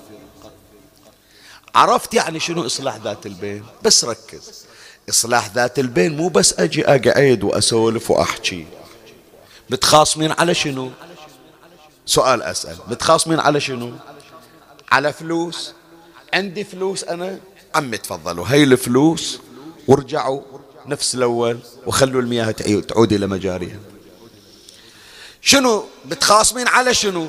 عرفت 1.74 2.14
يعني 2.14 2.40
شنو 2.40 2.66
إصلاح 2.66 2.96
ذات 2.96 3.26
البين؟ 3.26 3.64
بس 3.82 4.04
ركز. 4.04 4.64
إصلاح 5.08 5.50
ذات 5.54 5.78
البين 5.78 6.16
مو 6.16 6.28
بس 6.28 6.54
أجي 6.58 6.86
أقعد 6.86 7.44
وأسولف 7.44 8.10
وأحكي. 8.10 8.66
متخاصمين 9.70 10.32
على 10.32 10.54
شنو؟ 10.54 10.90
سؤال 12.06 12.42
أسأل. 12.42 12.76
متخاصمين 12.88 13.40
على 13.40 13.60
شنو؟ 13.60 13.92
على 14.92 15.12
فلوس. 15.12 15.74
عندي 16.34 16.64
فلوس 16.64 17.04
أنا؟ 17.04 17.38
عمي 17.74 17.98
تفضلوا. 17.98 18.46
هاي 18.46 18.62
الفلوس 18.62 19.38
وارجعوا 19.88 20.40
نفس 20.86 21.14
الأول 21.14 21.58
وخلوا 21.86 22.22
المياه 22.22 22.50
تعود 22.50 23.12
إلى 23.12 23.26
مجاريها. 23.26 23.89
شنو؟ 25.40 25.84
بتخاصمين 26.04 26.68
على 26.68 26.94
شنو؟ 26.94 27.28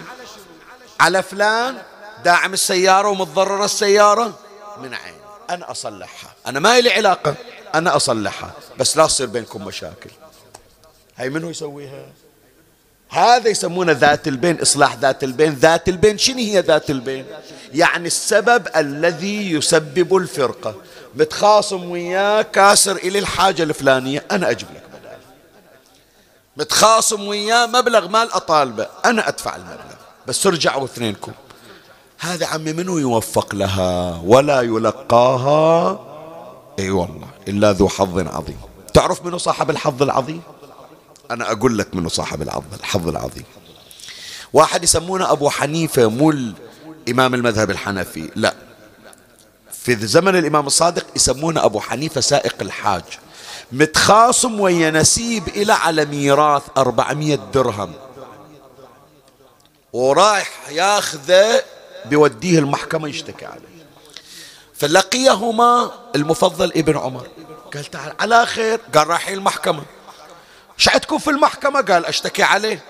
على 0.99 1.23
فلان 1.23 1.77
داعم 2.23 2.53
السيارة 2.53 3.09
ومتضرر 3.09 3.65
السيارة. 3.65 4.39
من 4.81 4.93
عين. 4.93 5.13
أنا 5.49 5.71
أصلحها. 5.71 6.33
أنا 6.47 6.59
ما 6.59 6.79
لي 6.79 6.91
علاقة. 6.91 7.35
أنا 7.75 7.95
أصلحها. 7.95 8.51
بس 8.79 8.97
لا 8.97 9.05
تصير 9.05 9.27
بينكم 9.27 9.65
مشاكل. 9.65 10.09
هاي 11.17 11.29
منو 11.29 11.49
يسويها؟ 11.49 12.05
هذا 13.09 13.49
يسمونه 13.49 13.91
ذات 13.91 14.27
البين 14.27 14.61
إصلاح 14.61 14.95
ذات 14.95 15.23
البين. 15.23 15.53
ذات 15.53 15.89
البين 15.89 16.17
شنو 16.17 16.37
هي 16.37 16.59
ذات 16.59 16.89
البين؟ 16.89 17.25
يعني 17.73 18.07
السبب 18.07 18.67
الذي 18.75 19.51
يسبب 19.51 20.17
الفرقة. 20.17 20.75
متخاصم 21.15 21.89
وياه 21.89 22.41
كاسر 22.41 22.95
إلي 22.95 23.19
الحاجة 23.19 23.63
الفلانية. 23.63 24.25
أنا 24.31 24.49
أجيب 24.49 24.67
لك 24.75 24.90
متخاصم 26.57 27.27
وياه 27.27 27.65
مبلغ 27.65 28.07
مال 28.07 28.33
أطالبه. 28.33 28.87
أنا 29.05 29.27
أدفع 29.27 29.55
المبلغ 29.55 29.95
بس 30.27 30.47
ارجعوا 30.47 30.85
اثنينكم. 30.85 31.31
هذا 32.19 32.45
عمي 32.45 32.73
منو 32.73 32.97
يوفق 32.97 33.55
لها؟ 33.55 34.21
ولا 34.25 34.61
يلقاها؟ 34.61 35.99
إي 36.79 36.89
والله 36.89 37.27
إلا 37.47 37.71
ذو 37.71 37.89
حظ 37.89 38.19
عظيم. 38.19 38.57
تعرف 38.93 39.25
منو 39.25 39.37
صاحب 39.37 39.69
الحظ 39.69 40.03
العظيم؟ 40.03 40.41
أنا 41.31 41.51
أقول 41.51 41.77
لك 41.77 41.95
منو 41.95 42.09
صاحب 42.09 42.41
الحظ 42.41 42.63
الحظ 42.79 43.07
العظيم. 43.07 43.45
واحد 44.53 44.83
يسمونه 44.83 45.31
أبو 45.31 45.49
حنيفة 45.49 46.07
مو 46.07 46.33
امام 47.09 47.33
المذهب 47.33 47.71
الحنفي 47.71 48.29
لا. 48.35 48.53
في 49.71 49.95
زمن 49.95 50.35
الإمام 50.35 50.67
الصادق 50.67 51.05
يسمونه 51.15 51.65
أبو 51.65 51.79
حنيفة 51.79 52.21
سائق 52.21 52.55
الحاج. 52.61 53.03
متخاصم 53.71 54.59
ويا 54.59 54.91
نسيب 54.91 55.47
إلى 55.47 55.73
على 55.73 56.05
ميراث 56.05 56.63
أربعمية 56.77 57.35
درهم. 57.35 57.93
ورايح 59.93 60.69
ياخذه 60.69 61.63
بيوديه 62.05 62.59
المحكمة 62.59 63.09
يشتكي 63.09 63.45
عليه. 63.45 63.85
فلقيهما 64.75 65.91
المفضل 66.15 66.71
ابن 66.75 66.97
عمر. 66.97 67.27
قال 67.73 67.85
تعال 67.85 68.13
على 68.19 68.45
خير. 68.45 68.79
قال 68.95 69.07
رايحين 69.07 69.33
المحكمة. 69.33 69.83
إيش 70.79 70.89
عندكم 70.89 71.17
في 71.17 71.29
المحكمة؟ 71.29 71.81
قال 71.81 72.05
أشتكي 72.05 72.43
عليه. 72.43 72.83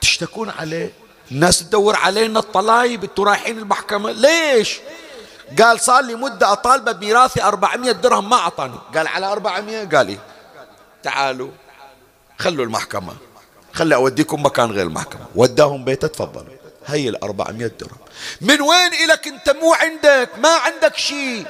تشتكون 0.00 0.50
عليه. 0.50 0.92
الناس 1.32 1.58
تدور 1.58 1.96
علينا 1.96 2.38
الطلايب 2.38 3.04
أنتوا 3.04 3.24
رايحين 3.24 3.58
المحكمة. 3.58 4.10
ليش؟ 4.10 4.80
قال 5.58 5.80
صار 5.80 6.04
لي 6.04 6.14
مدة 6.14 6.52
أطالبه 6.52 6.92
بميراثي 6.92 7.42
400 7.42 7.92
درهم 7.92 8.30
ما 8.30 8.36
أعطاني. 8.36 8.78
قال 8.94 9.08
على 9.08 9.26
400 9.26 9.88
قال 9.88 10.06
لي 10.06 10.18
تعالوا 11.02 11.50
خلوا 12.38 12.64
المحكمة 12.64 13.12
خلي 13.72 13.94
أوديكم 13.94 14.46
مكان 14.46 14.70
غير 14.70 14.86
المحكمة. 14.86 15.26
وداهم 15.34 15.84
بيته 15.84 16.08
تفضلوا 16.08 16.54
هي 16.86 17.08
ال 17.08 17.24
400 17.24 17.66
درهم. 17.66 17.98
من 18.40 18.60
وين 18.60 18.94
إلك 19.04 19.28
أنت؟ 19.28 19.50
مو 19.50 19.74
عندك 19.74 20.30
ما 20.38 20.48
عندك 20.48 20.96
شيء. 20.96 21.46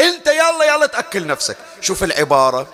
أنت 0.00 0.26
يلا 0.26 0.74
يلا 0.74 0.86
تأكل 0.86 1.26
نفسك. 1.26 1.56
شوف 1.80 2.04
العبارة. 2.04 2.66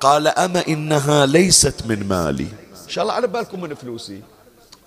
قال 0.00 0.28
أما 0.28 0.64
إنها 0.68 1.26
ليست 1.26 1.74
من 1.86 2.08
مالي. 2.08 2.48
إن 2.84 2.88
شاء 2.88 3.02
الله 3.02 3.14
على 3.14 3.26
بالكم 3.26 3.60
من 3.60 3.74
فلوسي. 3.74 4.22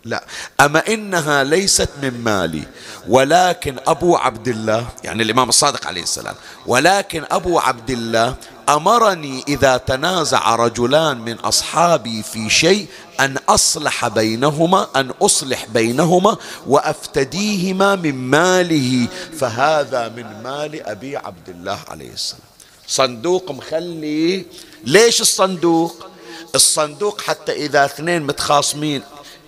لا. 0.05 0.23
أما 0.61 0.87
إنها 0.87 1.43
ليست 1.43 1.89
من 2.01 2.23
مالي 2.23 2.63
ولكن 3.07 3.75
أبو 3.87 4.17
عبد 4.17 4.47
الله 4.47 4.87
يعني 5.03 5.23
الإمام 5.23 5.49
الصادق 5.49 5.87
عليه 5.87 6.03
السلام 6.03 6.35
ولكن 6.65 7.23
أبو 7.31 7.59
عبد 7.59 7.89
الله 7.89 8.35
أمرني 8.69 9.43
إذا 9.47 9.77
تنازع 9.77 10.55
رجلان 10.55 11.17
من 11.17 11.33
أصحابي 11.33 12.23
في 12.23 12.49
شيء 12.49 12.87
أن 13.19 13.37
أصلح 13.49 14.07
بينهما 14.07 14.87
أن 14.95 15.11
أصلح 15.21 15.65
بينهما 15.65 16.37
وأفتديهما 16.67 17.95
من 17.95 18.15
ماله 18.15 19.07
فهذا 19.39 20.09
من 20.09 20.43
مال 20.43 20.87
أبي 20.87 21.17
عبد 21.17 21.49
الله 21.49 21.79
عليه 21.87 22.13
السلام. 22.13 22.41
صندوق 22.87 23.51
مخلي 23.51 24.45
ليش 24.83 25.21
الصندوق؟ 25.21 26.07
الصندوق 26.55 27.21
حتى 27.21 27.51
إذا 27.51 27.85
اثنين 27.85 28.23
متخاصمين 28.23 29.01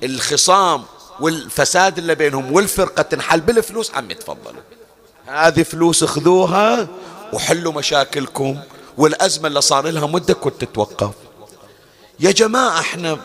الخصام 0.06 0.84
والفساد 1.20 1.98
اللي 1.98 2.16
بينهم 2.16 2.52
والفرقة 2.52 3.02
تنحل 3.02 3.42
بالفلوس 3.42 3.92
عم 3.92 4.12
يتفضلوا 4.12 4.62
هذه 5.28 5.64
فلوس 5.64 6.04
خذوها 6.04 6.88
وحلوا 7.34 7.74
مشاكلكم 7.74 8.60
والأزمة 8.98 9.48
اللي 9.48 9.62
صار 9.62 9.88
لها 9.88 10.08
مدة 10.08 10.34
كنت 10.34 10.62
تتوقف. 10.62 11.12
يا 12.20 12.32
جماعة 12.32 12.80
إحنا 12.80 13.18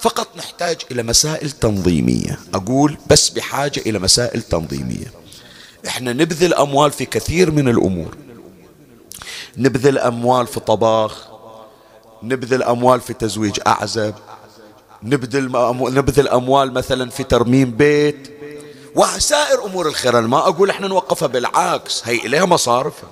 فقط 0.00 0.28
نحتاج 0.36 0.76
إلى 0.90 1.02
مسائل 1.02 1.50
تنظيمية. 1.50 2.38
أقول 2.54 2.98
بس 3.10 3.28
بحاجة 3.28 3.82
إلى 3.86 3.98
مسائل 3.98 4.42
تنظيمية. 4.42 5.12
إحنا 5.86 6.12
نبذل 6.12 6.54
أموال 6.54 6.92
في 6.92 7.04
كثير 7.04 7.50
من 7.50 7.68
الأمور. 7.68 8.16
نبذل 9.56 9.98
أموال 9.98 10.46
في 10.46 10.60
طباخ 10.60 11.26
نبذل 12.22 12.62
أموال 12.62 13.00
في 13.00 13.12
تزويج 13.12 13.60
أعزب 13.66 14.14
نبذل 15.02 15.44
نبذل 15.94 16.28
أموال 16.28 16.72
مثلا 16.72 17.10
في 17.10 17.24
ترميم 17.24 17.70
بيت. 17.70 18.36
وسائر 18.94 19.64
أمور 19.64 19.88
الخير 19.88 20.18
أنا 20.18 20.26
ما 20.26 20.38
أقول 20.38 20.70
إحنا 20.70 20.88
نوقفها 20.88 21.28
بالعكس 21.28 22.02
هي 22.08 22.16
إليها 22.16 22.44
مصارفها 22.44 23.10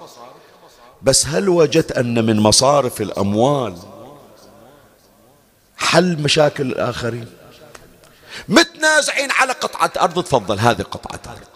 بس 1.02 1.26
هل 1.26 1.48
وجدت 1.48 1.92
أن 1.92 2.26
من 2.26 2.40
مصارف 2.40 3.00
الأموال 3.00 3.76
حل 5.76 6.22
مشاكل 6.22 6.66
الآخرين؟ 6.66 7.26
متنازعين 8.48 9.30
على 9.30 9.52
قطعة 9.52 9.92
أرض. 10.00 10.22
تفضل 10.22 10.58
هذه 10.58 10.82
قطعة 10.82 11.20
أرض. 11.32 11.53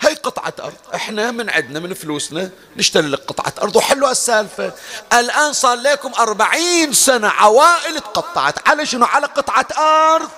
هي 0.00 0.14
قطعة 0.14 0.52
أرض. 0.60 0.74
إحنا 0.94 1.30
من 1.30 1.50
عندنا 1.50 1.80
من 1.80 1.94
فلوسنا 1.94 2.50
نشتري 2.76 3.08
لك 3.08 3.20
قطعة 3.20 3.52
أرض. 3.62 3.76
وحلوا 3.76 4.10
السالفة. 4.10 4.72
الآن 5.12 5.52
صار 5.52 5.78
لكم 5.78 6.12
أربعين 6.18 6.92
سنة 6.92 7.28
عوائل 7.28 8.00
تقطعت. 8.00 8.68
على 8.68 8.86
شنو؟ 8.86 9.04
على 9.04 9.26
قطعة 9.26 9.66
أرض. 9.78 10.28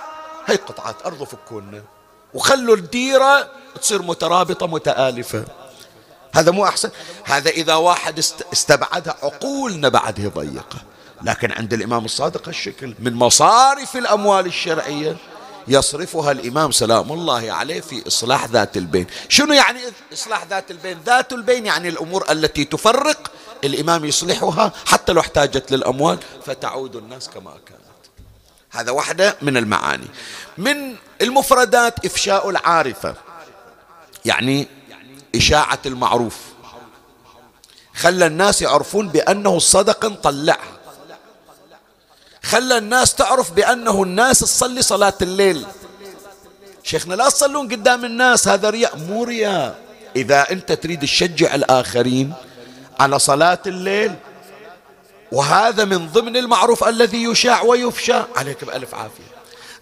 هي 0.45 0.55
قطعة 0.55 0.95
أرض 1.05 1.21
وفكونا. 1.21 1.83
وخلوا 2.33 2.75
الديرة 2.75 3.49
تصير 3.81 4.01
مترابطة 4.01 4.67
متآلفة. 4.67 5.45
هذا 6.35 6.51
مو 6.51 6.65
أحسن. 6.65 6.89
هذا 7.23 7.49
إذا 7.49 7.75
واحد 7.75 8.19
استبعدها 8.53 9.15
عقولنا 9.23 9.89
بعده 9.89 10.29
ضيقة. 10.29 10.77
لكن 11.21 11.51
عند 11.51 11.73
الإمام 11.73 12.05
الصادق 12.05 12.47
الشكل 12.47 12.95
من 12.99 13.13
مصارف 13.13 13.95
الأموال 13.95 14.45
الشرعية 14.45 15.17
يصرفها 15.67 16.31
الإمام 16.31 16.71
سلام 16.71 17.11
الله 17.11 17.51
عليه 17.51 17.81
في 17.81 18.07
إصلاح 18.07 18.45
ذات 18.45 18.77
البين. 18.77 19.07
شنو 19.29 19.53
يعني 19.53 19.79
إصلاح 20.13 20.45
ذات 20.45 20.71
البين؟ 20.71 20.99
ذات 21.05 21.33
البين 21.33 21.65
يعني 21.65 21.89
الأمور 21.89 22.31
التي 22.31 22.65
تفرق 22.65 23.31
الإمام 23.63 24.05
يصلحها 24.05 24.71
حتى 24.85 25.13
لو 25.13 25.21
احتاجت 25.21 25.71
للأموال 25.71 26.19
فتعود 26.45 26.95
الناس 26.95 27.29
كما 27.29 27.51
كانت. 27.51 27.83
هذا 28.71 28.91
واحدة 28.91 29.35
من 29.41 29.57
المعاني. 29.57 30.07
من 30.57 30.95
المفردات 31.21 32.05
إفشاء 32.05 32.49
العارفة 32.49 33.15
يعني 34.25 34.67
إشاعة 35.35 35.79
المعروف. 35.85 36.37
خلى 37.95 38.25
الناس 38.25 38.61
يعرفون 38.61 39.09
بأنه 39.09 39.57
الصدقة 39.57 40.07
نطلعها 40.07 40.82
خلى 42.43 42.77
الناس 42.77 43.15
تعرف 43.15 43.51
بأنه 43.51 44.03
الناس 44.03 44.39
تصلي 44.39 44.81
صلاة 44.81 45.13
الليل. 45.21 45.65
شيخنا 46.83 47.15
لا 47.15 47.29
تصلون 47.29 47.67
قدام 47.67 48.05
الناس 48.05 48.47
هذا 48.47 48.69
رياء 48.69 48.97
مو 48.97 49.23
رياء. 49.23 49.79
إذا 50.15 50.51
أنت 50.51 50.71
تريد 50.71 51.01
تشجع 51.01 51.55
الآخرين 51.55 52.33
على 52.99 53.19
صلاة 53.19 53.59
الليل 53.67 54.15
وهذا 55.31 55.85
من 55.85 56.07
ضمن 56.07 56.37
المعروف 56.37 56.83
الذي 56.83 57.23
يشاع 57.23 57.61
ويفشى. 57.61 58.21
عليك 58.35 58.63
بألف 58.63 58.95
عافية. 58.95 59.33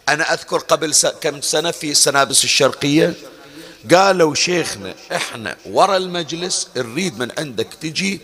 أنا 0.10 0.34
أذكر 0.34 0.58
قبل 0.58 0.94
كم 1.22 1.42
سنة 1.42 1.72
في 1.72 1.92
السنابس 1.92 2.44
الشرقية 2.44 3.14
قالوا 3.94 4.36
شيخنا 4.36 4.94
إحنا 5.16 5.56
ورا 5.66 5.98
المجلس 5.98 6.68
نريد 6.78 7.20
من 7.20 7.32
عندك 7.38 7.68
تجي 7.82 8.22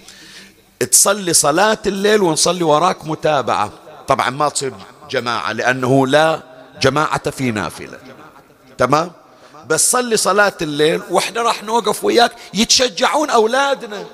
تصلي 0.92 1.34
صلاة 1.34 1.78
الليل 1.86 2.22
ونصلي 2.22 2.64
وراك 2.64 3.06
متابعة. 3.06 3.74
طبعا 4.08 4.30
ما 4.30 4.50
تصير 4.50 4.74
جماعة 5.10 5.52
لأنه 5.52 6.08
لا 6.08 6.42
جماعة 6.82 7.30
في 7.30 7.52
نافلة. 7.52 8.00
تمام؟ 8.78 9.12
بس 9.68 9.92
صلي 9.92 10.18
صلاة 10.18 10.54
الليل 10.62 11.02
وإحنا 11.10 11.42
راح 11.42 11.64
نوقف 11.64 12.04
وياك. 12.04 12.32
يتشجعون 12.54 13.30
أولادنا. 13.30 14.06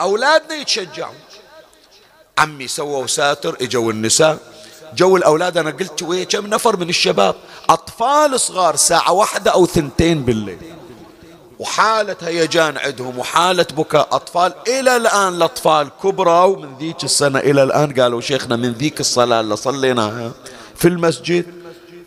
أولادنا 0.00 0.54
يتشجعون. 0.54 1.14
عمي 2.38 2.68
سووا 2.68 3.06
ساتر 3.06 3.56
إجوا 3.60 3.92
النساء. 3.92 4.38
جو 4.94 5.16
الأولاد 5.16 5.58
أنا 5.58 5.70
قلت 5.70 6.02
ويا 6.02 6.24
كم 6.24 6.46
نفر 6.46 6.76
من 6.76 6.88
الشباب؟ 6.88 7.34
أطفال 7.68 8.40
صغار 8.40 8.76
ساعة 8.76 9.12
واحدة 9.12 9.50
أو 9.50 9.66
ثنتين 9.66 10.22
بالليل. 10.22 10.81
وحالة 11.62 12.16
هيجان 12.22 12.78
عندهم 12.78 13.18
وحالة 13.18 13.66
بكاء 13.76 14.08
أطفال. 14.12 14.54
إلى 14.68 14.96
الآن 14.96 15.34
الأطفال 15.34 15.88
كبروا 16.02 16.44
ومن 16.44 16.78
ذيك 16.78 17.04
السنة 17.04 17.38
إلى 17.38 17.62
الآن 17.62 18.00
قالوا 18.00 18.20
شيخنا 18.20 18.56
من 18.56 18.72
ذيك 18.72 19.00
الصلاة 19.00 19.40
اللي 19.40 19.56
صليناها 19.56 20.32
في 20.76 20.88
المسجد 20.88 21.46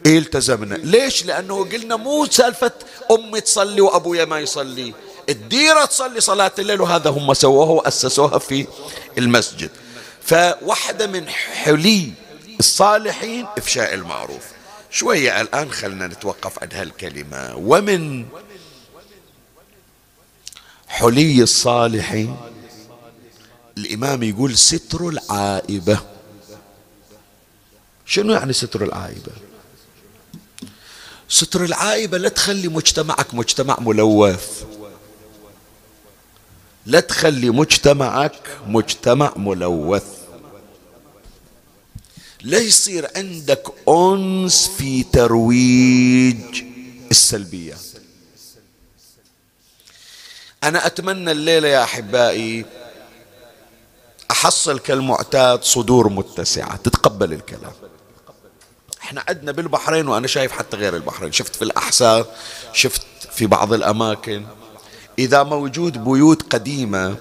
التزمنا. 0.05 0.75
ليش؟ 0.75 1.25
لأنه 1.25 1.65
قلنا 1.65 1.95
مو 1.95 2.25
سالفة 2.25 2.71
أمي 3.11 3.41
تصلي 3.41 3.81
وأبويا 3.81 4.25
ما 4.25 4.39
يصلي. 4.39 4.93
الديرة 5.29 5.85
تصلي 5.85 6.21
صلاة 6.21 6.51
الليل 6.59 6.81
وهذا 6.81 7.09
هم 7.09 7.33
سووها 7.33 7.71
وأسسوها 7.71 8.39
في 8.39 8.67
المسجد. 9.17 9.69
فواحدة 10.21 11.07
من 11.07 11.29
حلي 11.63 12.11
الصالحين 12.59 13.45
إفشاء 13.57 13.93
المعروف. 13.93 14.43
شوية 14.91 15.41
الآن 15.41 15.71
خلنا 15.71 16.07
نتوقف 16.07 16.59
عند 16.61 16.73
هالكلمة. 16.73 17.55
ومن 17.55 18.25
حلي 20.87 21.43
الصالحين 21.43 22.37
الإمام 23.77 24.23
يقول 24.23 24.57
ستر 24.57 25.09
العائبة. 25.09 25.99
شنو 28.05 28.33
يعني 28.33 28.53
ستر 28.53 28.83
العائبة؟ 28.83 29.31
ستر 31.29 31.63
العائبة 31.63 32.17
لا 32.17 32.29
تخلي 32.29 32.67
مجتمعك 32.67 33.33
مجتمع 33.33 33.77
ملوث. 33.79 34.63
لا 36.85 36.99
تخلي 36.99 37.49
مجتمعك 37.49 38.41
مجتمع 38.67 39.33
ملوث. 39.35 40.03
لا 42.41 42.57
يصير 42.59 43.07
عندك 43.15 43.63
أنس 43.89 44.67
في 44.67 45.03
ترويج 45.03 46.63
السلبيات 47.11 47.79
أنا 50.65 50.85
أتمنى 50.85 51.31
الليلة 51.31 51.67
يا 51.67 51.83
أحبائي 51.83 52.65
أحصل 54.31 54.79
كالمعتاد 54.79 55.63
صدور 55.63 56.09
متسعة. 56.09 56.75
تتقبل 56.75 57.33
الكلام. 57.33 57.71
إحنا 59.01 59.23
عندنا 59.29 59.51
بالبحرين 59.51 60.07
وأنا 60.07 60.27
شايف 60.27 60.51
حتى 60.51 60.77
غير 60.77 60.95
البحرين. 60.95 61.31
شفت 61.31 61.55
في 61.55 61.61
الأحساء 61.61 62.37
شفت 62.73 63.01
في 63.31 63.45
بعض 63.45 63.73
الأماكن. 63.73 64.45
إذا 65.19 65.43
موجود 65.43 66.03
بيوت 66.03 66.53
قديمة 66.53 67.15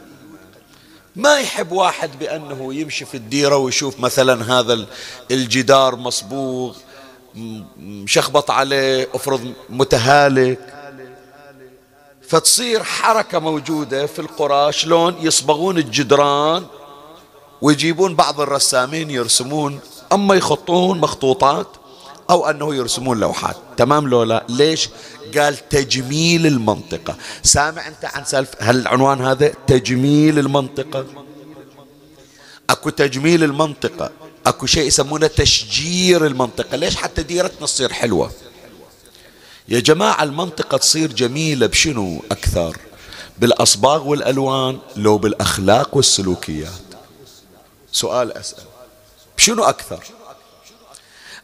ما 1.17 1.39
يحب 1.39 1.73
واحد 1.73 2.19
بأنه 2.19 2.75
يمشي 2.75 3.05
في 3.05 3.17
الديرة 3.17 3.57
ويشوف 3.57 4.01
مثلا 4.01 4.59
هذا 4.59 4.87
الجدار 5.31 5.97
مصبوغ 5.97 6.77
مشخبط 7.79 8.51
عليه 8.51 9.09
أفرض 9.15 9.53
متهالك. 9.71 10.75
فتصير 12.29 12.83
حركة 12.83 13.39
موجودة 13.39 14.07
في 14.07 14.19
القرى 14.19 14.73
شلون؟ 14.73 15.15
يصبغون 15.21 15.79
الجدران 15.79 16.67
ويجيبون 17.63 18.15
بعض 18.15 18.41
الرسامين 18.41 19.11
يرسمون 19.11 19.81
أما 20.13 20.35
يخطون 20.35 21.01
مخطوطات 21.01 21.67
أو 22.31 22.51
أنه 22.51 22.75
يرسمون 22.75 23.21
لوحات. 23.21 23.57
تمام 23.77 24.09
لو 24.09 24.23
لا 24.23 24.45
ليش؟ 24.49 24.89
قال 25.39 25.69
تجميل 25.69 26.47
المنطقة. 26.47 27.17
سامع 27.43 27.89
أنت 27.89 28.05
عن 28.05 28.25
سالف 28.25 28.49
هل 28.59 28.81
العنوان 28.81 29.21
هذا 29.21 29.53
تجميل 29.67 30.39
المنطقة؟ 30.39 31.07
أكو 32.71 32.91
تجميل 32.91 33.45
المنطقة 33.45 34.11
أكو 34.47 34.67
شيء 34.67 34.87
يسمونه 34.87 35.27
تشجير 35.27 36.27
المنطقة. 36.27 36.77
ليش 36.77 36.97
حتى 36.97 37.23
ديرتنا 37.23 37.67
تصير 37.67 37.93
حلوة؟ 37.93 38.31
يا 39.69 39.81
جماعة 39.81 40.23
المنطقة 40.23 40.77
تصير 40.77 41.13
جميلة 41.13 41.67
بشنو؟ 41.67 42.23
أكثر. 42.31 42.77
بالأصباغ 43.39 44.09
والألوان 44.09 44.79
لو 44.97 45.19
بالأخلاق 45.19 45.97
والسلوكيات. 45.97 46.71
سؤال 47.93 48.33
أسأل. 48.33 48.65
بشنو 49.37 49.65
أكثر؟ 49.65 50.05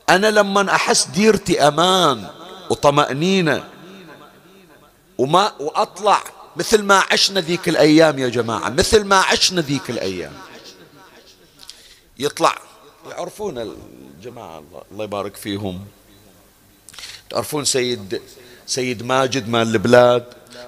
أنا 0.09 0.31
لما 0.31 0.75
أحس 0.75 1.07
ديرتي 1.07 1.61
أمان 1.61 2.31
وطمأنينة 2.71 3.69
وما 5.19 5.53
وأطلع 5.61 6.23
مثل 6.57 6.83
ما 6.83 7.03
عشنا 7.13 7.41
ذيك 7.41 7.69
الأيام 7.69 8.19
يا 8.19 8.29
جماعة 8.29 8.69
مثل 8.69 9.05
ما 9.05 9.17
عشنا 9.17 9.61
ذيك 9.61 9.91
الأيام. 9.91 10.33
يطلع 12.19 12.59
يعرفون 13.11 13.59
الجماعة 13.59 14.63
الله 14.93 15.05
يبارك 15.05 15.37
فيهم. 15.37 15.85
تعرفون 17.31 17.65
سيد 17.65 18.21
سيد 18.67 19.03
ماجد 19.03 19.49
مال 19.49 19.69
البلاد 19.69 20.25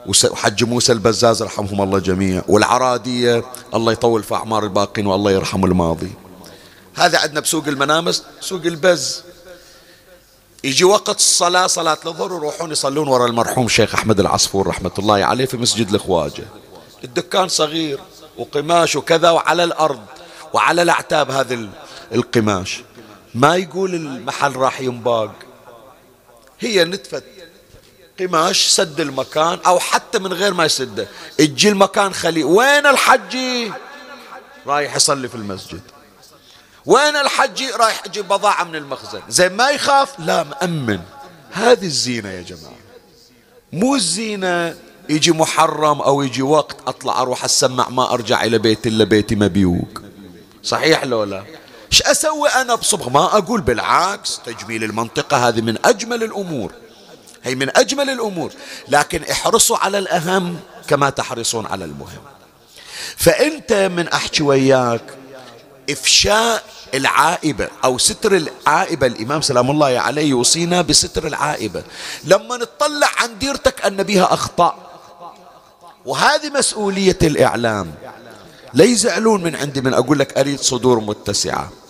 وحج 0.06 0.64
موسى 0.64 0.92
البزاز 0.92 1.42
رحمهم 1.42 1.82
الله 1.82 1.98
جميعا 1.98 2.42
والعرادية 2.48 3.44
الله 3.74 3.92
يطول 3.92 4.22
في 4.22 4.34
أعمار 4.34 4.64
الباقين 4.64 5.06
والله 5.06 5.30
يرحم 5.30 5.64
الماضي. 5.64 6.12
هذا 6.94 7.18
عندنا 7.18 7.40
بسوق 7.40 7.68
المنامس 7.68 8.22
سوق 8.40 8.62
البز. 8.64 9.22
يجي 10.64 10.84
وقت 10.84 11.16
الصلاة 11.16 11.66
صلاة 11.66 11.98
الظهر 12.06 12.32
يروحون 12.32 12.70
يصلون 12.72 13.08
وراء 13.08 13.28
المرحوم 13.28 13.68
شيخ 13.68 13.94
أحمد 13.94 14.20
العصفور 14.20 14.66
رحمة 14.66 14.92
الله 14.98 15.24
عليه 15.24 15.44
في 15.44 15.56
مسجد 15.56 15.94
الخواجة 15.94 16.44
الدكان 17.04 17.48
صغير 17.48 17.98
وقماش 18.38 18.96
وكذا 18.96 19.30
وعلى 19.30 19.64
الأرض 19.64 20.00
وعلى 20.52 20.82
الأعتاب 20.82 21.30
هذا 21.30 21.68
القماش. 22.14 22.82
ما 23.34 23.56
يقول 23.56 23.94
المحل 23.94 24.56
راح 24.56 24.80
ينباق. 24.80 25.32
هي 26.62 26.84
نتفة. 26.84 27.22
قماش 28.20 28.66
سد 28.66 29.00
المكان 29.00 29.58
أو 29.66 29.78
حتى 29.78 30.18
من 30.18 30.32
غير 30.32 30.54
ما 30.54 30.64
يسده 30.64 31.08
تجي 31.38 31.68
المكان 31.68 32.14
خلي. 32.14 32.44
وين 32.44 32.86
الحجي 32.86 33.72
رايح 34.66 34.96
يصلي 34.96 35.28
في 35.28 35.34
المسجد. 35.34 35.80
وين 36.86 37.16
الحجي 37.16 37.70
رايح 37.70 38.02
يجيب 38.06 38.28
بضاعة 38.28 38.64
من 38.64 38.76
المخزن. 38.76 39.20
زي 39.28 39.48
ما 39.48 39.70
يخاف؟ 39.70 40.20
لا 40.20 40.42
مأمن. 40.42 41.00
هذه 41.50 41.86
الزينة 41.86 42.28
يا 42.28 42.42
جماعة. 42.42 42.76
مو 43.72 43.94
الزينة 43.94 44.76
يجي 45.08 45.32
محرم 45.32 46.02
أو 46.02 46.22
يجي 46.22 46.42
وقت 46.42 46.76
أطلع 46.86 47.22
أروح 47.22 47.44
أسمع 47.44 47.88
ما 47.88 48.12
أرجع 48.12 48.44
إلى 48.44 48.58
بيت 48.58 48.86
إلا 48.86 49.04
بيتي 49.04 49.34
مبيوك. 49.34 50.02
صحيح 50.62 51.04
لو 51.04 51.24
لا؟ 51.24 51.44
إيش 51.92 52.02
أسوي 52.02 52.48
أنا 52.48 52.74
بصبغ؟ 52.74 53.08
ما 53.08 53.24
أقول 53.24 53.60
بالعكس 53.60 54.40
تجميل 54.46 54.84
المنطقة 54.84 55.48
هذه 55.48 55.60
من 55.60 55.78
أجمل 55.84 56.22
الأمور. 56.22 56.72
هي 57.42 57.54
من 57.54 57.76
أجمل 57.76 58.10
الأمور. 58.10 58.52
لكن 58.88 59.22
احرصوا 59.30 59.76
على 59.76 59.98
الأهم 59.98 60.56
كما 60.88 61.10
تحرصون 61.10 61.66
على 61.66 61.84
المهم. 61.84 62.22
فأنت 63.16 63.72
من 63.72 64.08
أحكي 64.08 64.42
وياك 64.42 65.02
إفشاء 65.90 66.64
العائبة 66.94 67.68
أو 67.84 67.98
ستر 67.98 68.36
العائبة 68.36 69.06
الإمام 69.06 69.40
سلام 69.40 69.70
الله 69.70 70.00
عليه 70.00 70.30
يوصينا 70.30 70.82
بستر 70.82 71.26
العائبة. 71.26 71.82
لما 72.24 72.56
نطلع 72.56 73.10
عن 73.16 73.38
ديرتك 73.38 73.84
أن 73.84 74.02
بها 74.02 74.34
أخطاء 74.34 74.78
وهذه 76.04 76.50
مسؤولية 76.50 77.18
الإعلام. 77.22 77.94
لا 78.74 78.84
يزعلون 78.84 79.42
من 79.42 79.56
عندي 79.56 79.80
من 79.80 79.94
أقول 79.94 80.18
لك 80.18 80.38
أريد 80.38 80.60
صدور 80.60 81.00
متسعة. 81.00 81.81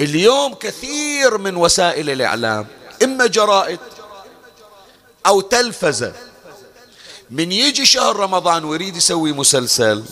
اليوم 0.00 0.54
كثير 0.54 1.38
من 1.38 1.56
وسائل 1.56 2.10
الإعلام 2.10 2.66
إما 3.02 3.26
جرائد 3.26 3.78
أو 5.26 5.40
تلفزة. 5.40 6.12
من 7.30 7.52
يجي 7.52 7.86
شهر 7.86 8.16
رمضان 8.16 8.64
ويريد 8.64 8.96
يسوي 8.96 9.32
مسلسل 9.32 10.04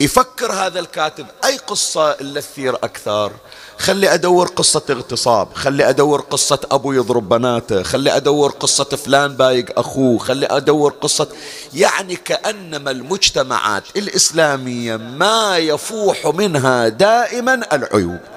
يفكر 0.00 0.52
هذا 0.52 0.80
الكاتب 0.80 1.26
أي 1.44 1.56
قصة 1.56 2.12
اللي 2.12 2.40
تثير 2.40 2.74
أكثر. 2.74 3.32
خلي 3.78 4.14
أدور 4.14 4.46
قصة 4.48 4.82
اغتصاب 4.90 5.54
خلي 5.54 5.88
أدور 5.88 6.20
قصة 6.20 6.58
أبو 6.70 6.92
يضرب 6.92 7.28
بناته 7.28 7.82
خلي 7.82 8.16
أدور 8.16 8.50
قصة 8.50 8.84
فلان 8.84 9.36
بايق 9.36 9.78
أخوه 9.78 10.18
خلي 10.18 10.46
أدور 10.46 10.94
قصة. 11.00 11.28
يعني 11.74 12.16
كأنما 12.16 12.90
المجتمعات 12.90 13.82
الإسلامية 13.96 14.96
ما 14.96 15.58
يفوح 15.58 16.26
منها 16.26 16.88
دائما 16.88 17.60
العيوب. 17.72 18.35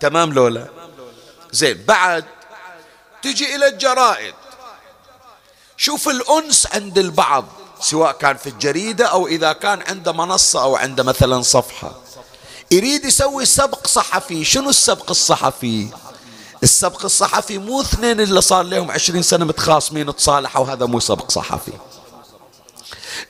تمام 0.00 0.32
لولا؟ 0.32 0.66
زين 1.52 1.84
بعد 1.84 2.24
تجي 3.22 3.54
إلى 3.54 3.66
الجرائد. 3.68 4.34
شوف 5.76 6.08
الأنس 6.08 6.66
عند 6.66 6.98
البعض 6.98 7.44
سواء 7.80 8.12
كان 8.12 8.36
في 8.36 8.46
الجريدة 8.46 9.06
أو 9.06 9.26
إذا 9.26 9.52
كان 9.52 9.82
عنده 9.88 10.12
منصة 10.12 10.62
أو 10.62 10.76
عنده 10.76 11.02
مثلا 11.02 11.42
صفحة. 11.42 11.94
يريد 12.70 13.04
يسوي 13.04 13.46
سبق 13.46 13.86
صحفي. 13.86 14.44
شنو 14.44 14.70
السبق 14.70 15.10
الصحفي؟ 15.10 15.88
السبق 16.62 17.04
الصحفي 17.04 17.58
مو 17.58 17.80
اثنين 17.80 18.20
اللي 18.20 18.40
صار 18.40 18.62
لهم 18.62 18.90
عشرين 18.90 19.22
سنة 19.22 19.44
متخاصمين 19.44 20.16
تصالحوا 20.16 20.66
هذا 20.66 20.86
مو 20.86 21.00
سبق 21.00 21.30
صحفي. 21.30 21.72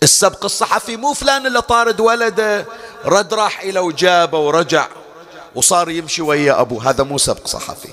السبق 0.03 0.45
الصحفي 0.45 0.97
مو 0.97 1.13
فلان 1.15 1.47
اللي 1.47 1.63
طارد 1.63 2.01
ولده 2.01 2.67
رد 3.05 3.35
راح 3.35 3.61
إلى 3.61 3.81
وجابه 3.81 4.39
ورجع. 4.39 4.89
وصار 5.55 5.91
يمشي 5.91 6.23
ويا 6.23 6.61
أبوه 6.61 6.91
هذا 6.91 7.05
مو 7.05 7.19
سبق 7.19 7.47
صحفي. 7.47 7.89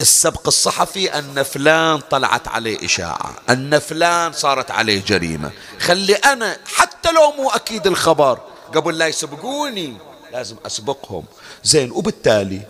السبق 0.00 0.46
الصحفي 0.46 1.18
أن 1.18 1.42
فلان 1.42 2.00
طلعت 2.00 2.48
عليه 2.48 2.84
إشاعة 2.84 3.34
أن 3.50 3.78
فلان 3.78 4.32
صارت 4.32 4.70
عليه 4.70 5.02
جريمة. 5.04 5.50
خلي 5.80 6.14
أنا 6.14 6.56
حتى 6.74 7.12
لو 7.12 7.32
مو 7.32 7.50
أكيد 7.50 7.86
الخبر 7.86 8.38
قبل 8.74 8.98
لا 8.98 9.06
يسبقوني 9.06 9.96
لازم 10.32 10.56
أسبقهم. 10.66 11.24
زين 11.64 11.90
وبالتالي؟ 11.92 12.60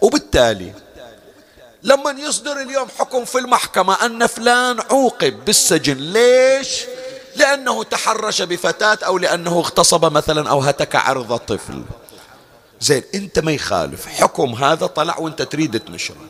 وبالتالي؟ 0.00 0.72
لما 1.82 2.10
يصدر 2.10 2.60
اليوم 2.60 2.88
حكم 2.98 3.24
في 3.24 3.38
المحكمة 3.38 4.06
أن 4.06 4.26
فلان 4.26 4.80
عوقب 4.90 5.44
بالسجن 5.44 5.96
ليش؟ 5.96 6.84
لأنه 7.36 7.84
تحرش 7.84 8.42
بفتاة 8.42 8.98
أو 9.06 9.18
لأنه 9.18 9.58
اغتصب 9.58 10.12
مثلا 10.12 10.50
أو 10.50 10.60
هتك 10.60 10.96
عرض 10.96 11.36
طفل. 11.36 11.82
زين 12.80 13.02
انت 13.14 13.38
ما 13.38 13.52
يخالف. 13.52 14.06
حكم 14.06 14.54
هذا 14.54 14.86
طلع 14.86 15.18
وانت 15.18 15.42
تريد 15.42 15.80
تنشره. 15.80 16.26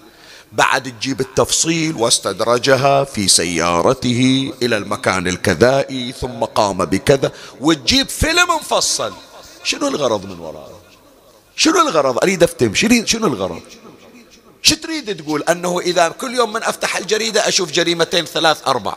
بعد 0.53 0.83
تجيب 0.83 1.21
التفصيل 1.21 1.97
واستدرجها 1.97 3.05
في 3.05 3.29
سيارته 3.29 4.53
إلى 4.63 4.77
المكان 4.77 5.27
الكذائي 5.27 6.13
ثم 6.13 6.45
قام 6.45 6.85
بكذا 6.85 7.33
وتجيب 7.61 8.09
فيلم 8.09 8.49
مفصل. 8.57 9.13
شنو 9.65 9.89
الغرض 9.89 10.27
من 10.27 10.41
وراءه 10.41 10.81
شنو 11.57 11.89
الغرض؟ 11.89 12.19
أريد 12.23 12.43
أفتهم. 12.43 12.75
شنو 12.75 13.27
الغرض؟ 13.27 13.63
شو 14.63 14.75
تريد 14.75 15.23
تقول؟ 15.23 15.43
أنه 15.43 15.81
إذا 15.81 16.09
كل 16.09 16.35
يوم 16.35 16.53
من 16.53 16.63
أفتح 16.63 16.97
الجريدة 16.97 17.49
أشوف 17.49 17.73
جريمتين 17.73 18.25
ثلاث 18.25 18.69
أربع. 18.69 18.95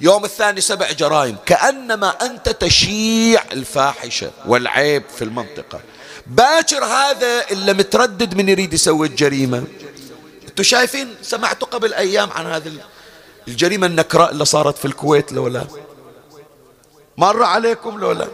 يوم 0.00 0.24
الثاني 0.24 0.60
سبع 0.60 0.92
جرائم. 0.92 1.36
كأنما 1.46 2.08
أنت 2.08 2.48
تشيع 2.48 3.42
الفاحشة 3.52 4.30
والعيب 4.46 5.02
في 5.16 5.24
المنطقة. 5.24 5.80
باكر 6.26 6.84
هذا 6.84 7.50
اللي 7.50 7.72
متردد 7.72 8.34
من 8.34 8.48
يريد 8.48 8.72
يسوي 8.74 9.06
الجريمة. 9.06 9.64
أنتم 10.48 10.62
شايفين 10.62 11.14
سمعتوا 11.22 11.68
قبل 11.68 11.94
أيام 11.94 12.30
عن 12.30 12.46
هذه 12.46 12.72
الجريمة 13.48 13.86
النكراء 13.86 14.30
اللي 14.30 14.44
صارت 14.44 14.78
في 14.78 14.84
الكويت 14.84 15.32
لولا 15.32 15.66
مر 17.18 17.42
عليكم 17.42 17.98
لولا 17.98 18.28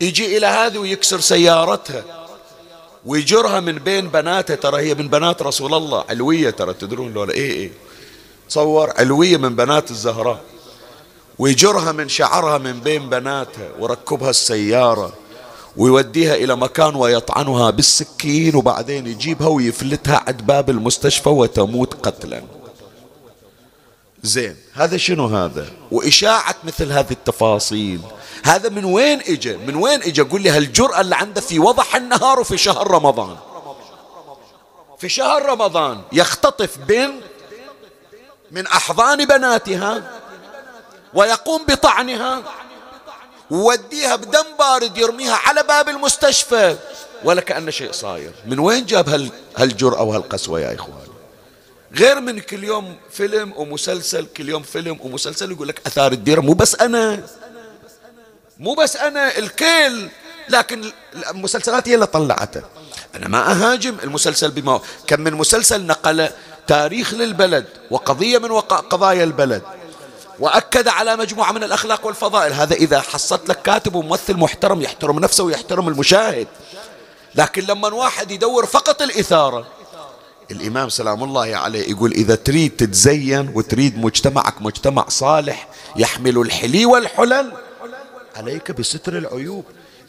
يجي 0.00 0.36
إلى 0.36 0.46
هذه 0.46 0.78
ويكسر 0.78 1.20
سيارتها 1.20 2.04
ويجرها 3.06 3.60
من 3.60 3.78
بين 3.78 4.08
بناته. 4.08 4.54
ترى 4.54 4.82
هي 4.82 4.94
من 4.94 5.08
بنات 5.08 5.42
رسول 5.42 5.74
الله. 5.74 6.04
علوية 6.08 6.50
ترى 6.50 6.74
تدرون 6.74 7.12
لولا 7.12 7.32
إيه 7.32 7.50
إيه. 7.50 7.70
تصور 8.48 8.92
علوية 8.98 9.36
من 9.36 9.56
بنات 9.56 9.90
الزهراء. 9.90 10.40
ويجرها 11.38 11.92
من 11.92 12.08
شعرها 12.08 12.58
من 12.58 12.80
بين 12.80 13.08
بناتها 13.08 13.68
وركبها 13.78 14.30
السيارة. 14.30 15.12
ويوديها 15.76 16.34
إلى 16.34 16.56
مكان 16.56 16.94
ويطعنها 16.94 17.70
بالسكين 17.70 18.56
وبعدين 18.56 19.06
يجيبها 19.06 19.48
ويفلتها 19.48 20.24
عند 20.26 20.42
باب 20.42 20.70
المستشفى 20.70 21.28
وتموت 21.28 22.06
قتلا. 22.06 22.42
زين 24.22 24.56
هذا 24.72 24.96
شنو 24.96 25.26
هذا؟ 25.26 25.66
وإشاعة 25.90 26.54
مثل 26.64 26.92
هذه 26.92 27.10
التفاصيل. 27.10 28.00
هذا 28.44 28.68
من 28.68 28.84
وين 28.84 29.20
إجا؟ 29.20 29.56
من 29.56 29.74
وين 29.74 30.02
إجا؟ 30.02 30.22
قل 30.22 30.40
لي 30.40 30.50
هالجرأة 30.50 31.00
اللي 31.00 31.16
عنده 31.16 31.40
في 31.40 31.58
وضح 31.58 31.96
النهار 31.96 32.40
وفي 32.40 32.58
شهر 32.58 32.90
رمضان؟ 32.90 33.36
في 34.98 35.08
شهر 35.08 35.46
رمضان 35.46 36.00
يختطف 36.12 36.78
بنت 36.78 37.22
من 38.50 38.66
أحضان 38.66 39.24
بناتها 39.24 40.10
ويقوم 41.14 41.64
بطعنها؟ 41.68 42.42
ووديها 43.50 44.16
بدم 44.16 44.44
بارد 44.58 44.98
يرميها 44.98 45.34
على 45.34 45.62
باب 45.62 45.88
المستشفى. 45.88 46.76
ولا 47.24 47.40
كأن 47.40 47.70
شيء 47.70 47.92
صاير. 47.92 48.32
من 48.46 48.58
وين 48.58 48.86
جاب 48.86 49.30
هالجرأة 49.56 50.02
وهالقسوة 50.02 50.60
يا 50.60 50.74
إخوان؟ 50.74 51.08
غير 51.98 52.20
من 52.20 52.40
كل 52.40 52.64
يوم 52.64 52.96
فيلم 53.10 53.52
ومسلسل 53.56 54.26
كل 54.26 54.48
يوم 54.48 54.62
فيلم 54.62 54.98
ومسلسل 55.00 55.50
يقول 55.52 55.68
لك 55.68 55.80
أثار 55.86 56.12
الديرة 56.12 56.40
مو 56.40 56.52
بس 56.52 56.74
أنا. 56.74 57.22
مو 58.58 58.74
بس 58.74 58.96
أنا 58.96 59.38
الكل. 59.38 60.08
لكن 60.48 60.92
المسلسلات 61.30 61.88
هي 61.88 61.94
اللي 61.94 62.06
طلعته. 62.06 62.62
أنا 63.14 63.28
ما 63.28 63.52
أهاجم 63.52 63.96
المسلسل 64.04 64.50
بما 64.50 64.80
كم 65.06 65.20
من 65.20 65.32
مسلسل 65.34 65.86
نقل 65.86 66.28
تاريخ 66.66 67.14
للبلد 67.14 67.66
وقضية 67.90 68.38
من 68.38 68.52
قضايا 68.60 69.24
البلد. 69.24 69.62
وأكد 70.38 70.88
على 70.88 71.16
مجموعة 71.16 71.52
من 71.52 71.64
الأخلاق 71.64 72.06
والفضائل. 72.06 72.52
هذا 72.52 72.74
إذا 72.74 73.00
حصلت 73.00 73.48
لك 73.48 73.62
كاتب 73.62 73.94
وممثل 73.94 74.36
محترم 74.36 74.82
يحترم 74.82 75.18
نفسه 75.18 75.44
ويحترم 75.44 75.88
المشاهد. 75.88 76.46
لكن 77.34 77.62
لما 77.62 77.88
واحد 77.88 78.30
يدور 78.30 78.66
فقط 78.66 79.02
الإثارة 79.02 79.66
الإمام 80.50 80.88
سلام 80.88 81.24
الله 81.24 81.56
عليه 81.56 81.90
يقول 81.90 82.12
إذا 82.12 82.34
تريد 82.34 82.76
تتزين 82.76 83.52
وتريد 83.54 83.98
مجتمعك 83.98 84.62
مجتمع 84.62 85.08
صالح 85.08 85.68
يحمل 85.96 86.38
الحلي 86.38 86.86
والحلل 86.86 87.52
عليك 88.36 88.70
بستر 88.70 89.18
العيوب. 89.18 89.64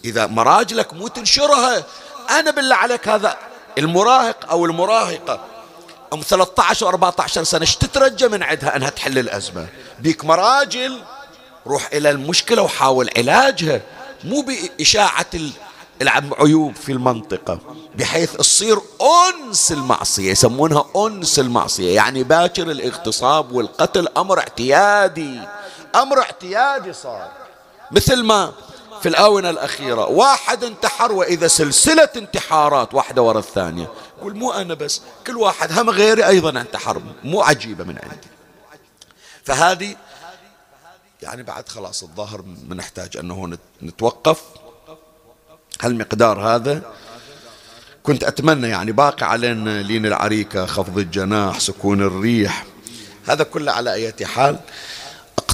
إذا 0.05 0.27
مراجلك 0.27 0.93
مو 0.93 1.07
تنشرها 1.07 1.83
أنا 2.29 2.51
بالله 2.51 2.75
عليك 2.75 3.07
هذا 3.07 3.37
المراهق 3.77 4.49
أو 4.49 4.65
المراهقة 4.65 5.39
أم 6.13 6.21
13 6.21 6.85
و 6.85 6.89
14 6.89 7.43
سنة 7.43 7.65
تترجى 7.65 8.27
من 8.27 8.43
عندها 8.43 8.75
أنها 8.75 8.89
تحل 8.89 9.19
الأزمة؟ 9.19 9.67
بيك 9.99 10.25
مراجل 10.25 11.01
روح 11.67 11.89
إلى 11.93 12.09
المشكلة 12.09 12.61
وحاول 12.61 13.09
علاجها 13.17 13.81
مو 14.23 14.41
بإشاعة 14.41 15.25
العيوب 16.01 16.75
في 16.75 16.91
المنطقة 16.91 17.59
بحيث 17.95 18.31
تصير 18.31 18.77
أنس 19.01 19.71
المعصية 19.71 20.31
يسمونها 20.31 20.85
أنس 20.95 21.39
المعصية 21.39 21.95
يعني 21.95 22.23
باكر 22.23 22.71
الاغتصاب 22.71 23.51
والقتل 23.51 24.07
أمر 24.17 24.39
اعتيادي 24.39 25.39
أمر 25.95 26.19
اعتيادي 26.19 26.93
صار. 26.93 27.31
مثل 27.91 28.23
ما 28.23 28.53
في 29.01 29.09
الآونة 29.09 29.49
الأخيرة. 29.49 30.05
واحد 30.05 30.63
انتحر 30.63 31.11
وإذا 31.11 31.47
سلسلة 31.47 32.09
انتحارات 32.15 32.93
واحدة 32.93 33.21
ورا 33.21 33.39
الثانية. 33.39 33.91
يقول 34.17 34.35
مو 34.35 34.51
أنا 34.51 34.73
بس 34.73 35.01
كل 35.27 35.37
واحد 35.37 35.79
هم 35.79 35.89
غيري 35.89 36.27
أيضا 36.27 36.49
انتحر. 36.49 37.01
مو 37.23 37.41
عجيبة 37.41 37.83
من 37.83 37.99
عندي. 38.03 38.27
فهذه 39.43 39.95
يعني 41.21 41.43
بعد 41.43 41.69
خلاص 41.69 42.03
الظاهر 42.03 42.41
بنحتاج 42.41 43.17
أنه 43.17 43.57
نتوقف. 43.81 44.41
هالمقدار 45.81 46.55
هذا؟ 46.55 46.81
كنت 48.03 48.23
أتمنى 48.23 48.67
يعني 48.69 48.91
باقي 48.91 49.25
علينا 49.25 49.83
لين 49.83 50.05
العريكة 50.05 50.65
خفض 50.65 50.97
الجناح 50.97 51.59
سكون 51.59 52.01
الريح. 52.01 52.65
هذا 53.27 53.43
كله 53.43 53.71
على 53.71 53.93
أي 53.93 54.25
حال. 54.25 54.59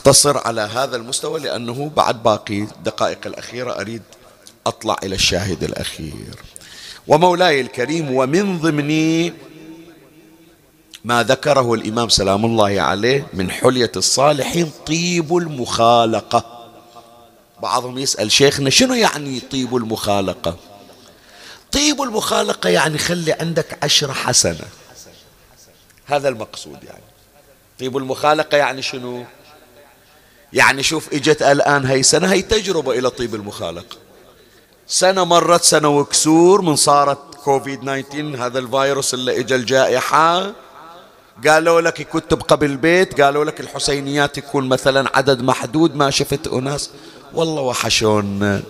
اقتصر 0.01 0.37
على 0.37 0.61
هذا 0.61 0.95
المستوى 0.95 1.39
لأنه 1.39 1.91
بعد 1.95 2.23
باقي 2.23 2.61
الدقائق 2.61 3.19
الأخيرة 3.25 3.71
أريد 3.71 4.01
أطلع 4.67 4.95
إلى 5.03 5.15
الشاهد 5.15 5.63
الأخير. 5.63 6.35
ومولاي 7.07 7.61
الكريم 7.61 8.15
ومن 8.15 8.59
ضمن 8.59 9.31
ما 11.05 11.23
ذكره 11.23 11.73
الإمام 11.73 12.09
سلام 12.09 12.45
الله 12.45 12.81
عليه 12.81 13.27
من 13.33 13.51
حلية 13.51 13.91
الصالحين 13.95 14.71
طيب 14.87 15.37
المخالقة. 15.37 16.69
بعضهم 17.61 17.97
يسأل 17.97 18.31
شيخنا 18.31 18.69
شنو 18.69 18.93
يعني 18.93 19.39
طيب 19.39 19.75
المخالقة؟ 19.75 20.55
طيب 21.71 22.01
المخالقة 22.01 22.69
يعني 22.69 22.97
خلي 22.97 23.33
عندك 23.33 23.83
عشرة 23.83 24.13
حسنة. 24.13 24.65
هذا 26.05 26.29
المقصود 26.29 26.83
يعني. 26.83 27.03
طيب 27.79 27.97
المخالقة 27.97 28.57
يعني 28.57 28.81
شنو؟ 28.81 29.25
يعني 30.53 30.83
شوف 30.83 31.13
إجت 31.13 31.41
الآن 31.41 31.85
هي 31.85 32.03
سنة 32.03 32.31
هي 32.31 32.41
تجربة 32.41 32.91
إلى 32.99 33.09
طيب 33.09 33.35
المخالقة 33.35 33.97
سنة 34.87 35.23
مرت 35.23 35.63
سنة 35.63 35.87
وكسور 35.87 36.61
من 36.61 36.75
صارت 36.75 37.35
كوفيد 37.43 37.79
19 37.81 38.45
هذا 38.45 38.59
الفيروس 38.59 39.13
اللي 39.13 39.39
اجى 39.39 39.55
الجائحة. 39.55 40.51
قالوا 41.47 41.81
لك 41.81 42.01
كنت 42.01 42.31
تبقى 42.31 42.57
بالبيت 42.57 43.21
قالوا 43.21 43.45
لك 43.45 43.59
الحسينيات 43.59 44.37
يكون 44.37 44.69
مثلا 44.69 45.17
عدد 45.17 45.41
محدود 45.41 45.95
ما 45.95 46.09
شفت 46.09 46.47
أناس. 46.47 46.89
والله 47.33 47.61
وحشونا 47.61 48.61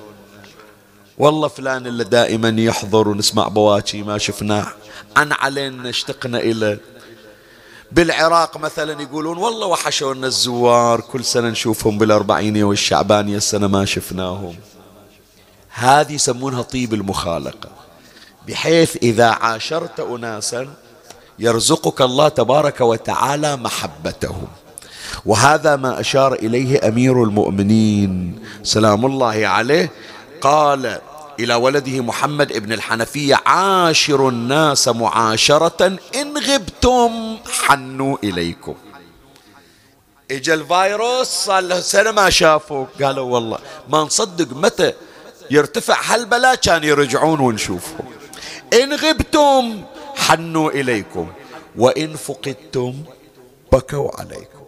والله 1.18 1.48
فلان 1.48 1.88
اللي 1.88 2.04
دائما 2.04 2.62
يحضر 2.62 3.08
ونسمع 3.08 3.48
بواكي 3.48 4.04
ما 4.04 4.18
شفناه. 4.18 4.68
عن 5.18 5.32
علينا 5.32 5.90
اشتقنا 5.90 6.40
إليه. 6.40 6.80
بالعراق 7.92 8.58
مثلا 8.58 9.02
يقولون 9.02 9.38
والله 9.38 9.68
وحشونا 9.68 10.28
الزوار 10.28 11.02
كل 11.02 11.26
سنة 11.26 11.50
نشوفهم 11.50 11.98
بالأربعينية 11.98 12.64
والشعبانية 12.64 13.38
السنة 13.38 13.68
ما 13.68 13.86
شفناهم. 13.86 14.56
هذه 15.70 16.14
يسمونها 16.14 16.62
طيب 16.62 16.94
المخالقة. 16.94 17.70
بحيث 18.48 18.96
إذا 18.96 19.30
عاشرت 19.30 20.00
أناسا 20.00 20.68
يرزقك 21.40 22.02
الله 22.02 22.28
تبارك 22.28 22.82
وتعالى 22.82 23.56
محبتهم. 23.56 24.48
وهذا 25.26 25.76
ما 25.76 26.00
أشار 26.00 26.34
إليه 26.34 26.88
أمير 26.88 27.24
المؤمنين 27.24 28.40
سلام 28.64 29.06
الله 29.06 29.48
عليه 29.48 29.92
قال 30.42 31.02
إلى 31.44 31.54
ولده 31.54 32.02
محمد 32.02 32.52
ابن 32.52 32.74
الحنفية 32.74 33.36
عاشر 33.46 34.30
الناس 34.30 34.88
معاشرة 34.88 35.98
إن 36.16 36.38
غبتم 36.38 37.38
حنوا 37.52 38.18
إليكم. 38.24 38.76
اجى 40.32 40.54
الفيروس 40.54 41.28
صار 41.28 41.64
له 41.64 41.80
سنة 41.80 42.12
ما 42.12 42.30
شافوك 42.30 42.88
قالوا 43.04 43.34
والله 43.34 43.58
ما 43.90 43.98
نصدق 44.02 44.58
متى 44.58 44.94
يرتفع 45.52 46.02
هالبلاء 46.04 46.56
كان 46.56 46.84
يرجعون 46.84 47.40
ونشوفهم. 47.40 48.06
إن 48.74 48.94
غبتم 48.94 49.84
حنوا 50.16 50.72
إليكم 50.72 51.32
وإن 51.76 52.16
فقدتم 52.16 52.94
بكوا 53.72 54.12
عليكم. 54.20 54.61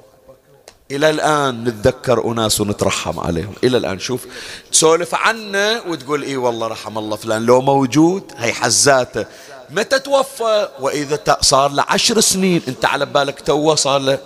إلى 0.95 1.09
الآن 1.09 1.63
نتذكر 1.63 2.31
أناس 2.31 2.61
ونترحم 2.61 3.19
عليهم. 3.19 3.53
إلى 3.63 3.77
الآن 3.77 3.99
شوف 3.99 4.25
تسولف 4.71 5.15
عنه 5.15 5.81
وتقول 5.87 6.23
إي 6.23 6.37
والله 6.37 6.67
رحم 6.67 6.97
الله 6.97 7.15
فلان 7.15 7.45
لو 7.45 7.61
موجود 7.61 8.23
هي 8.37 8.53
حزاته 8.53 9.25
متى 9.69 9.99
توفى؟ 9.99 10.69
وإذا 10.79 11.37
صار 11.41 11.71
له 11.71 11.85
عشر 11.87 12.19
سنين. 12.19 12.61
أنت 12.67 12.85
على 12.85 13.05
بالك 13.05 13.41
توه 13.41 13.75
صار 13.75 14.01
له 14.01 14.19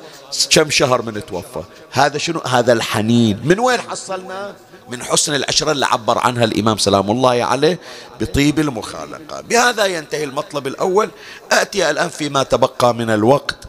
كم 0.50 0.70
شهر 0.70 1.02
من 1.02 1.26
توفى. 1.26 1.64
هذا 1.92 2.18
شنو؟ 2.18 2.40
هذا 2.40 2.74
الحنين. 2.74 3.40
من 3.44 3.60
وين 3.60 3.82
حصلنا؟ 3.82 4.56
من 4.90 5.04
حسن 5.04 5.36
العشرة 5.36 5.72
اللي 5.72 5.86
عبر 5.86 6.18
عنها 6.18 6.44
الإمام 6.44 6.78
سلام 6.78 7.12
الله 7.12 7.44
عليه 7.44 7.80
بطيب 8.22 8.60
المخالقة. 8.60 9.42
بهذا 9.42 9.86
ينتهي 9.86 10.24
المطلب 10.24 10.68
الأول. 10.68 11.10
أتي 11.52 11.90
الآن 11.90 12.10
فيما 12.10 12.44
تبقى 12.44 12.94
من 12.94 13.10
الوقت. 13.10 13.67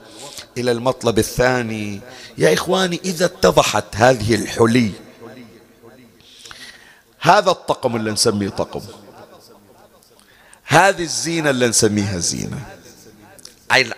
إلى 0.58 0.72
المطلب 0.72 1.18
الثاني. 1.18 2.00
يا 2.38 2.54
إخواني 2.54 3.00
إذا 3.04 3.24
اتضحت 3.24 3.84
هذه 3.96 4.34
الحلي 4.34 4.90
هذا 7.20 7.50
الطقم 7.50 7.96
اللي 7.96 8.10
نسميه 8.10 8.48
طقم. 8.48 8.80
هذه 10.64 11.02
الزينة 11.02 11.50
اللي 11.50 11.68
نسميها 11.68 12.18
زينة. 12.18 12.66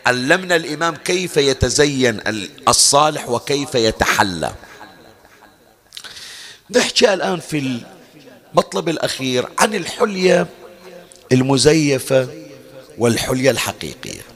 علمنا 0.06 0.56
الإمام 0.56 0.96
كيف 0.96 1.36
يتزين 1.36 2.20
الصالح 2.68 3.28
وكيف 3.28 3.74
يتحلى. 3.74 4.52
نحكي 6.70 7.14
الآن 7.14 7.40
في 7.40 7.82
المطلب 8.54 8.88
الأخير 8.88 9.48
عن 9.58 9.74
الحلية 9.74 10.46
المزيفة 11.32 12.28
والحلية 12.98 13.50
الحقيقية. 13.50 14.29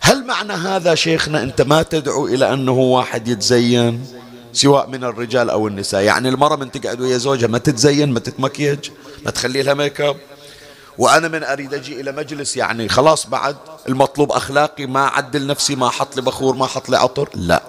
هل 0.00 0.26
معنى 0.26 0.52
هذا 0.52 0.94
شيخنا 0.94 1.42
أنت 1.42 1.62
ما 1.62 1.82
تدعو 1.82 2.26
إلى 2.26 2.52
أنه 2.52 2.72
واحد 2.72 3.28
يتزين 3.28 4.06
سواء 4.52 4.88
من 4.88 5.04
الرجال 5.04 5.50
أو 5.50 5.68
النساء؟ 5.68 6.02
يعني 6.02 6.28
المرأة 6.28 6.56
من 6.56 6.70
تقعد 6.70 7.00
ويا 7.00 7.18
زوجها 7.18 7.48
ما 7.48 7.58
تتزين 7.58 8.10
ما 8.12 8.20
تتمكيج 8.20 8.90
ما 9.24 9.30
تخلي 9.30 9.62
لها 9.62 9.74
make 9.74 10.00
up 10.00 10.16
وأنا 10.98 11.28
من 11.28 11.44
أريد 11.44 11.74
أجي 11.74 12.00
إلى 12.00 12.12
مجلس 12.12 12.56
يعني 12.56 12.88
خلاص 12.88 13.26
بعد 13.26 13.56
المطلوب 13.88 14.32
أخلاقي 14.32 14.86
ما 14.86 15.04
أعدل 15.04 15.46
نفسي 15.46 15.76
ما 15.76 15.88
أحط 15.88 16.16
لي 16.16 16.22
بخور 16.22 16.56
ما 16.56 16.64
أحط 16.64 16.88
لي 16.88 16.96
عطر. 16.96 17.28
لا. 17.34 17.62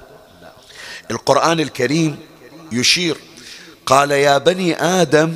القرآن 1.12 1.60
الكريم 1.60 2.18
يشير 2.72 3.18
قال 3.86 4.12
يا 4.12 4.38
بني 4.38 4.84
آدم 4.84 5.36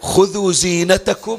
خذوا 0.00 0.52
زينتكم 0.52 1.38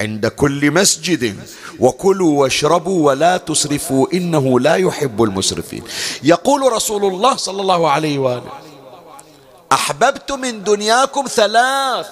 عند 0.00 0.26
كل 0.26 0.70
مسجد. 0.70 1.36
وكلوا 1.78 2.40
واشربوا 2.42 3.06
ولا 3.06 3.36
تسرفوا 3.36 4.06
إنه 4.12 4.60
لا 4.60 4.74
يحب 4.74 5.22
المسرفين. 5.22 5.82
يقول 6.22 6.72
رسول 6.72 7.04
الله 7.04 7.36
صلى 7.36 7.60
الله 7.62 7.90
عليه 7.90 8.18
وآله 8.18 8.52
أحببت 9.72 10.32
من 10.32 10.64
دنياكم 10.64 11.26
ثلاث. 11.26 12.06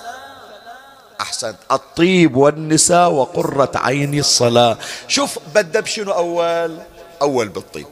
احسنت 1.21 1.57
الطيب 1.73 2.37
والنساء 2.37 3.11
وقرة 3.11 3.71
عيني 3.75 4.21
الصلاة. 4.21 4.79
شوف 5.09 5.39
بدأ 5.55 5.81
بشنو 5.81 6.13
أول؟ 6.13 6.79
أول 7.23 7.49
بالطيب. 7.49 7.87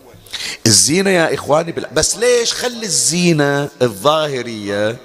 الزينة 0.67 1.11
يا 1.11 1.35
إخواني 1.35 1.73
بس 1.73 2.17
ليش؟ 2.17 2.53
خلي 2.53 2.87
الزينة 2.87 3.69
الظاهرية 3.83 4.97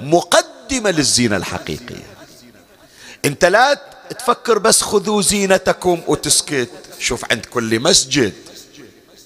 مقدمة 0.00 0.90
للزينة 0.90 1.36
الحقيقية. 1.36 2.06
أنت 3.24 3.44
لا 3.44 3.80
تفكر 4.18 4.58
بس 4.58 4.82
خذوا 4.82 5.22
زينتكم 5.22 6.00
وتسكت. 6.06 6.70
شوف 6.98 7.24
عند 7.30 7.46
كل 7.46 7.80
مسجد. 7.80 8.32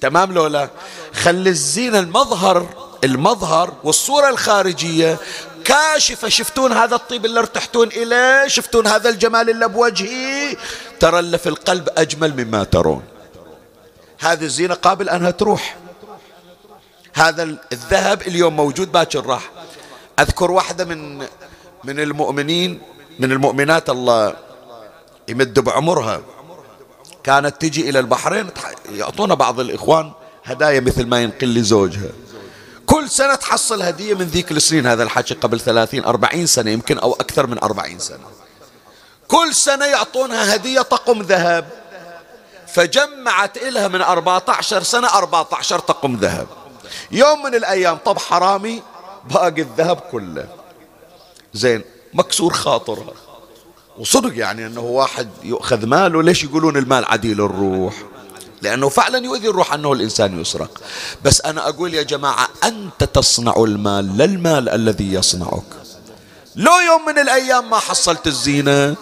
تمام 0.01 0.33
لولا 0.33 0.71
خلي 1.15 1.51
الزينة 1.51 1.99
المظهر 1.99 2.67
المظهر 3.05 3.75
والصورة 3.85 4.29
الخارجية. 4.29 5.19
كاشفة 5.65 6.29
شفتون 6.29 6.73
هذا 6.73 6.95
الطيب 6.95 7.25
اللي 7.25 7.41
ارتحتون 7.41 7.89
إليه؟ 7.89 8.49
شفتون 8.49 8.87
هذا 8.87 9.09
الجمال 9.09 9.51
اللي 9.51 9.69
بوجهي؟ 9.69 10.57
ترى 11.01 11.19
اللي 11.19 11.39
في 11.39 11.49
القلب 11.49 11.89
أجمل 11.97 12.45
مما 12.45 12.65
ترون. 12.65 13.03
هذه 14.19 14.45
الزينة 14.45 14.75
قابل 14.75 15.09
أنها 15.09 15.31
تروح. 15.31 15.77
هذا 17.15 17.43
الذهب 17.73 18.23
اليوم 18.23 18.57
موجود 18.57 18.93
باكر 18.93 19.27
راح. 19.27 19.51
أذكر 20.19 20.51
واحدة 20.51 20.85
من 20.85 21.19
من 21.85 22.01
المؤمنين 22.01 22.81
من 23.19 23.33
المؤمنات 23.33 23.91
الله 23.91 24.35
يمد 25.29 25.59
بعمرها. 25.61 26.21
كانت 27.25 27.61
تجي 27.61 27.91
إلى 27.91 27.99
البحرين 27.99 28.51
يعطونا 28.93 29.35
بعض 29.35 29.61
الإخوان 29.61 30.13
هدايا 30.45 30.81
مثل 30.81 31.07
ما 31.07 31.23
ينقل 31.23 31.49
لي 31.49 31.63
زوجها. 31.63 32.11
كل 32.87 33.11
سنة 33.11 33.35
تحصل 33.35 33.83
هدية 33.83 34.15
من 34.15 34.25
ذيك 34.25 34.51
السنين 34.51 34.87
هذا 34.87 35.03
الحكي 35.03 35.35
قبل 35.35 35.61
ثلاثين 35.61 36.05
أربعين 36.05 36.47
سنة 36.47 36.71
يمكن 36.71 36.99
أو 36.99 37.13
أكثر 37.13 37.47
من 37.47 37.63
أربعين 37.63 37.99
سنة. 37.99 38.27
كل 39.29 39.55
سنة 39.55 39.85
يعطونها 39.85 40.55
هدية 40.55 40.81
طقم 40.81 41.23
ذهب. 41.23 41.69
فجمعت 42.67 43.57
إلها 43.57 43.89
من 43.89 44.03
14 44.03 44.83
سنة 44.83 45.09
14 45.09 45.79
طقم 45.79 46.17
ذهب. 46.17 46.47
يوم 47.11 47.43
من 47.43 47.55
الأيام 47.55 47.97
طب 48.05 48.19
حرامي 48.19 48.83
باقي 49.31 49.63
الذهب 49.63 49.97
كله. 49.97 50.49
زين 51.55 51.85
مكسور 52.15 52.53
خاطرها. 52.53 53.13
وصدق 53.99 54.39
يعني 54.39 54.67
أنه 54.67 54.81
واحد 54.81 55.29
يؤخذ 55.43 55.87
ماله 55.87 56.23
ليش 56.23 56.45
يقولون 56.45 56.77
المال 56.77 57.05
عديل 57.05 57.41
الروح؟ 57.41 57.95
لأنه 58.63 58.89
فعلا 58.89 59.19
يؤذي 59.19 59.49
الروح 59.49 59.75
أنه 59.75 59.93
الإنسان 59.93 60.41
يسرق. 60.41 60.81
بس 61.25 61.41
أنا 61.41 61.69
أقول 61.69 61.95
يا 61.95 62.03
جماعة 62.03 62.49
أنت 62.65 63.05
تصنع 63.05 63.55
المال 63.57 64.17
لا 64.17 64.25
المال 64.25 64.69
الذي 64.69 65.13
يصنعك. 65.15 65.63
لو 66.57 66.73
يوم 66.87 67.07
من 67.07 67.19
الأيام 67.19 67.71
ما 67.71 67.79
حصلت 67.79 68.27
الزينة 68.27 68.97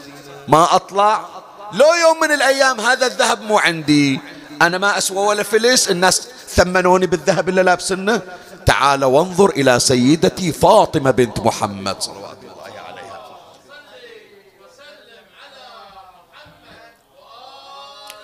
ما 0.49 0.74
أطلع 0.74 1.26
لو 1.72 1.86
يوم 1.95 2.20
من 2.22 2.32
الأيام 2.32 2.80
هذا 2.80 3.07
الذهب 3.07 3.43
مو 3.43 3.59
عندي 3.59 4.20
أنا 4.62 4.78
ما 4.78 4.99
أسوى 4.99 5.18
ولا 5.26 5.43
فلس 5.43 5.90
الناس 5.90 6.28
ثمنوني 6.49 7.07
بالذهب 7.07 7.49
اللي 7.49 7.62
لابسنه 7.62 8.20
تعال 8.66 9.05
وانظر 9.05 9.51
إلى 9.51 9.80
سيدتي 9.80 10.53
فاطمة 10.53 11.11
بنت 11.11 11.40
محمد 11.40 11.97
صلوات 12.03 12.16
الله 12.16 12.28
عليها 12.28 12.31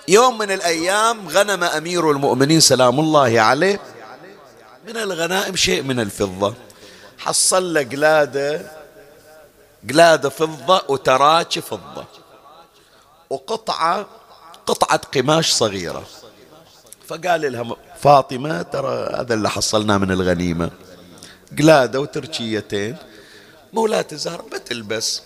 يوم 0.09 0.37
من 0.37 0.51
الأيام 0.51 1.29
غنم 1.29 1.63
أمير 1.63 2.11
المؤمنين 2.11 2.59
سلام 2.59 2.99
الله 2.99 3.41
عليه 3.41 3.79
من 4.87 4.97
الغنائم 4.97 5.55
شيء 5.55 5.81
من 5.83 5.99
الفضة. 5.99 6.53
حصل 7.17 7.73
له 7.73 7.83
قلادة 7.83 8.71
قلادة 9.89 10.29
فضة 10.29 10.83
وتراش 10.87 11.59
فضة 11.59 12.05
وقطعة 13.29 14.07
قطعة 14.65 15.01
قماش 15.13 15.51
صغيرة. 15.51 16.03
فقال 17.07 17.51
لها 17.51 17.75
فاطمة 18.01 18.61
ترى 18.61 19.15
هذا 19.19 19.33
اللي 19.33 19.49
حصلناه 19.49 19.97
من 19.97 20.11
الغنيمة. 20.11 20.71
قلادة 21.59 21.99
وتركيتين 21.99 22.97
مولاة 23.73 24.05
الزهر 24.11 24.41
بتلبس 24.41 25.21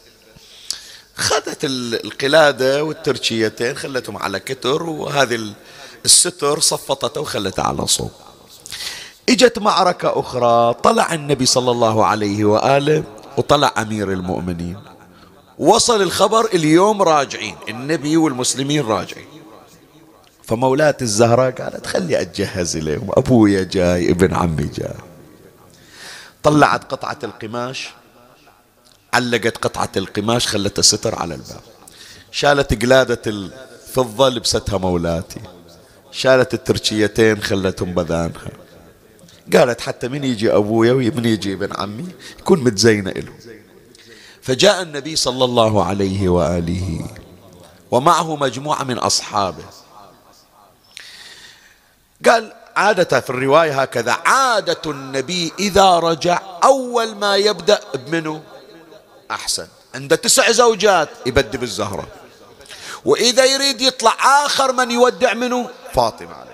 خذت 1.15 1.65
القلادة 2.05 2.83
والتركيتين 2.83 3.75
خلتهم 3.75 4.17
على 4.17 4.39
كتر 4.39 4.83
وهذه 4.83 5.53
الستر 6.05 6.59
صفطته 6.59 7.21
وخلتها 7.21 7.65
على 7.65 7.87
صوب. 7.87 8.11
إجت 9.29 9.59
معركة 9.59 10.19
أخرى 10.19 10.73
طلع 10.73 11.13
النبي 11.13 11.45
صلى 11.45 11.71
الله 11.71 12.05
عليه 12.05 12.45
وآله 12.45 13.03
وطلع 13.37 13.73
أمير 13.77 14.11
المؤمنين. 14.11 14.77
وصل 15.59 16.01
الخبر 16.01 16.45
اليوم 16.45 17.01
راجعين 17.01 17.55
النبي 17.69 18.17
والمسلمين 18.17 18.85
راجعين. 18.85 19.27
فمولاة 20.43 20.97
الزهراء 21.01 21.51
قالت 21.51 21.85
خلي 21.87 22.21
أتجهز 22.21 22.77
إليهم 22.77 23.07
أبويا 23.09 23.63
جاي 23.63 24.11
ابن 24.11 24.33
عمي 24.33 24.63
جاي. 24.63 24.95
طلعت 26.43 26.91
قطعة 26.91 27.19
القماش 27.23 27.89
علقت 29.13 29.57
قطعة 29.57 29.89
القماش 29.97 30.47
خلتها 30.47 30.81
ستر 30.81 31.15
على 31.15 31.35
الباب. 31.35 31.61
شالت 32.31 32.81
قلادة 32.81 33.21
الفضة 33.27 34.29
لبستها 34.29 34.77
مولاتي. 34.77 35.41
شالت 36.11 36.53
التركيتين 36.53 37.41
خلتهم 37.41 37.93
بذانها. 37.93 38.51
قالت 39.53 39.81
حتى 39.81 40.07
من 40.07 40.23
يجي 40.23 40.55
أبويا 40.55 40.93
ومن 40.93 41.25
يجي 41.25 41.53
ابن 41.53 41.69
عمي؟ 41.75 42.07
يكون 42.39 42.63
متزينة 42.63 43.11
له 43.11 43.33
فجاء 44.41 44.81
النبي 44.81 45.15
صلى 45.15 45.45
الله 45.45 45.85
عليه 45.85 46.29
وآله 46.29 47.07
ومعه 47.91 48.35
مجموعة 48.35 48.83
من 48.83 48.97
أصحابه. 48.97 49.63
قال 52.25 52.53
عادة 52.75 53.19
في 53.19 53.29
الرواية 53.29 53.81
هكذا 53.81 54.11
عادة 54.11 54.81
النبي 54.85 55.51
إذا 55.59 55.99
رجع 55.99 56.41
أول 56.63 57.15
ما 57.15 57.35
يبدأ 57.35 57.79
بمنه 57.95 58.41
أحسن. 59.33 59.67
عنده 59.95 60.15
تسع 60.15 60.51
زوجات 60.51 61.09
يبدي 61.25 61.57
بالزهرة. 61.57 62.07
وإذا 63.05 63.45
يريد 63.45 63.81
يطلع 63.81 64.45
آخر 64.45 64.71
من 64.71 64.91
يودع 64.91 65.33
منه؟ 65.33 65.69
فاطمة 65.93 66.33
عليه 66.33 66.53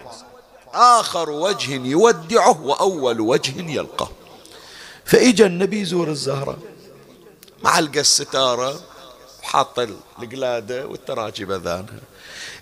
آخر 0.73 1.29
وجه 1.29 1.71
يودعه 1.71 2.61
وأول 2.61 3.21
وجه 3.21 3.71
يلقاه. 3.71 4.09
فإجا 5.05 5.45
النبي 5.45 5.81
يزور 5.81 6.07
الزهرة. 6.07 6.57
معلقة 7.63 7.99
الستارة 7.99 8.79
وحاط 9.43 9.79
القلادة 10.19 10.87
والتراجي 10.87 11.45
بذانها 11.45 11.99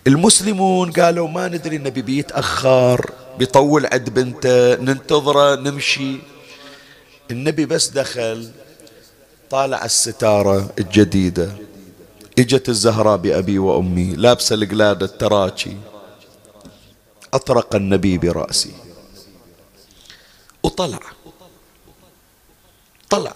المسلمون 0.07 0.91
قالوا 0.91 1.27
ما 1.27 1.47
ندري 1.47 1.75
النبي 1.75 2.01
بيتأخر 2.01 3.11
بيطول 3.37 3.85
عند 3.85 4.09
بنته 4.09 4.75
ننتظره 4.75 5.55
نمشي. 5.55 6.17
النبي 7.31 7.65
بس 7.65 7.87
دخل 7.87 8.51
طالع 9.49 9.85
الستارة 9.85 10.69
الجديدة. 10.79 11.51
إجت 12.39 12.69
الزهراء 12.69 13.17
بأبي 13.17 13.59
وأمي 13.59 14.15
لابسة 14.15 14.55
القلادة 14.55 15.05
التراكي 15.05 15.77
أطرق 17.33 17.75
النبي 17.75 18.17
برأسي. 18.17 18.73
وطلع. 20.63 20.99
طلع. 23.09 23.33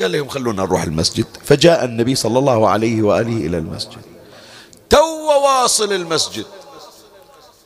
قال 0.00 0.12
لهم 0.12 0.28
خلونا 0.28 0.62
نروح 0.62 0.82
المسجد. 0.82 1.26
فجاء 1.44 1.84
النبي 1.84 2.14
صلى 2.14 2.38
الله 2.38 2.68
عليه 2.68 3.02
وآله 3.02 3.46
إلى 3.46 3.58
المسجد. 3.58 4.02
تو 4.90 5.26
واصل 5.44 5.92
المسجد. 5.92 6.46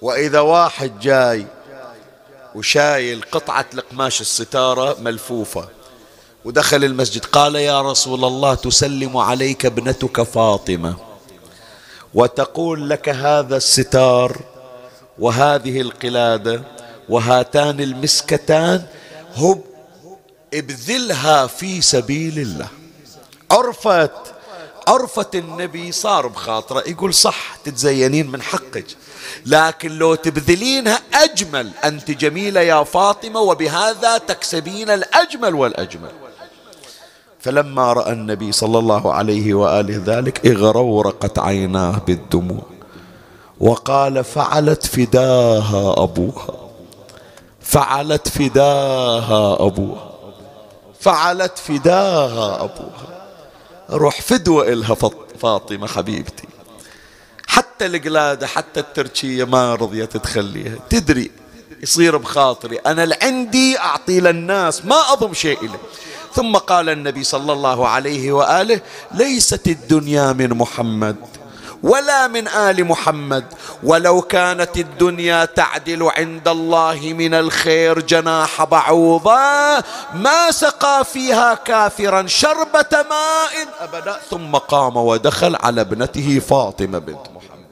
وإذا 0.02 0.40
واحد 0.40 1.00
جاي 1.00 1.46
وشايل 2.54 3.22
قطعة 3.32 3.66
القماش 3.74 4.20
الستارة 4.20 5.00
ملفوفة. 5.00 5.68
ودخل 6.44 6.84
المسجد. 6.84 7.24
قال 7.24 7.54
يا 7.54 7.82
رسول 7.82 8.24
الله 8.24 8.54
تسلم 8.54 9.16
عليك 9.16 9.66
ابنتك 9.66 10.22
فاطمة. 10.22 10.96
وتقول 12.14 12.90
لك 12.90 13.08
هذا 13.08 13.56
الستار 13.56 14.40
وهذه 15.18 15.80
القلادة 15.80 16.62
وهاتان 17.08 17.80
المسكتان 17.80 18.82
هب 19.36 19.60
ابذلها 20.54 21.46
في 21.46 21.80
سبيل 21.80 22.38
الله. 22.38 22.68
عرفت 23.50 24.10
عرفت 24.88 25.34
النبي 25.34 25.92
صار 25.92 26.26
بخاطره 26.26 26.82
يقول 26.86 27.14
صح 27.14 27.56
تتزينين 27.64 28.30
من 28.30 28.42
حقك. 28.42 28.86
لكن 29.46 29.98
لو 29.98 30.14
تبذلينها 30.14 31.00
أجمل 31.14 31.70
أنت 31.84 32.10
جميلة 32.10 32.60
يا 32.60 32.84
فاطمة 32.84 33.40
وبهذا 33.40 34.18
تكسبين 34.18 34.90
الأجمل 34.90 35.54
والأجمل. 35.54 36.10
فلما 37.44 37.92
رأى 37.92 38.12
النبي 38.12 38.52
صلى 38.52 38.78
الله 38.78 39.14
عليه 39.14 39.54
وآله 39.54 40.02
ذلك 40.06 40.46
اغرورقت 40.46 41.38
عيناه 41.38 41.98
بالدموع 42.06 42.62
وقال 43.60 44.24
فعلت 44.24 44.86
فداها 44.86 46.02
أبوها 46.02 46.54
فعلت 47.60 48.28
فداها 48.28 49.66
أبوها 49.66 50.10
فعلت 51.00 51.58
فداها 51.58 52.64
أبوها. 52.64 53.26
روح 53.90 54.20
فدوة 54.20 54.68
إلها 54.68 54.96
فاطمة 55.40 55.86
حبيبتي. 55.86 56.48
حتى 57.46 57.86
القلادة 57.86 58.46
حتى 58.46 58.80
التركية 58.80 59.44
ما 59.44 59.74
رضيت 59.74 60.16
تخليها. 60.16 60.76
تدري 60.90 61.30
يصير 61.82 62.16
بخاطري. 62.16 62.76
أنا 62.76 63.04
اللي 63.04 63.16
عندي 63.22 63.78
أعطي 63.78 64.20
للناس 64.20 64.84
ما 64.84 65.12
أضم 65.12 65.34
شيء 65.34 65.58
إليه 65.58 65.80
ثم 66.34 66.56
قال 66.56 66.88
النبي 66.88 67.24
صلى 67.24 67.52
الله 67.52 67.88
عليه 67.88 68.32
وآله 68.32 68.80
ليست 69.12 69.66
الدنيا 69.66 70.32
من 70.32 70.48
محمد 70.48 71.16
ولا 71.82 72.26
من 72.26 72.48
آل 72.48 72.84
محمد. 72.84 73.44
ولو 73.82 74.22
كانت 74.22 74.76
الدنيا 74.76 75.44
تعدل 75.44 76.02
عند 76.02 76.48
الله 76.48 77.00
من 77.12 77.34
الخير 77.34 78.00
جناح 78.00 78.64
بعوضة 78.64 79.36
ما 80.14 80.50
سقى 80.50 81.04
فيها 81.04 81.54
كافرا 81.54 82.26
شربة 82.26 82.92
ماء 82.92 83.52
أبدا. 83.80 84.20
ثم 84.30 84.56
قام 84.56 84.96
ودخل 84.96 85.56
على 85.56 85.80
ابنته 85.80 86.38
فاطمة 86.38 86.98
بنت 86.98 87.26
محمد. 87.34 87.66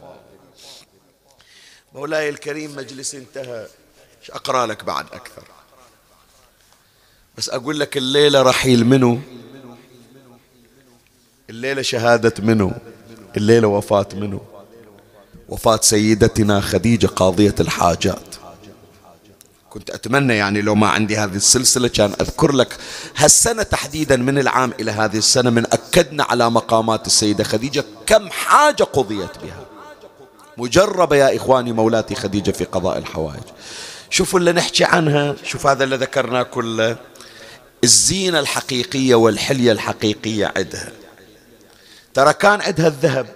مولاي 1.94 2.28
الكريم 2.28 2.76
مجلس 2.76 3.14
انتهى. 3.14 3.66
أقرأ 4.32 4.66
لك 4.66 4.84
بعد 4.84 5.06
أكثر. 5.12 5.42
بس 7.38 7.48
أقول 7.50 7.80
لك 7.80 7.96
الليلة 7.96 8.42
رحيل 8.42 8.86
منه 8.86 9.20
الليلة 11.50 11.82
شهادة 11.82 12.34
منه 12.38 12.72
الليلة 13.36 13.68
وفاة 13.68 14.08
منه 14.14 14.40
وفاة 15.48 15.78
سيدتنا 15.82 16.60
خديجة 16.60 17.06
قاضية 17.06 17.54
الحاجات. 17.60 18.36
كنت 19.70 19.90
أتمنى 19.90 20.36
يعني 20.36 20.62
لو 20.62 20.74
ما 20.74 20.88
عندي 20.88 21.16
هذه 21.16 21.36
السلسلة 21.36 21.88
كان 21.88 22.12
أذكر 22.20 22.52
لك 22.52 22.76
هالسنة 23.16 23.62
تحديدا 23.62 24.16
من 24.16 24.38
العام 24.38 24.72
إلى 24.80 24.90
هذه 24.90 25.16
السنة 25.16 25.50
من 25.50 25.66
أكدنا 25.72 26.24
على 26.24 26.50
مقامات 26.50 27.06
السيدة 27.06 27.44
خديجة 27.44 27.84
كم 28.06 28.30
حاجة 28.30 28.84
قضيت 28.84 29.38
بها. 29.42 29.66
مجربة 30.58 31.16
يا 31.16 31.36
إخواني 31.36 31.72
مولاتي 31.72 32.14
خديجة 32.14 32.50
في 32.50 32.64
قضاء 32.64 32.98
الحوائج. 32.98 33.42
شوفوا 34.10 34.38
اللي 34.38 34.52
نحكي 34.52 34.84
عنها 34.84 35.36
شوف 35.44 35.66
هذا 35.66 35.84
اللي 35.84 35.96
ذكرناه 35.96 36.42
كله. 36.42 36.96
الزينة 37.84 38.40
الحقيقية 38.40 39.14
والحلية 39.14 39.72
الحقيقية 39.72 40.52
عندها. 40.56 40.92
ترى 42.14 42.32
كان 42.32 42.60
عندها 42.60 42.86
الذهب 42.86 43.26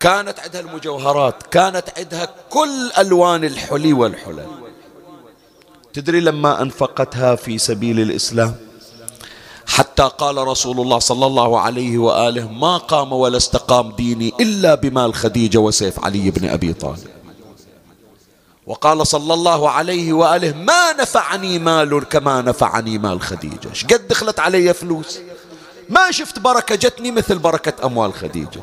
كانت 0.00 0.40
عندها 0.40 0.60
المجوهرات 0.60 1.42
كانت 1.42 1.84
عندها 1.98 2.28
كل 2.50 2.90
ألوان 2.98 3.44
الحلي 3.44 3.92
والحلل. 3.92 4.46
تدري 5.92 6.20
لما 6.20 6.62
أنفقتها 6.62 7.34
في 7.34 7.58
سبيل 7.58 8.00
الإسلام؟ 8.00 8.54
حتى 9.66 10.02
قال 10.02 10.36
رسول 10.36 10.80
الله 10.80 10.98
صلى 10.98 11.26
الله 11.26 11.60
عليه 11.60 11.98
وآله 11.98 12.48
ما 12.48 12.76
قام 12.76 13.12
ولا 13.12 13.36
استقام 13.36 13.92
ديني 13.92 14.32
إلا 14.40 14.74
بمال 14.74 15.14
خديجة 15.14 15.58
وسيف 15.58 16.04
علي 16.04 16.30
بن 16.30 16.48
أبي 16.48 16.72
طالب. 16.72 17.23
وقال 18.66 19.06
صلى 19.06 19.34
الله 19.34 19.70
عليه 19.70 20.12
وآله 20.12 20.52
ما 20.52 20.92
نفعني 20.92 21.58
مال 21.58 22.04
كما 22.04 22.42
نفعني 22.42 22.98
مال 22.98 23.20
خديجة. 23.20 23.68
قد 23.90 24.08
دخلت 24.08 24.40
علي 24.40 24.74
فلوس؟ 24.74 25.18
ما 25.88 26.10
شفت 26.10 26.38
بركة 26.38 26.74
جتني 26.74 27.10
مثل 27.10 27.38
بركة 27.38 27.86
أموال 27.86 28.14
خديجة. 28.14 28.62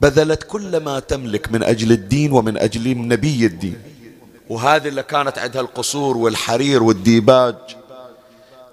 بذلت 0.00 0.42
كل 0.42 0.76
ما 0.76 1.00
تملك 1.00 1.52
من 1.52 1.62
أجل 1.62 1.92
الدين 1.92 2.32
ومن 2.32 2.58
أجل 2.58 2.98
نبي 2.98 3.46
الدين. 3.46 3.82
وهذه 4.48 4.88
اللي 4.88 5.02
كانت 5.02 5.38
عندها 5.38 5.62
القصور 5.62 6.16
والحرير 6.16 6.82
والديباج. 6.82 7.54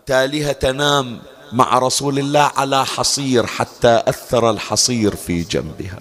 تاليها 0.05 0.53
تنام 0.53 1.19
مع 1.51 1.79
رسول 1.79 2.19
الله 2.19 2.51
على 2.55 2.85
حصير 2.85 3.45
حتى 3.45 4.03
أثر 4.07 4.49
الحصير 4.49 5.15
في 5.15 5.41
جنبها. 5.41 5.99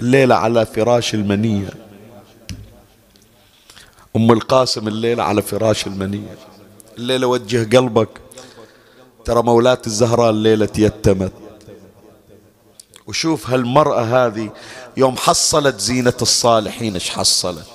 الليلة 0.00 0.34
على 0.34 0.66
فراش 0.66 1.14
المنية. 1.14 1.89
أم 4.16 4.32
القاسم 4.32 4.88
الليلة 4.88 5.22
على 5.22 5.42
فراش 5.42 5.86
المنية. 5.86 6.38
الليلة 6.98 7.26
وجه 7.26 7.76
قلبك. 7.76 8.08
ترى 9.24 9.42
مولاة 9.42 9.78
الزهراء 9.86 10.30
الليلة 10.30 10.66
تيتمت. 10.66 11.32
وشوف 13.06 13.50
هالمرأة 13.50 14.02
هذه 14.02 14.50
يوم 14.96 15.16
حصلت 15.16 15.80
زينة 15.80 16.14
الصالحين 16.22 16.94
إيش 16.94 17.10
حصلت؟ 17.10 17.66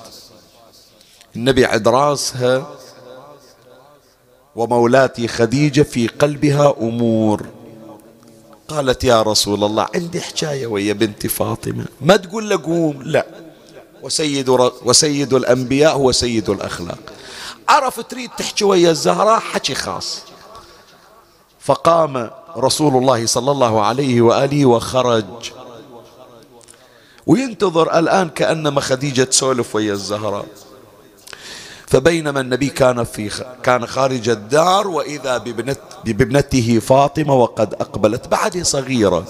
النبي 1.36 1.66
عد 1.66 1.88
راسها 1.88 2.70
ومولاتي 4.56 5.28
خديجة 5.28 5.82
في 5.82 6.08
قلبها 6.08 6.76
أمور. 6.82 7.46
قالت 8.68 9.04
يا 9.04 9.22
رسول 9.22 9.64
الله 9.64 9.88
عندي 9.96 10.22
حكاية 10.22 10.68
ويا 10.68 10.94
بنتي 10.94 11.28
فاطمة. 11.28 11.86
ما 12.02 12.16
تقول 12.16 12.50
له 12.50 12.62
قوم 12.64 13.04
لا. 13.04 13.45
وسيد, 14.06 14.50
وسيد 14.86 15.34
الأنبياء 15.34 15.96
هو 15.96 16.12
سيد 16.12 16.50
الأخلاق. 16.50 17.00
عرف 17.70 18.00
تريد 18.00 18.30
تحكي 18.38 18.66
ويا 18.66 18.92
الزهراء 18.92 19.40
حكي 19.40 19.76
خاص. 19.76 20.22
فقام 21.60 22.30
رسول 22.58 22.98
الله 22.98 23.26
صلى 23.26 23.52
الله 23.52 23.82
عليه 23.82 24.22
وآله 24.22 24.66
وخرج. 24.66 25.52
وينتظر 27.28 28.00
الآن 28.00 28.30
كأنما 28.30 28.82
خديجة 28.82 29.24
تسولف 29.24 29.76
ويا 29.76 29.94
الزهراء 29.94 30.46
فبينما 31.88 32.42
النبي 32.42 32.70
كان 32.70 33.04
في 33.04 33.46
كان 33.64 33.86
خارج 33.86 34.30
الدار 34.30 34.88
وإذا 34.88 35.38
بابنت 35.38 35.80
بابنته 36.06 36.80
فاطمة 36.80 37.34
وقد 37.34 37.74
أقبلت. 37.74 38.28
بعده 38.28 38.64
صغيرة. 38.64 39.26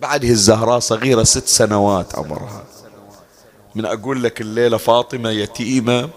بعده 0.00 0.28
الزهراء 0.28 0.78
صغيرة 0.78 1.22
ست 1.22 1.48
سنوات 1.48 2.14
عمرها. 2.18 2.62
من 3.74 3.84
أقول 3.86 4.22
لك 4.22 4.40
الليلة 4.40 4.76
فاطمة 4.76 5.30
يتيمة. 5.30 6.08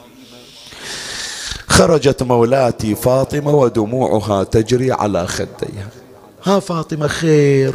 خرجت 1.68 2.24
مولاتي 2.24 2.96
فاطمة 2.96 3.52
ودموعها 3.52 4.44
تجري 4.44 4.92
على 4.92 5.28
خديها. 5.28 5.90
ها 6.44 6.60
فاطمة 6.60 7.08
خير. 7.08 7.74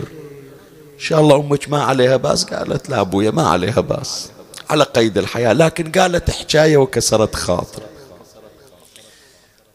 إن 0.95 0.99
شاء 1.07 1.21
الله 1.21 1.37
أمك 1.37 1.69
ما 1.69 1.83
عليها 1.83 2.17
بأس؟ 2.17 2.45
قالت 2.45 2.91
لا 2.91 3.01
أبويا 3.01 3.31
ما 3.31 3.49
عليها 3.49 3.81
بأس. 3.81 4.31
على 4.71 4.85
قيد 4.85 5.19
الحياة 5.19 5.53
لكن 5.53 5.93
قالت 5.93 6.31
حكاية 6.31 6.77
وكسرت 6.77 7.35
خاطر 7.35 7.83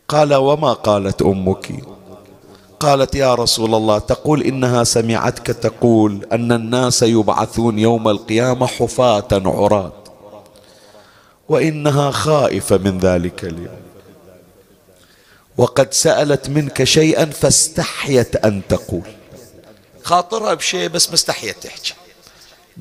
قال 0.07 0.33
وما 0.33 0.73
قالت 0.73 1.21
أمك؟ 1.21 1.71
قالت 2.79 3.15
يا 3.15 3.35
رسول 3.35 3.75
الله 3.75 3.99
تقول 3.99 4.41
إنها 4.41 4.83
سمعتك 4.83 5.47
تقول 5.47 6.27
أن 6.31 6.51
الناس 6.51 7.03
يبعثون 7.03 7.79
يوم 7.79 8.07
القيامة 8.07 8.67
حفاة 8.67 9.27
عراة 9.31 9.91
وإنها 11.49 12.11
خائفة 12.11 12.77
من 12.77 12.97
ذلك 12.97 13.43
اليوم. 13.43 13.85
وقد 15.57 15.93
سألت 15.93 16.49
منك 16.49 16.83
شيئا 16.83 17.25
فاستحيت 17.25 18.35
أن 18.35 18.61
تقول. 18.69 19.03
خاطرها 20.03 20.53
بشيء 20.53 20.89
بس 20.89 21.13
مستحيت 21.13 21.63
تحكي. 21.63 21.93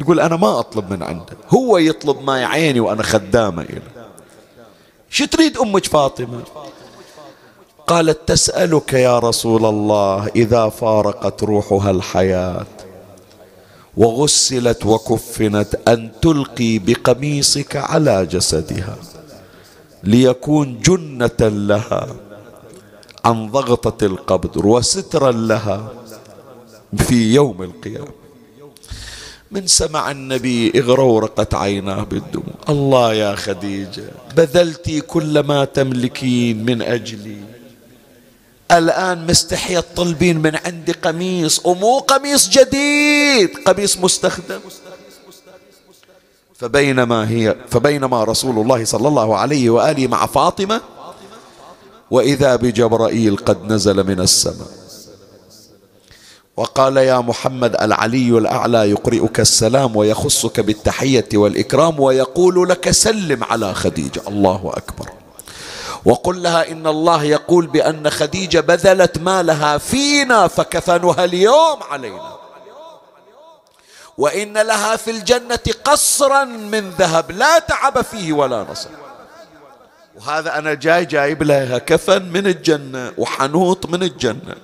تقول 0.01 0.21
أنا 0.21 0.37
ما 0.37 0.59
أطلب 0.59 0.91
من 0.91 1.03
عنده 1.03 1.37
هو 1.49 1.79
يطلب 1.79 2.23
ما 2.23 2.47
عيني 2.47 2.81
وأنا 2.81 3.03
خدامة 3.03 3.63
إله. 3.63 4.07
شو 5.11 5.25
تريد 5.25 5.59
أمك 5.59 5.85
فاطمة؟ 5.85 6.43
قالت 7.87 8.19
تسألك 8.27 8.93
يا 8.93 9.19
رسول 9.19 9.65
الله 9.67 10.27
إذا 10.37 10.69
فارقت 10.69 11.43
روحها 11.43 11.91
الحياة 11.91 12.67
وغسلت 13.97 14.87
وكفنت 14.87 15.75
أن 15.89 16.11
تلقي 16.23 16.79
بقميصك 16.79 17.77
على 17.77 18.27
جسدها 18.27 18.97
ليكون 20.05 20.81
جنة 20.81 21.41
لها 21.41 22.07
عن 23.25 23.51
ضغطة 23.51 24.07
القبر 24.07 24.67
وسترا 24.67 25.33
لها 25.33 25.93
في 26.97 27.35
يوم 27.35 27.63
القيامة. 27.63 28.25
من 29.51 29.67
سمع 29.67 30.11
النبي 30.11 30.73
اغرورقت 30.77 31.55
عيناه 31.55 32.03
بالدموع. 32.03 32.55
الله 32.69 33.15
يا 33.15 33.35
خديجة 33.35 34.05
بذلتي 34.37 35.01
كل 35.01 35.41
ما 35.41 35.65
تملكين 35.65 36.65
من 36.65 36.83
أجلي. 36.83 37.54
الآن 38.73 39.27
مستحية 39.27 39.81
تطلبين 39.81 40.39
من 40.39 40.57
عندي 40.57 40.93
قميص 40.93 41.67
ومو 41.67 41.99
قميص 41.99 42.49
جديد 42.49 43.51
قميص 43.67 43.97
مستخدم. 43.97 44.61
فبينما 46.55 47.31
هي 47.31 47.57
فبينما 47.71 48.25
رسول 48.25 48.59
الله 48.59 48.85
صلى 48.85 49.09
الله 49.09 49.37
عليه 49.37 49.71
وآله 49.71 50.07
مع 50.07 50.27
فاطمة 50.27 50.81
وإذا 52.11 52.57
بجبرائيل 52.57 53.37
قد 53.37 53.73
نزل 53.73 54.07
من 54.07 54.21
السماء. 54.21 54.69
وقال 56.57 56.97
يا 56.97 57.19
محمد 57.19 57.77
العلي 57.77 58.39
الأعلى 58.39 58.91
يقرئك 58.91 59.41
السلام 59.41 59.97
ويخصك 59.97 60.61
بالتحية 60.61 61.29
والإكرام 61.35 62.01
ويقول 62.01 62.69
لك 62.69 62.91
سلم 62.91 63.45
على 63.45 63.75
خديجة 63.75 64.23
الله 64.29 64.73
أكبر. 64.77 65.24
وقل 66.05 66.43
لها 66.43 66.71
إن 66.73 66.87
الله 66.87 67.23
يقول 67.23 67.67
بأن 67.67 68.11
خديجة 68.11 68.61
بذلت 68.61 69.19
مالها 69.19 69.79
فينا 69.79 70.49
فكفنها 70.49 71.25
اليوم 71.25 71.83
علينا. 71.83 72.37
وإن 74.19 74.59
لها 74.59 74.97
في 74.97 75.11
الجنة 75.11 75.59
قصرا 75.85 76.45
من 76.45 76.91
ذهب 76.91 77.31
لا 77.31 77.59
تعب 77.59 78.03
فيه 78.03 78.33
ولا 78.33 78.67
نصر. 78.71 78.91
وهذا 80.17 80.59
أنا 80.59 80.75
جاي 80.75 81.05
جايب 81.05 81.43
لها 81.43 81.79
كفن 81.79 82.23
من 82.23 82.47
الجنة 82.47 83.13
وحنوط 83.19 83.87
من 83.87 84.03
الجنة. 84.03 84.55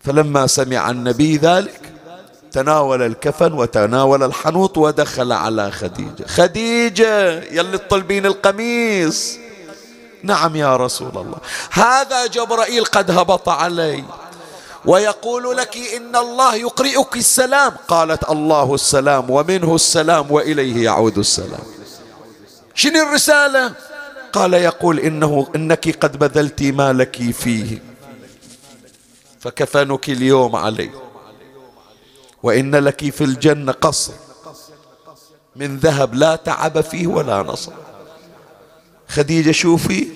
فلما 0.00 0.46
سمع 0.46 0.90
النبي 0.90 1.36
ذلك 1.36 1.92
تناول 2.52 3.02
الكفن 3.02 3.52
وتناول 3.52 4.22
الحنوط 4.22 4.78
ودخل 4.78 5.32
على 5.32 5.70
خديجة. 5.70 6.26
خديجة 6.26 7.42
يلي 7.42 7.78
تطلبين 7.78 8.26
القميص. 8.26 9.36
نعم 10.22 10.56
يا 10.56 10.76
رسول 10.76 11.08
الله. 11.08 11.38
هذا 11.70 12.26
جبرائيل 12.26 12.84
قد 12.84 13.10
هبط 13.10 13.48
علي. 13.48 14.04
ويقول 14.84 15.56
لك 15.56 15.76
إن 15.96 16.16
الله 16.16 16.54
يقرئك 16.54 17.16
السلام. 17.16 17.72
قالت 17.88 18.30
الله 18.30 18.74
السلام 18.74 19.30
ومنه 19.30 19.74
السلام 19.74 20.32
وإليه 20.32 20.84
يعود 20.84 21.18
السلام. 21.18 21.66
شنو 22.74 23.08
الرسالة؟ 23.08 23.72
قال 24.32 24.54
يقول 24.54 25.00
إنه 25.00 25.46
إنك 25.56 26.04
قد 26.04 26.18
بذلت 26.18 26.62
ما 26.62 26.92
لك 26.92 27.30
فيه. 27.30 27.82
فكفنك 29.40 30.08
اليوم 30.08 30.56
عليه 30.56 31.07
وإن 32.42 32.76
لك 32.76 33.10
في 33.10 33.24
الجنة 33.24 33.72
قصر. 33.72 34.12
من 35.56 35.76
ذهب 35.76 36.14
لا 36.14 36.36
تعب 36.36 36.80
فيه 36.80 37.06
ولا 37.06 37.42
نصر. 37.42 37.72
خديجة 39.08 39.50
شوفي 39.50 40.08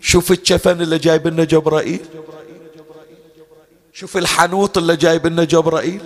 شوف 0.00 0.32
الشفن 0.32 0.80
اللي 0.80 0.98
جايب 0.98 1.26
لنا 1.26 1.44
جبرائيل. 1.44 2.00
شوف 3.92 4.16
الحنوط 4.16 4.78
اللي 4.78 4.96
جايب 4.96 5.26
لنا 5.26 5.44
جبرائيل. 5.44 6.02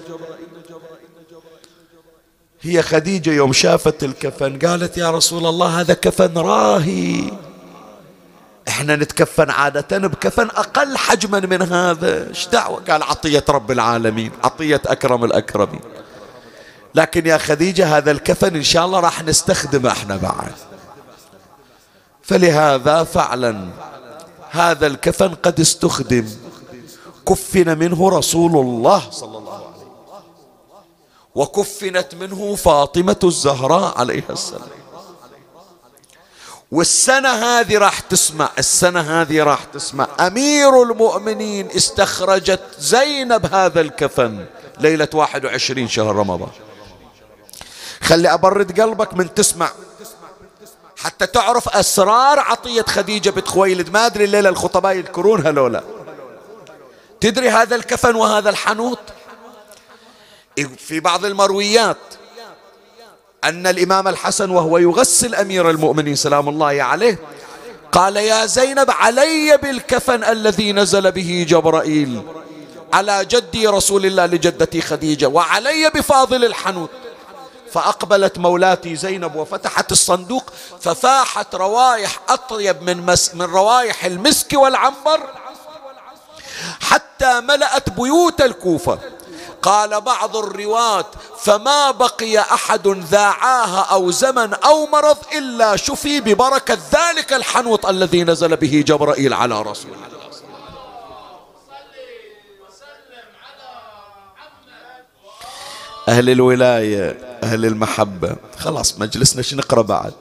هي 2.60 2.82
خديجة 2.82 3.30
يوم 3.30 3.52
شافت 3.52 4.04
الكفن 4.04 4.58
قالت 4.58 4.98
يا 4.98 5.10
رسول 5.10 5.46
الله 5.46 5.80
هذا 5.80 5.94
كفن 5.94 6.38
راهي. 6.38 7.30
إحنا 8.68 8.96
نتكفن 8.96 9.50
عادة 9.50 9.98
بكفن 9.98 10.46
أقل 10.46 10.96
حجما 10.96 11.40
من 11.40 11.62
هذا. 11.62 12.28
إيش 12.28 12.46
دعوة؟ 12.46 12.82
قال 12.90 13.02
عطية 13.02 13.44
رب 13.48 13.70
العالمين 13.70 14.32
عطية 14.44 14.82
أكرم 14.86 15.24
الأكرمين. 15.24 15.80
لكن 16.94 17.26
يا 17.26 17.38
خديجة 17.38 17.96
هذا 17.96 18.10
الكفن 18.10 18.56
إن 18.56 18.62
شاء 18.62 18.86
الله 18.86 19.00
راح 19.00 19.22
نستخدمه 19.24 19.90
إحنا 19.90 20.16
بعد. 20.16 20.52
فلهذا 22.22 23.04
فعلا 23.04 23.68
هذا 24.50 24.86
الكفن 24.86 25.34
قد 25.34 25.60
استخدم. 25.60 26.28
كفن 27.28 27.78
منه 27.78 28.08
رسول 28.08 28.56
الله 28.56 29.10
صلى 29.10 29.38
الله 29.38 29.54
عليه 29.54 29.64
وسلم 29.64 29.86
وكفنت 31.34 32.14
منه 32.14 32.54
فاطمة 32.54 33.16
الزهراء 33.24 33.98
عليها 33.98 34.30
السلام. 34.30 34.68
والسنة 36.70 37.28
هذه 37.28 37.78
راح 37.78 38.00
تسمع 38.00 38.50
السنة 38.58 39.00
هذه 39.00 39.42
راح 39.42 39.64
تسمع. 39.64 40.08
أمير 40.20 40.82
المؤمنين 40.82 41.70
استخرجت 41.70 42.60
زينب 42.78 43.54
هذا 43.54 43.80
الكفن 43.80 44.46
ليلة 44.80 45.08
21 45.14 45.88
شهر 45.88 46.16
رمضان. 46.16 46.50
خلي 48.02 48.34
أبرد 48.34 48.80
قلبك 48.80 49.14
من 49.14 49.34
تسمع. 49.34 49.70
حتى 50.96 51.26
تعرف 51.26 51.68
أسرار 51.68 52.40
عطية 52.40 52.82
خديجة 52.82 53.30
بنت 53.30 53.48
خويلد. 53.48 53.90
ما 53.90 54.06
أدري 54.06 54.24
الليلة 54.24 54.48
الخطباء 54.48 54.96
يذكرونها 54.96 55.50
لولا 55.50 55.82
تدري 57.20 57.50
هذا 57.50 57.76
الكفن 57.76 58.14
وهذا 58.14 58.50
الحنوط 58.50 58.98
في 60.78 61.00
بعض 61.00 61.24
المرويات 61.24 61.96
أن 63.46 63.66
الإمام 63.66 64.08
الحسن 64.08 64.50
وهو 64.50 64.78
يغسل 64.78 65.34
أمير 65.34 65.70
المؤمنين 65.70 66.14
سلام 66.14 66.48
الله 66.48 66.82
عليه 66.82 67.18
قال 67.92 68.16
يا 68.16 68.46
زينب 68.46 68.90
علي 68.90 69.58
بالكفن 69.62 70.24
الذي 70.24 70.72
نزل 70.72 71.12
به 71.12 71.46
جبرائيل 71.48 72.22
على 72.92 73.24
جدي 73.24 73.66
رسول 73.66 74.06
الله 74.06 74.26
لجدتي 74.26 74.80
خديجة 74.80 75.26
وعلي 75.26 75.90
بفاضل 75.94 76.44
الحنوت. 76.44 76.90
فأقبلت 77.72 78.38
مولاتي 78.38 78.96
زينب 78.96 79.36
وفتحت 79.36 79.92
الصندوق 79.92 80.52
ففاحت 80.80 81.54
روائح 81.54 82.20
أطيب 82.28 82.82
من, 82.82 83.06
مس 83.06 83.34
من 83.34 83.42
روائح 83.42 84.04
المسك 84.04 84.52
والعنبر 84.52 85.20
حتى 86.80 87.40
ملأت 87.40 87.90
بيوت 87.90 88.40
الكوفة. 88.40 88.98
قال 89.66 90.00
بعض 90.00 90.36
الرواة 90.36 91.06
فما 91.38 91.90
بقي 91.90 92.38
أحد 92.38 92.88
ذاعاها 92.88 93.80
أو 93.80 94.10
زمن 94.10 94.54
أو 94.54 94.86
مرض 94.86 95.16
إلا 95.36 95.76
شفي 95.76 96.20
ببركة 96.20 96.78
ذلك 96.92 97.32
الحنوط 97.32 97.86
الذي 97.86 98.24
نزل 98.24 98.56
به 98.56 98.84
جبرائيل 98.86 99.34
على 99.34 99.62
رسول 99.62 99.92
الله. 99.92 100.06
أهل 106.08 106.30
الولاية 106.30 107.18
أهل 107.42 107.64
المحبة 107.64 108.36
خلاص 108.58 108.98
مجلسنا 108.98 109.60
نقرأ 109.60 109.82
بعد؟ 109.82 110.12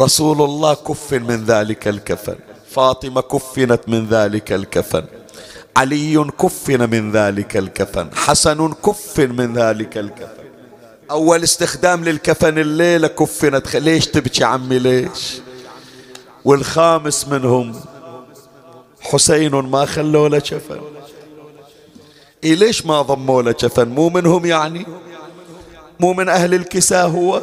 رسول 0.00 0.42
الله 0.42 0.74
كفن 0.74 1.22
من 1.22 1.44
ذلك 1.44 1.88
الكفن 1.88 2.36
فاطمة 2.70 3.20
كفنت 3.20 3.88
من 3.88 4.08
ذلك 4.08 4.52
الكفن. 4.52 5.04
علي 5.76 6.24
كفن 6.40 6.90
من 6.90 7.12
ذلك 7.12 7.56
الكفن 7.56 8.10
حسن 8.14 8.72
كفن 8.72 9.30
من 9.36 9.52
ذلك 9.52 9.98
الكفن. 9.98 10.46
أول 11.10 11.42
استخدام 11.42 12.04
للكفن 12.04 12.58
الليلة 12.58 13.08
كفنت 13.08 13.76
ليش 13.76 14.06
تبكي 14.06 14.44
عمي 14.44 14.78
ليش؟ 14.78 15.40
والخامس 16.44 17.28
منهم 17.28 17.80
حسين 19.00 19.50
ما 19.50 19.84
خلوا 19.84 20.28
له 20.28 20.38
كفن. 20.38 20.80
إيه 22.44 22.54
ليش 22.54 22.86
ما 22.86 23.02
ضموا 23.02 23.42
له 23.42 23.52
كفن؟ 23.52 23.88
مو 23.88 24.08
منهم 24.08 24.46
يعني؟ 24.46 24.86
مو 26.00 26.12
من 26.12 26.28
أهل 26.28 26.54
الكساء 26.54 27.08
هو؟ 27.08 27.42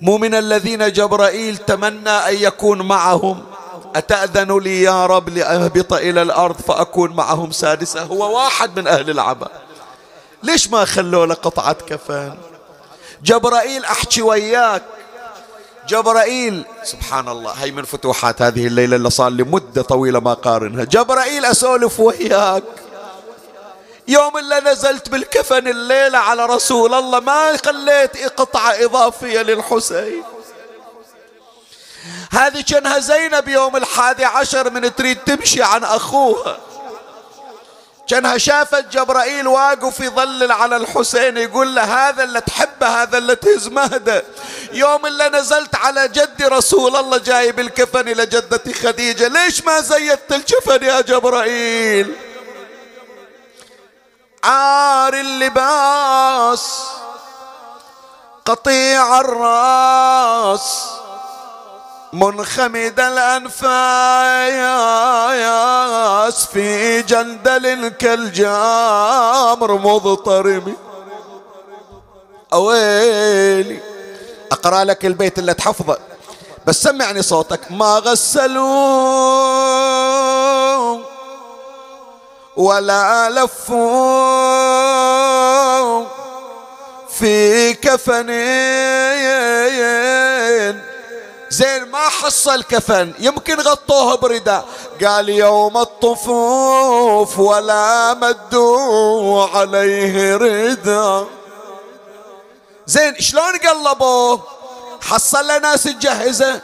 مو 0.00 0.18
من 0.18 0.34
الذين 0.34 0.92
جبرائيل 0.92 1.56
تمنى 1.56 2.10
أن 2.10 2.34
يكون 2.34 2.82
معهم؟ 2.82 3.49
أتأذن 3.96 4.58
لي 4.58 4.82
يا 4.82 5.06
رب 5.06 5.28
لأهبط 5.28 5.92
إلى 5.92 6.22
الأرض 6.22 6.56
فأكون 6.56 7.16
معهم 7.16 7.50
سادسة؟ 7.50 8.02
هو 8.02 8.36
واحد 8.36 8.78
من 8.78 8.86
أهل 8.86 9.10
العبا. 9.10 9.48
ليش 10.42 10.68
ما 10.68 10.84
خلوا 10.84 11.26
له 11.26 11.34
قطعة 11.34 11.72
كفن 11.72 12.34
جبرائيل 13.22 13.84
أحكي 13.84 14.22
وياك. 14.22 14.82
جبرائيل 15.88 16.64
سبحان 16.84 17.28
الله 17.28 17.52
هي 17.52 17.70
من 17.70 17.84
فتوحات 17.84 18.42
هذه 18.42 18.66
الليلة 18.66 18.96
اللي 18.96 19.10
صار 19.10 19.28
لي 19.30 19.42
مدة 19.42 19.82
طويلة 19.82 20.20
ما 20.20 20.34
قارنها. 20.34 20.84
جبرائيل 20.84 21.44
أسولف 21.44 22.00
وياك. 22.00 22.62
يوم 24.08 24.38
اللي 24.38 24.60
نزلت 24.60 25.08
بالكفن 25.08 25.68
الليلة 25.68 26.18
على 26.18 26.46
رسول 26.46 26.94
الله 26.94 27.20
ما 27.20 27.56
خليت 27.56 28.16
قطعة 28.36 28.70
إضافية 28.70 29.42
للحسين. 29.42 30.22
هذه 32.30 32.60
كأنها 32.60 32.98
زينب 32.98 33.48
يوم 33.48 33.76
الحادي 33.76 34.24
عشر 34.24 34.70
من 34.70 34.94
تريد 34.94 35.18
تمشي 35.18 35.62
عن 35.62 35.84
أخوها. 35.84 36.58
كأنها 38.08 38.38
شافت 38.38 38.84
جبرائيل 38.92 39.48
واقف 39.48 40.00
يظلل 40.00 40.52
على 40.52 40.76
الحسين 40.76 41.36
يقول 41.36 41.74
له 41.74 41.82
هذا 41.82 42.24
اللي 42.24 42.40
تحبه 42.40 43.02
هذا 43.02 43.18
اللي 43.18 43.36
تهز 43.36 43.68
مهده. 43.68 44.24
يوم 44.72 45.06
اللي 45.06 45.28
نزلت 45.28 45.74
على 45.74 46.08
جدي 46.08 46.44
رسول 46.44 46.96
الله 46.96 47.18
جايب 47.18 47.60
الكفن 47.60 48.08
إلى 48.08 48.26
جدتي 48.26 48.74
خديجة. 48.74 49.28
ليش 49.28 49.64
ما 49.64 49.80
زيدت 49.80 50.32
الكفن 50.32 50.84
يا 50.84 51.00
جبرائيل؟ 51.00 52.16
عار 54.44 55.14
اللباس 55.14 56.82
قطيع 58.44 59.20
الراس 59.20 60.86
منخمد 62.12 63.00
الأنفاس 63.00 63.66
في 66.46 67.02
جندل 67.02 67.88
كالجامر 67.88 69.72
مضطرب. 69.72 70.74
أويلي 72.52 73.80
أقرأ 74.52 74.84
لك 74.84 75.06
البيت 75.06 75.38
اللي 75.38 75.54
تحفظه 75.54 75.98
بس 76.66 76.82
سمعني 76.82 77.22
صوتك. 77.22 77.60
ما 77.72 77.94
غسلوا 77.98 78.70
ولا 82.56 83.30
لفوا 83.30 83.80
في 87.10 87.74
كفنين. 87.74 88.40
زين 91.50 91.84
ما 91.84 92.08
حصل 92.08 92.62
كفن 92.62 93.14
يمكن 93.18 93.60
غطوه 93.60 94.16
برداء 94.16 94.64
قال 95.04 95.28
يوم 95.28 95.78
الطفوف 95.78 97.38
ولا 97.38 98.14
مدوا 98.14 99.46
عليه 99.46 100.36
ردا. 100.36 101.26
زين 102.86 103.20
شلون 103.20 103.56
قلبوه 103.56 104.42
حصل 105.02 105.46
له 105.46 105.58
ناس 105.58 105.82
تجهزه. 105.82 106.60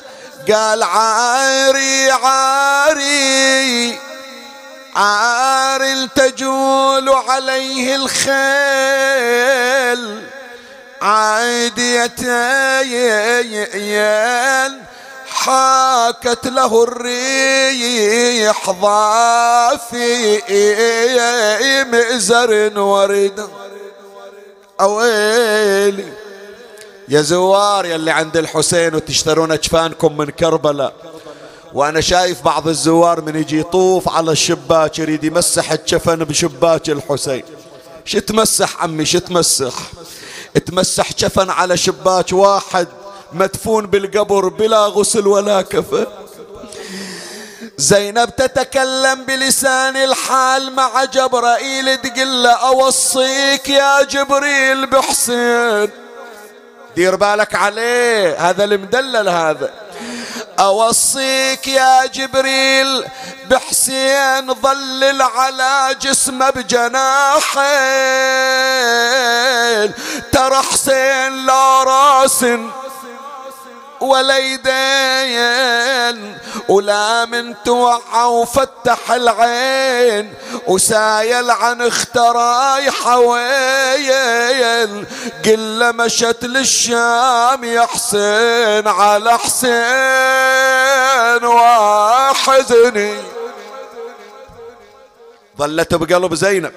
قال 0.52 0.82
عاري 0.82 2.10
عاري 2.10 3.98
عار 4.96 6.06
تجول 6.06 7.08
عليه 7.08 7.96
الخيل. 7.96 8.36
عاديتين 11.02 12.72
حاكت 15.28 16.46
له 16.46 16.84
الريح 16.84 18.70
ضافي 18.70 20.42
مئزر 21.90 22.78
ورد 22.78 23.48
أويلي 24.80 26.12
يا 27.08 27.20
زوار 27.22 27.86
يلي 27.86 28.10
عند 28.10 28.36
الحسين 28.36 28.94
وتشترون 28.94 29.52
أجفانكم 29.52 30.16
من 30.16 30.30
كربلاء. 30.30 30.92
وأنا 31.74 32.00
شايف 32.00 32.42
بعض 32.42 32.68
الزوار 32.68 33.20
من 33.20 33.36
يجي 33.36 33.60
يطوف 33.60 34.08
على 34.08 34.32
الشباك 34.32 34.98
يريد 34.98 35.24
يمسح 35.24 35.72
الجفن 35.72 36.16
بشباك 36.16 36.90
الحسين. 36.90 37.42
شو 38.04 38.18
تمسح 38.18 38.82
عمي؟ 38.82 39.04
شو 39.04 39.18
تمسح؟ 39.18 39.74
تمسح 40.58 41.12
جفن 41.12 41.50
على 41.50 41.76
شباك 41.76 42.32
واحد 42.32 42.88
مدفون 43.32 43.86
بالقبر 43.86 44.48
بلا 44.48 44.86
غسل 44.86 45.26
ولا 45.26 45.62
كفن. 45.62 46.06
زينب 47.78 48.36
تتكلم 48.36 49.24
بلسان 49.24 49.96
الحال 49.96 50.72
مع 50.72 51.04
جبرائيل 51.04 51.96
تقول 51.96 52.42
له 52.42 52.50
أوصيك 52.50 53.68
يا 53.68 54.02
جبريل 54.02 54.86
بحسين. 54.86 55.90
دير 56.96 57.16
بالك 57.16 57.54
عليه 57.54 58.50
هذا 58.50 58.64
المدلل 58.64 59.28
هذا. 59.28 59.70
أوصيك 60.60 61.68
يا 61.68 62.06
جبريل 62.06 63.04
بحسين 63.50 64.54
ظلل 64.54 65.22
على 65.22 65.96
جسمه 66.00 66.50
بجناحين. 66.50 67.66
ترى 70.32 70.62
حسين 70.62 71.46
لا 71.46 71.82
راس 71.82 72.44
وليدين 74.00 74.66
ولا 76.68 77.24
من 77.24 77.54
توعى 77.64 78.24
وفتح 78.24 79.12
العين 79.12 80.34
وسايل 80.66 81.50
عن 81.50 81.82
اختراي 81.82 82.90
حوين 82.90 83.46
قل 85.44 85.96
مشت 85.96 86.44
للشام 86.44 87.64
يا 87.64 87.86
حسين 87.86 88.88
على 88.88 89.38
حسين 89.38 89.76
وحزني 91.44 93.14
ظلت 95.58 95.94
بقلب 95.94 96.34
زينب 96.34 96.72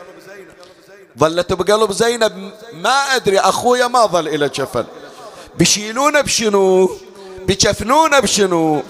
ظلت 1.19 1.53
بقلب 1.53 1.91
زينب 1.91 2.51
ما 2.73 3.15
أدري 3.15 3.39
أخويا 3.39 3.87
ما 3.87 4.05
ظل 4.05 4.27
إلى 4.27 4.49
جفل 4.49 4.85
بشيلونه 5.59 6.21
بشنو؟ 6.21 6.89
بجفنونه 7.49 8.19
بشنو؟ 8.19 8.83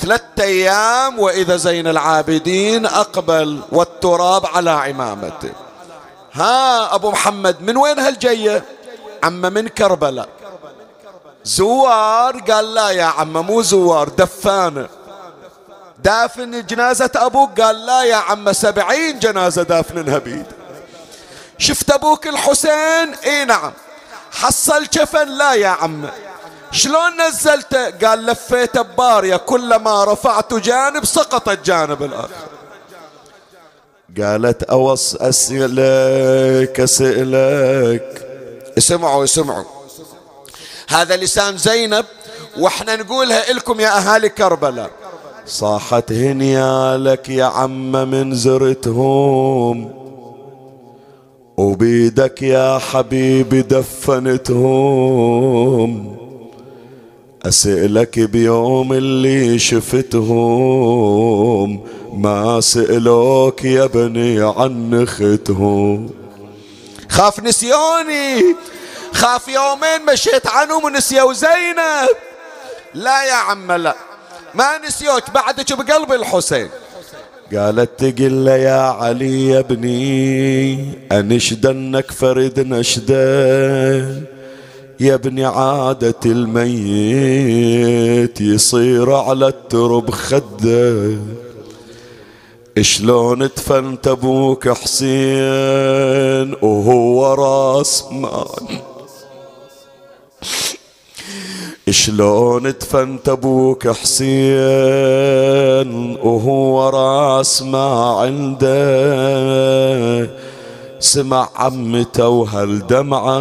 ثلاثة 0.00 0.44
أيام 0.44 1.18
وإذا 1.18 1.56
زين 1.56 1.86
العابدين 1.86 2.86
أقبل 2.86 3.60
والتراب 3.72 4.46
على 4.46 4.70
عمامته. 4.70 5.52
ها 6.32 6.94
أبو 6.94 7.10
محمد 7.10 7.62
من 7.62 7.76
وين 7.76 7.98
هالجية 7.98 8.64
عم 9.22 9.40
من 9.40 9.68
كربلاء. 9.68 10.28
زوار 11.44 12.40
قال 12.50 12.74
لا 12.74 12.90
يا 12.90 13.04
عم 13.04 13.32
مو 13.32 13.62
زوار 13.62 14.08
دفانة. 14.08 14.88
دافن 16.04 16.66
جنازة 16.66 17.10
أبوك؟ 17.16 17.60
قال 17.60 17.86
لا 17.86 18.02
يا 18.02 18.16
عم 18.16 18.52
سبعين 18.52 19.18
جنازة 19.18 19.62
دافنها 19.62 20.18
بيد 20.18 20.46
شفت 21.58 21.90
أبوك 21.90 22.26
الحسين؟ 22.26 23.14
إي 23.24 23.44
نعم. 23.44 23.72
حصل 24.32 24.86
كفن 24.86 25.28
لا 25.28 25.52
يا 25.52 25.68
عم 25.68 26.08
شلون 26.72 27.12
نزلته؟ 27.28 27.90
قال 28.06 28.26
لفيت 28.26 28.78
ببارية 28.78 29.36
كلما 29.36 30.04
رفعت 30.04 30.54
جانب 30.54 31.04
سقط 31.04 31.48
الجانب 31.48 32.02
الآخر 32.02 32.28
قالت 34.20 34.62
أوص 34.62 35.14
أسألك 35.14 36.80
أسألك 36.80 38.26
اسمعوا 38.78 39.24
اسمعوا. 39.24 39.64
هذا 40.88 41.16
لسان 41.16 41.56
زينب 41.56 42.04
وإحنا 42.58 42.96
نقولها 42.96 43.52
لكم 43.52 43.80
يا 43.80 43.98
أهالي 43.98 44.28
كربلاء. 44.28 44.90
صاحت 45.46 46.12
هنيالك 46.12 47.28
يا 47.28 47.44
عم 47.44 47.92
من 47.92 48.34
زرتهم 48.34 50.02
وبيدك 51.56 52.42
يا 52.42 52.78
حبيبي 52.78 53.62
دفنتهم. 53.62 54.82
أسألك 57.44 58.18
بيوم 58.18 58.92
اللي 58.92 59.58
شفتهم 59.58 60.60
ما 62.12 62.60
سألوك 62.60 63.64
يا 63.64 63.86
بني 63.86 64.42
عن 64.42 65.02
اختهم 65.02 66.10
خاف 67.08 67.40
نسيوني 67.40 68.56
خاف 69.12 69.48
يومين 69.48 70.06
مشيت 70.12 70.46
عنهم 70.46 70.84
ونسيوا 70.84 71.32
زينب. 71.32 72.08
لا 72.94 73.24
يا 73.24 73.34
عم 73.34 73.72
لا. 73.72 73.96
ما 74.54 74.78
نسيوك 74.86 75.30
بعدك 75.30 75.72
بقلب 75.72 76.12
الحسين. 76.12 76.68
قالت 77.56 77.90
تقل 77.98 78.48
يا 78.48 78.80
علي 78.80 79.48
يا 79.48 79.58
ابني 79.58 80.94
أنشدنك 81.12 82.10
فرد 82.10 82.60
نشدن 82.60 84.24
يا 85.02 85.14
ابن 85.14 85.40
عادة 85.40 86.20
الميت 86.26 87.60
يصير 88.40 89.12
على 89.12 89.48
الترب 89.48 90.10
خدة. 90.10 91.18
شلون 92.80 93.38
دفنت 93.38 94.08
أبوك 94.08 94.68
حسين 94.68 96.54
وهو 96.62 97.34
راس 97.34 98.04
مال؟ 98.12 98.78
شلون 101.90 102.62
دفنت 102.62 103.28
أبوك 103.28 103.88
حسين 103.88 104.56
وهو 106.22 106.88
راس 106.88 107.62
ما 107.62 108.16
عنده؟ 108.20 109.22
سمع 111.02 111.48
عمته 111.56 112.28
وهالدمعة 112.28 113.38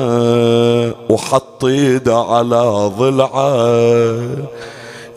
وحط 1.12 1.66
ايده 1.66 2.18
على 2.18 2.92
ضلعة. 2.98 4.20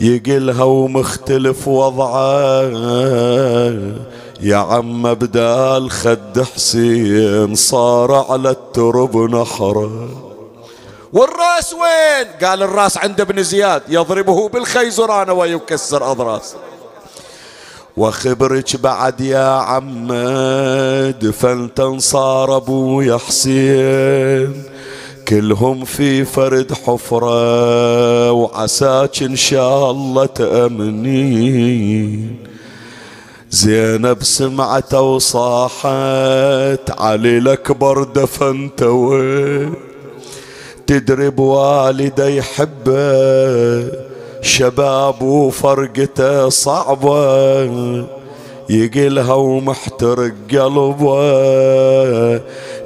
يقلها 0.01 0.65
ومختلف 0.65 1.69
وضعة. 1.69 2.63
يا 4.41 4.57
عم 4.57 5.15
بدال 5.15 5.91
خد 5.91 6.43
حسين 6.55 7.55
صار 7.55 8.27
على 8.31 8.51
الترب 8.51 9.17
نحرة. 9.17 10.09
والراس 11.13 11.73
وين؟ 11.73 12.49
قال 12.49 12.63
الراس 12.63 12.99
عند 12.99 13.21
ابن 13.21 13.43
زياد 13.43 13.83
يضربه 13.89 14.49
بالخيزران 14.49 15.31
ويكسر 15.31 16.11
أضراس. 16.11 16.55
وخبرك 17.97 18.77
بعد 18.77 19.21
يا 19.21 19.49
عم 19.49 20.13
دفنت 21.23 21.81
انصار 21.81 22.57
ابويا 22.57 23.17
حسين 23.17 24.63
كلهم 25.29 25.85
في 25.85 26.25
فرد 26.25 26.73
حفرة 26.73 28.33
وعساك 28.33 29.23
إن 29.23 29.37
شاء 29.37 29.91
الله 29.91 30.27
تأمنين. 30.27 32.37
زينب 33.51 34.23
سمعت 34.23 34.95
وصاحت 34.95 35.85
علي 36.99 37.39
الأكبر 37.39 38.05
دفنت 38.05 38.83
وين. 38.83 39.75
تدري 40.87 41.31
بوالدي 41.31 42.37
يحبه 42.37 44.04
شباب 44.45 45.23
وفرقته 45.23 46.49
صعبة 46.49 48.07
يقلها 48.71 49.35
ومحترق 49.35 50.35
قلبه. 50.51 51.23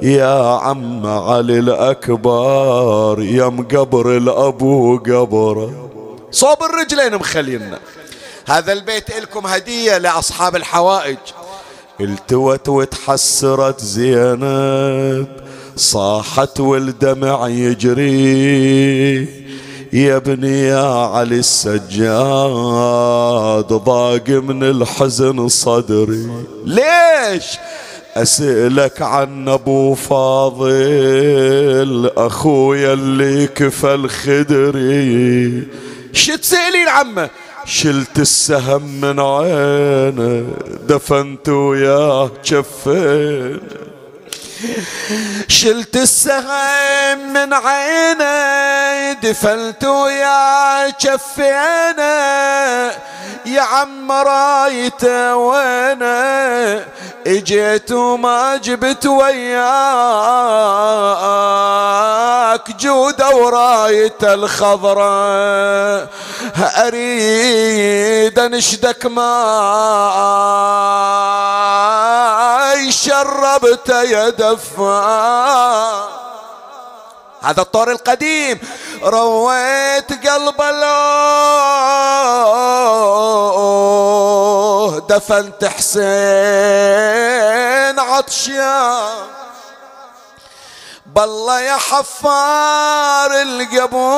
يا 0.01 0.57
عم 0.57 1.05
علي 1.05 1.59
الأكبر 1.59 3.21
يا 3.21 3.45
مقبر 3.45 4.17
الأبو 4.17 4.97
قبره 4.97 5.89
صوب 6.31 6.57
الرجلين 6.63 7.15
مخلينا. 7.15 7.79
هذا 8.45 8.73
البيت 8.73 9.19
لكم 9.19 9.47
هدية 9.47 9.97
لأصحاب 9.97 10.55
الحوائج. 10.55 11.17
التوت 12.01 12.69
وتحسرت 12.69 13.81
زينب 13.81 15.27
صاحت 15.75 16.59
والدمع 16.59 17.47
يجري. 17.47 19.48
يا 19.93 20.17
ابني 20.17 20.61
يا 20.61 20.87
علي 21.05 21.35
السجاد 21.35 21.89
ضاق 23.67 24.29
من 24.29 24.63
الحزن 24.63 25.47
صدري. 25.47 26.27
ليش؟ 26.65 27.57
أسألك 28.15 29.01
عن 29.01 29.49
أبو 29.49 29.93
فاضل 29.95 31.31
أخويا 32.17 32.93
اللي 32.93 33.47
كفى 33.47 33.93
الخدري 33.93 35.67
شو 36.13 36.35
تسألين 36.35 36.87
عمه؟ 36.87 37.29
شلت 37.65 38.19
السهم 38.19 39.01
من 39.01 39.19
عينه 39.19 40.45
دفنت 40.87 41.49
وياه 41.49 42.31
جفين 42.45 43.59
شلت 45.47 45.95
السهم 45.95 47.33
من 47.33 47.53
عيني 47.53 49.13
دفلت 49.13 49.83
يا 49.83 50.93
شفينا 50.99 52.91
يا 53.45 53.61
عم 53.61 54.11
رايته 54.11 55.35
وينه 55.35 56.85
اجيت 57.27 57.91
وما 57.91 58.57
جبت 58.57 59.05
وياك. 59.05 59.59
جودة 62.79 63.29
ورايته 63.35 64.33
الخضراء 64.33 66.07
أريد 66.77 68.39
انشدك 68.39 69.05
ماي 72.79 72.91
شربت 72.91 73.89
يا 73.89 74.29
دفا. 74.29 74.99
هذا 77.41 77.61
الطور 77.61 77.91
القديم. 77.91 78.59
رويت 79.03 80.27
قلب 80.27 80.61
دفنت 85.09 85.65
حسين 85.65 85.99
عطشان 87.99 89.27
بالله 91.05 91.61
يا 91.61 91.77
حفار 91.77 93.31
القبور. 93.41 94.09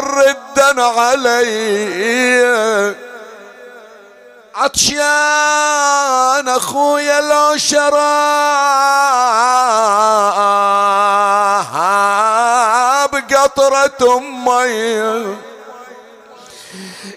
ردا 0.00 0.82
علي. 0.82 1.54
عطشان 4.64 6.48
اخويا 6.48 7.20
لو 7.20 7.56
شراب 7.56 7.94
قطرة 13.32 14.18
مي 14.20 15.36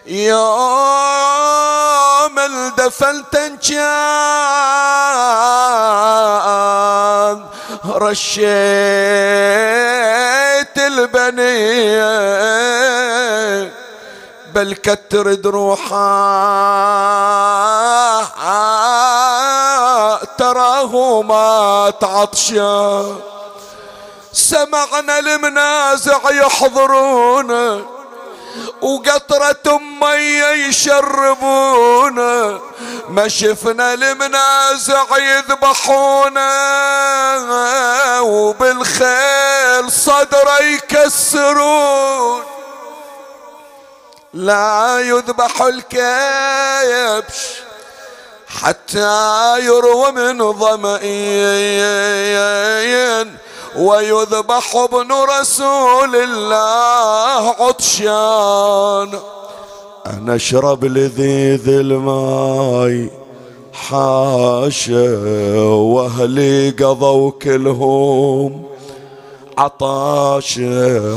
يوم 0.06 0.48
الدفلت 2.40 3.38
كان 3.70 3.88
رشيت 7.86 8.48
البنية. 10.78 12.28
بل 14.58 14.74
كتر 14.74 15.34
دروحه. 15.34 15.98
تراه 20.38 21.22
ما 21.22 21.94
تعطشا 22.02 23.16
سمعنا 24.34 25.20
المنازع 25.20 26.20
يحضرون 26.32 27.52
وقطرة 28.82 29.80
مية 30.02 30.48
يشربونا 30.68 32.60
ما 33.10 33.28
شفنا 33.28 33.94
المنازع 33.94 35.06
يذبحونا 35.18 36.50
وبالخيل 38.20 39.92
صدره 39.92 40.60
يكسرون. 40.62 42.44
لا 44.38 45.00
يذبح 45.00 45.62
الكبش 45.62 47.40
حتى 48.48 49.66
يروى 49.66 50.12
من 50.12 50.54
ظمئين. 50.54 51.88
ويذبح 53.78 54.76
ابن 54.76 55.12
رسول 55.12 56.16
الله 56.16 57.56
عطشان. 57.60 59.20
أنا 60.06 60.36
أشرب 60.36 60.86
لذيذ 60.86 61.70
الماي 61.70 63.12
حاشا 63.74 65.20
وأهلي 65.66 66.70
قضوا 66.70 67.32
كلهم. 67.32 68.67
عطاش 69.58 70.60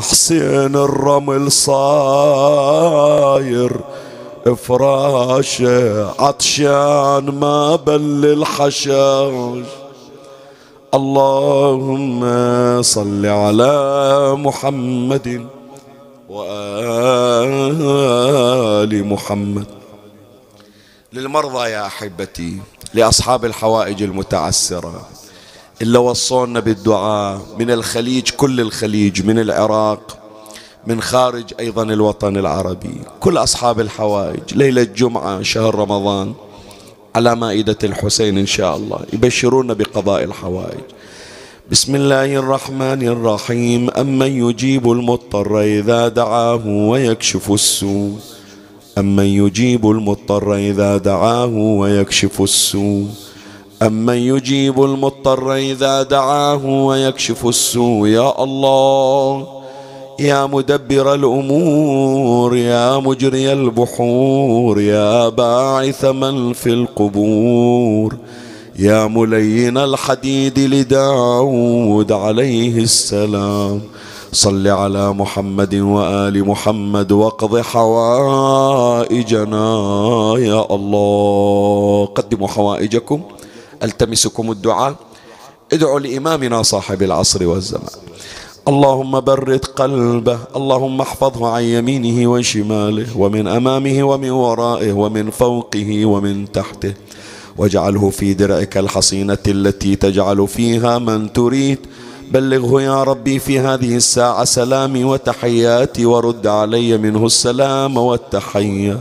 حسين 0.01 0.77
الرمل 0.77 1.53
صاير. 1.53 3.01
فراش 4.57 5.63
عطشان 6.19 7.25
ما 7.41 7.77
بل 7.77 8.27
الحشاش. 8.27 9.67
اللهم 10.95 12.21
صل 12.83 13.27
على 13.27 14.35
محمد 14.37 15.47
وآل 16.29 17.73
محمد. 19.07 19.67
للمرضى 21.13 21.71
يا 21.71 21.87
أحبتي 21.87 22.61
لأصحاب 22.95 23.45
الحوائج 23.45 24.03
المتعسرة. 24.03 25.09
إلا 25.83 25.99
وصونا 25.99 26.61
بالدعاء 26.61 27.41
من 27.59 27.71
الخليج 27.71 28.31
كل 28.31 28.61
الخليج 28.61 29.27
من 29.27 29.39
العراق 29.39 30.19
من 30.87 31.01
خارج 31.01 31.45
أيضا 31.61 31.83
الوطن 31.83 32.37
العربي 32.37 33.01
كل 33.21 33.37
أصحاب 33.37 33.81
الحوائج. 33.81 34.41
ليلة 34.55 34.83
جمعة 34.83 35.43
شهر 35.43 35.75
رمضان 35.75 36.35
على 37.15 37.37
مائدة 37.37 37.79
الحسين 37.85 38.39
إن 38.39 38.47
شاء 38.47 38.77
الله. 38.77 39.01
يبشرون 39.13 39.75
بقضاء 39.75 40.25
الحوائج. 40.25 40.81
بسم 41.71 41.95
الله 41.95 42.35
الرحمن 42.37 43.09
الرحيم. 43.09 43.91
أمن 43.91 44.49
يجيب 44.49 44.93
المضطر 44.93 45.61
إذا 45.61 46.09
دعاه 46.09 46.67
ويكشف 46.67 47.51
السوء. 47.51 48.19
أمن 48.99 49.25
يجيب 49.25 49.91
المضطر 49.91 50.55
إذا 50.55 50.97
دعاه 50.97 51.47
ويكشف 51.47 52.41
السوء. 52.41 53.09
أمن 53.83 54.15
يجيب 54.15 54.83
المضطر 54.85 55.55
إذا 55.55 56.03
دعاه 56.03 56.67
ويكشف 56.67 57.47
السوء 57.47 58.09
يا 58.09 58.43
الله 58.45 59.47
يا 60.21 60.47
مدبر 60.47 61.15
الأمور 61.15 62.57
يا 62.57 62.99
مجري 62.99 63.53
البحور 63.53 64.81
يا 64.81 65.29
باعث 65.29 66.05
من 66.05 66.53
في 66.53 66.73
القبور 66.73 68.17
يا 68.79 69.07
ملين 69.07 69.79
الحديد 69.79 70.59
لداود 70.59 72.13
عليه 72.13 72.79
السلام 72.79 73.81
صل 74.33 74.69
على 74.69 75.13
محمد 75.13 75.75
وآل 75.75 76.49
محمد 76.49 77.13
واقض 77.13 77.59
حوائجنا 77.61 79.67
يا 80.39 80.75
الله 80.75 82.09
قدموا 82.15 82.49
حوائجكم 82.49 83.21
ألتمسكم 83.83 84.51
الدعاء؟ 84.51 84.95
ادعوا 85.73 86.01
لإمامنا 86.01 86.63
صاحب 86.63 87.03
العصر 87.03 87.47
والزمان. 87.47 88.01
اللهم 88.69 89.21
برد 89.21 89.65
قلبه 89.65 90.39
اللهم 90.57 91.01
احفظه 91.01 91.49
عن 91.49 91.63
يمينه 91.63 92.31
وشماله 92.31 93.07
ومن 93.17 93.49
أمامه 93.49 94.03
ومن 94.03 94.31
ورائه 94.31 94.93
ومن 94.93 95.31
فوقه 95.31 96.05
ومن 96.05 96.53
تحته. 96.53 96.95
واجعله 97.59 98.11
في 98.11 98.35
درعك 98.35 98.79
الحصينة 98.79 99.39
التي 99.47 99.97
تجعل 99.97 100.49
فيها 100.49 100.99
من 100.99 101.33
تريد. 101.33 101.79
بلغه 102.31 102.83
يا 102.83 103.03
ربي 103.03 103.39
في 103.39 103.59
هذه 103.59 103.97
الساعة 103.97 104.45
سلامي 104.45 105.05
وتحياتي 105.05 106.07
ورد 106.07 106.47
علي 106.47 106.99
منه 106.99 107.27
السلام 107.27 107.97
والتحية. 107.97 109.01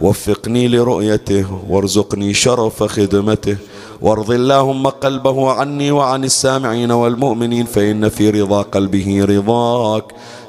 وفقني 0.00 0.68
لرؤيته 0.68 1.46
وارزقني 1.68 2.34
شرف 2.34 2.82
خدمته. 2.82 3.56
وارض 4.02 4.30
اللهم 4.30 4.86
قلبه 4.86 5.50
عني 5.50 5.90
وعن 5.90 6.24
السامعين 6.24 6.90
والمؤمنين 6.90 7.66
فإن 7.66 8.08
في 8.08 8.30
رضا 8.30 8.62
قلبه 8.62 9.24
رضاك. 9.24 10.04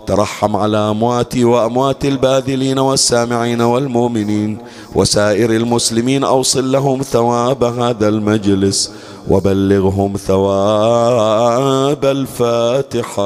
ترحم 0.08 0.56
على 0.56 0.78
أمواتي 0.78 1.44
وأموات 1.44 2.06
الباذلين 2.06 2.80
والسامعين 2.80 3.62
والمؤمنين 3.62 4.58
وسائر 4.96 5.52
المسلمين 5.52 6.24
أوصل 6.24 6.72
لهم 6.72 7.02
ثواب 7.02 7.64
هذا 7.64 8.08
المجلس 8.08 8.92
وبلغهم 9.30 10.14
ثواب 10.18 12.06
الفاتحة 12.06 13.22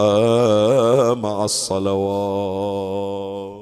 مع 1.16 1.46
الصلوات. 1.46 3.59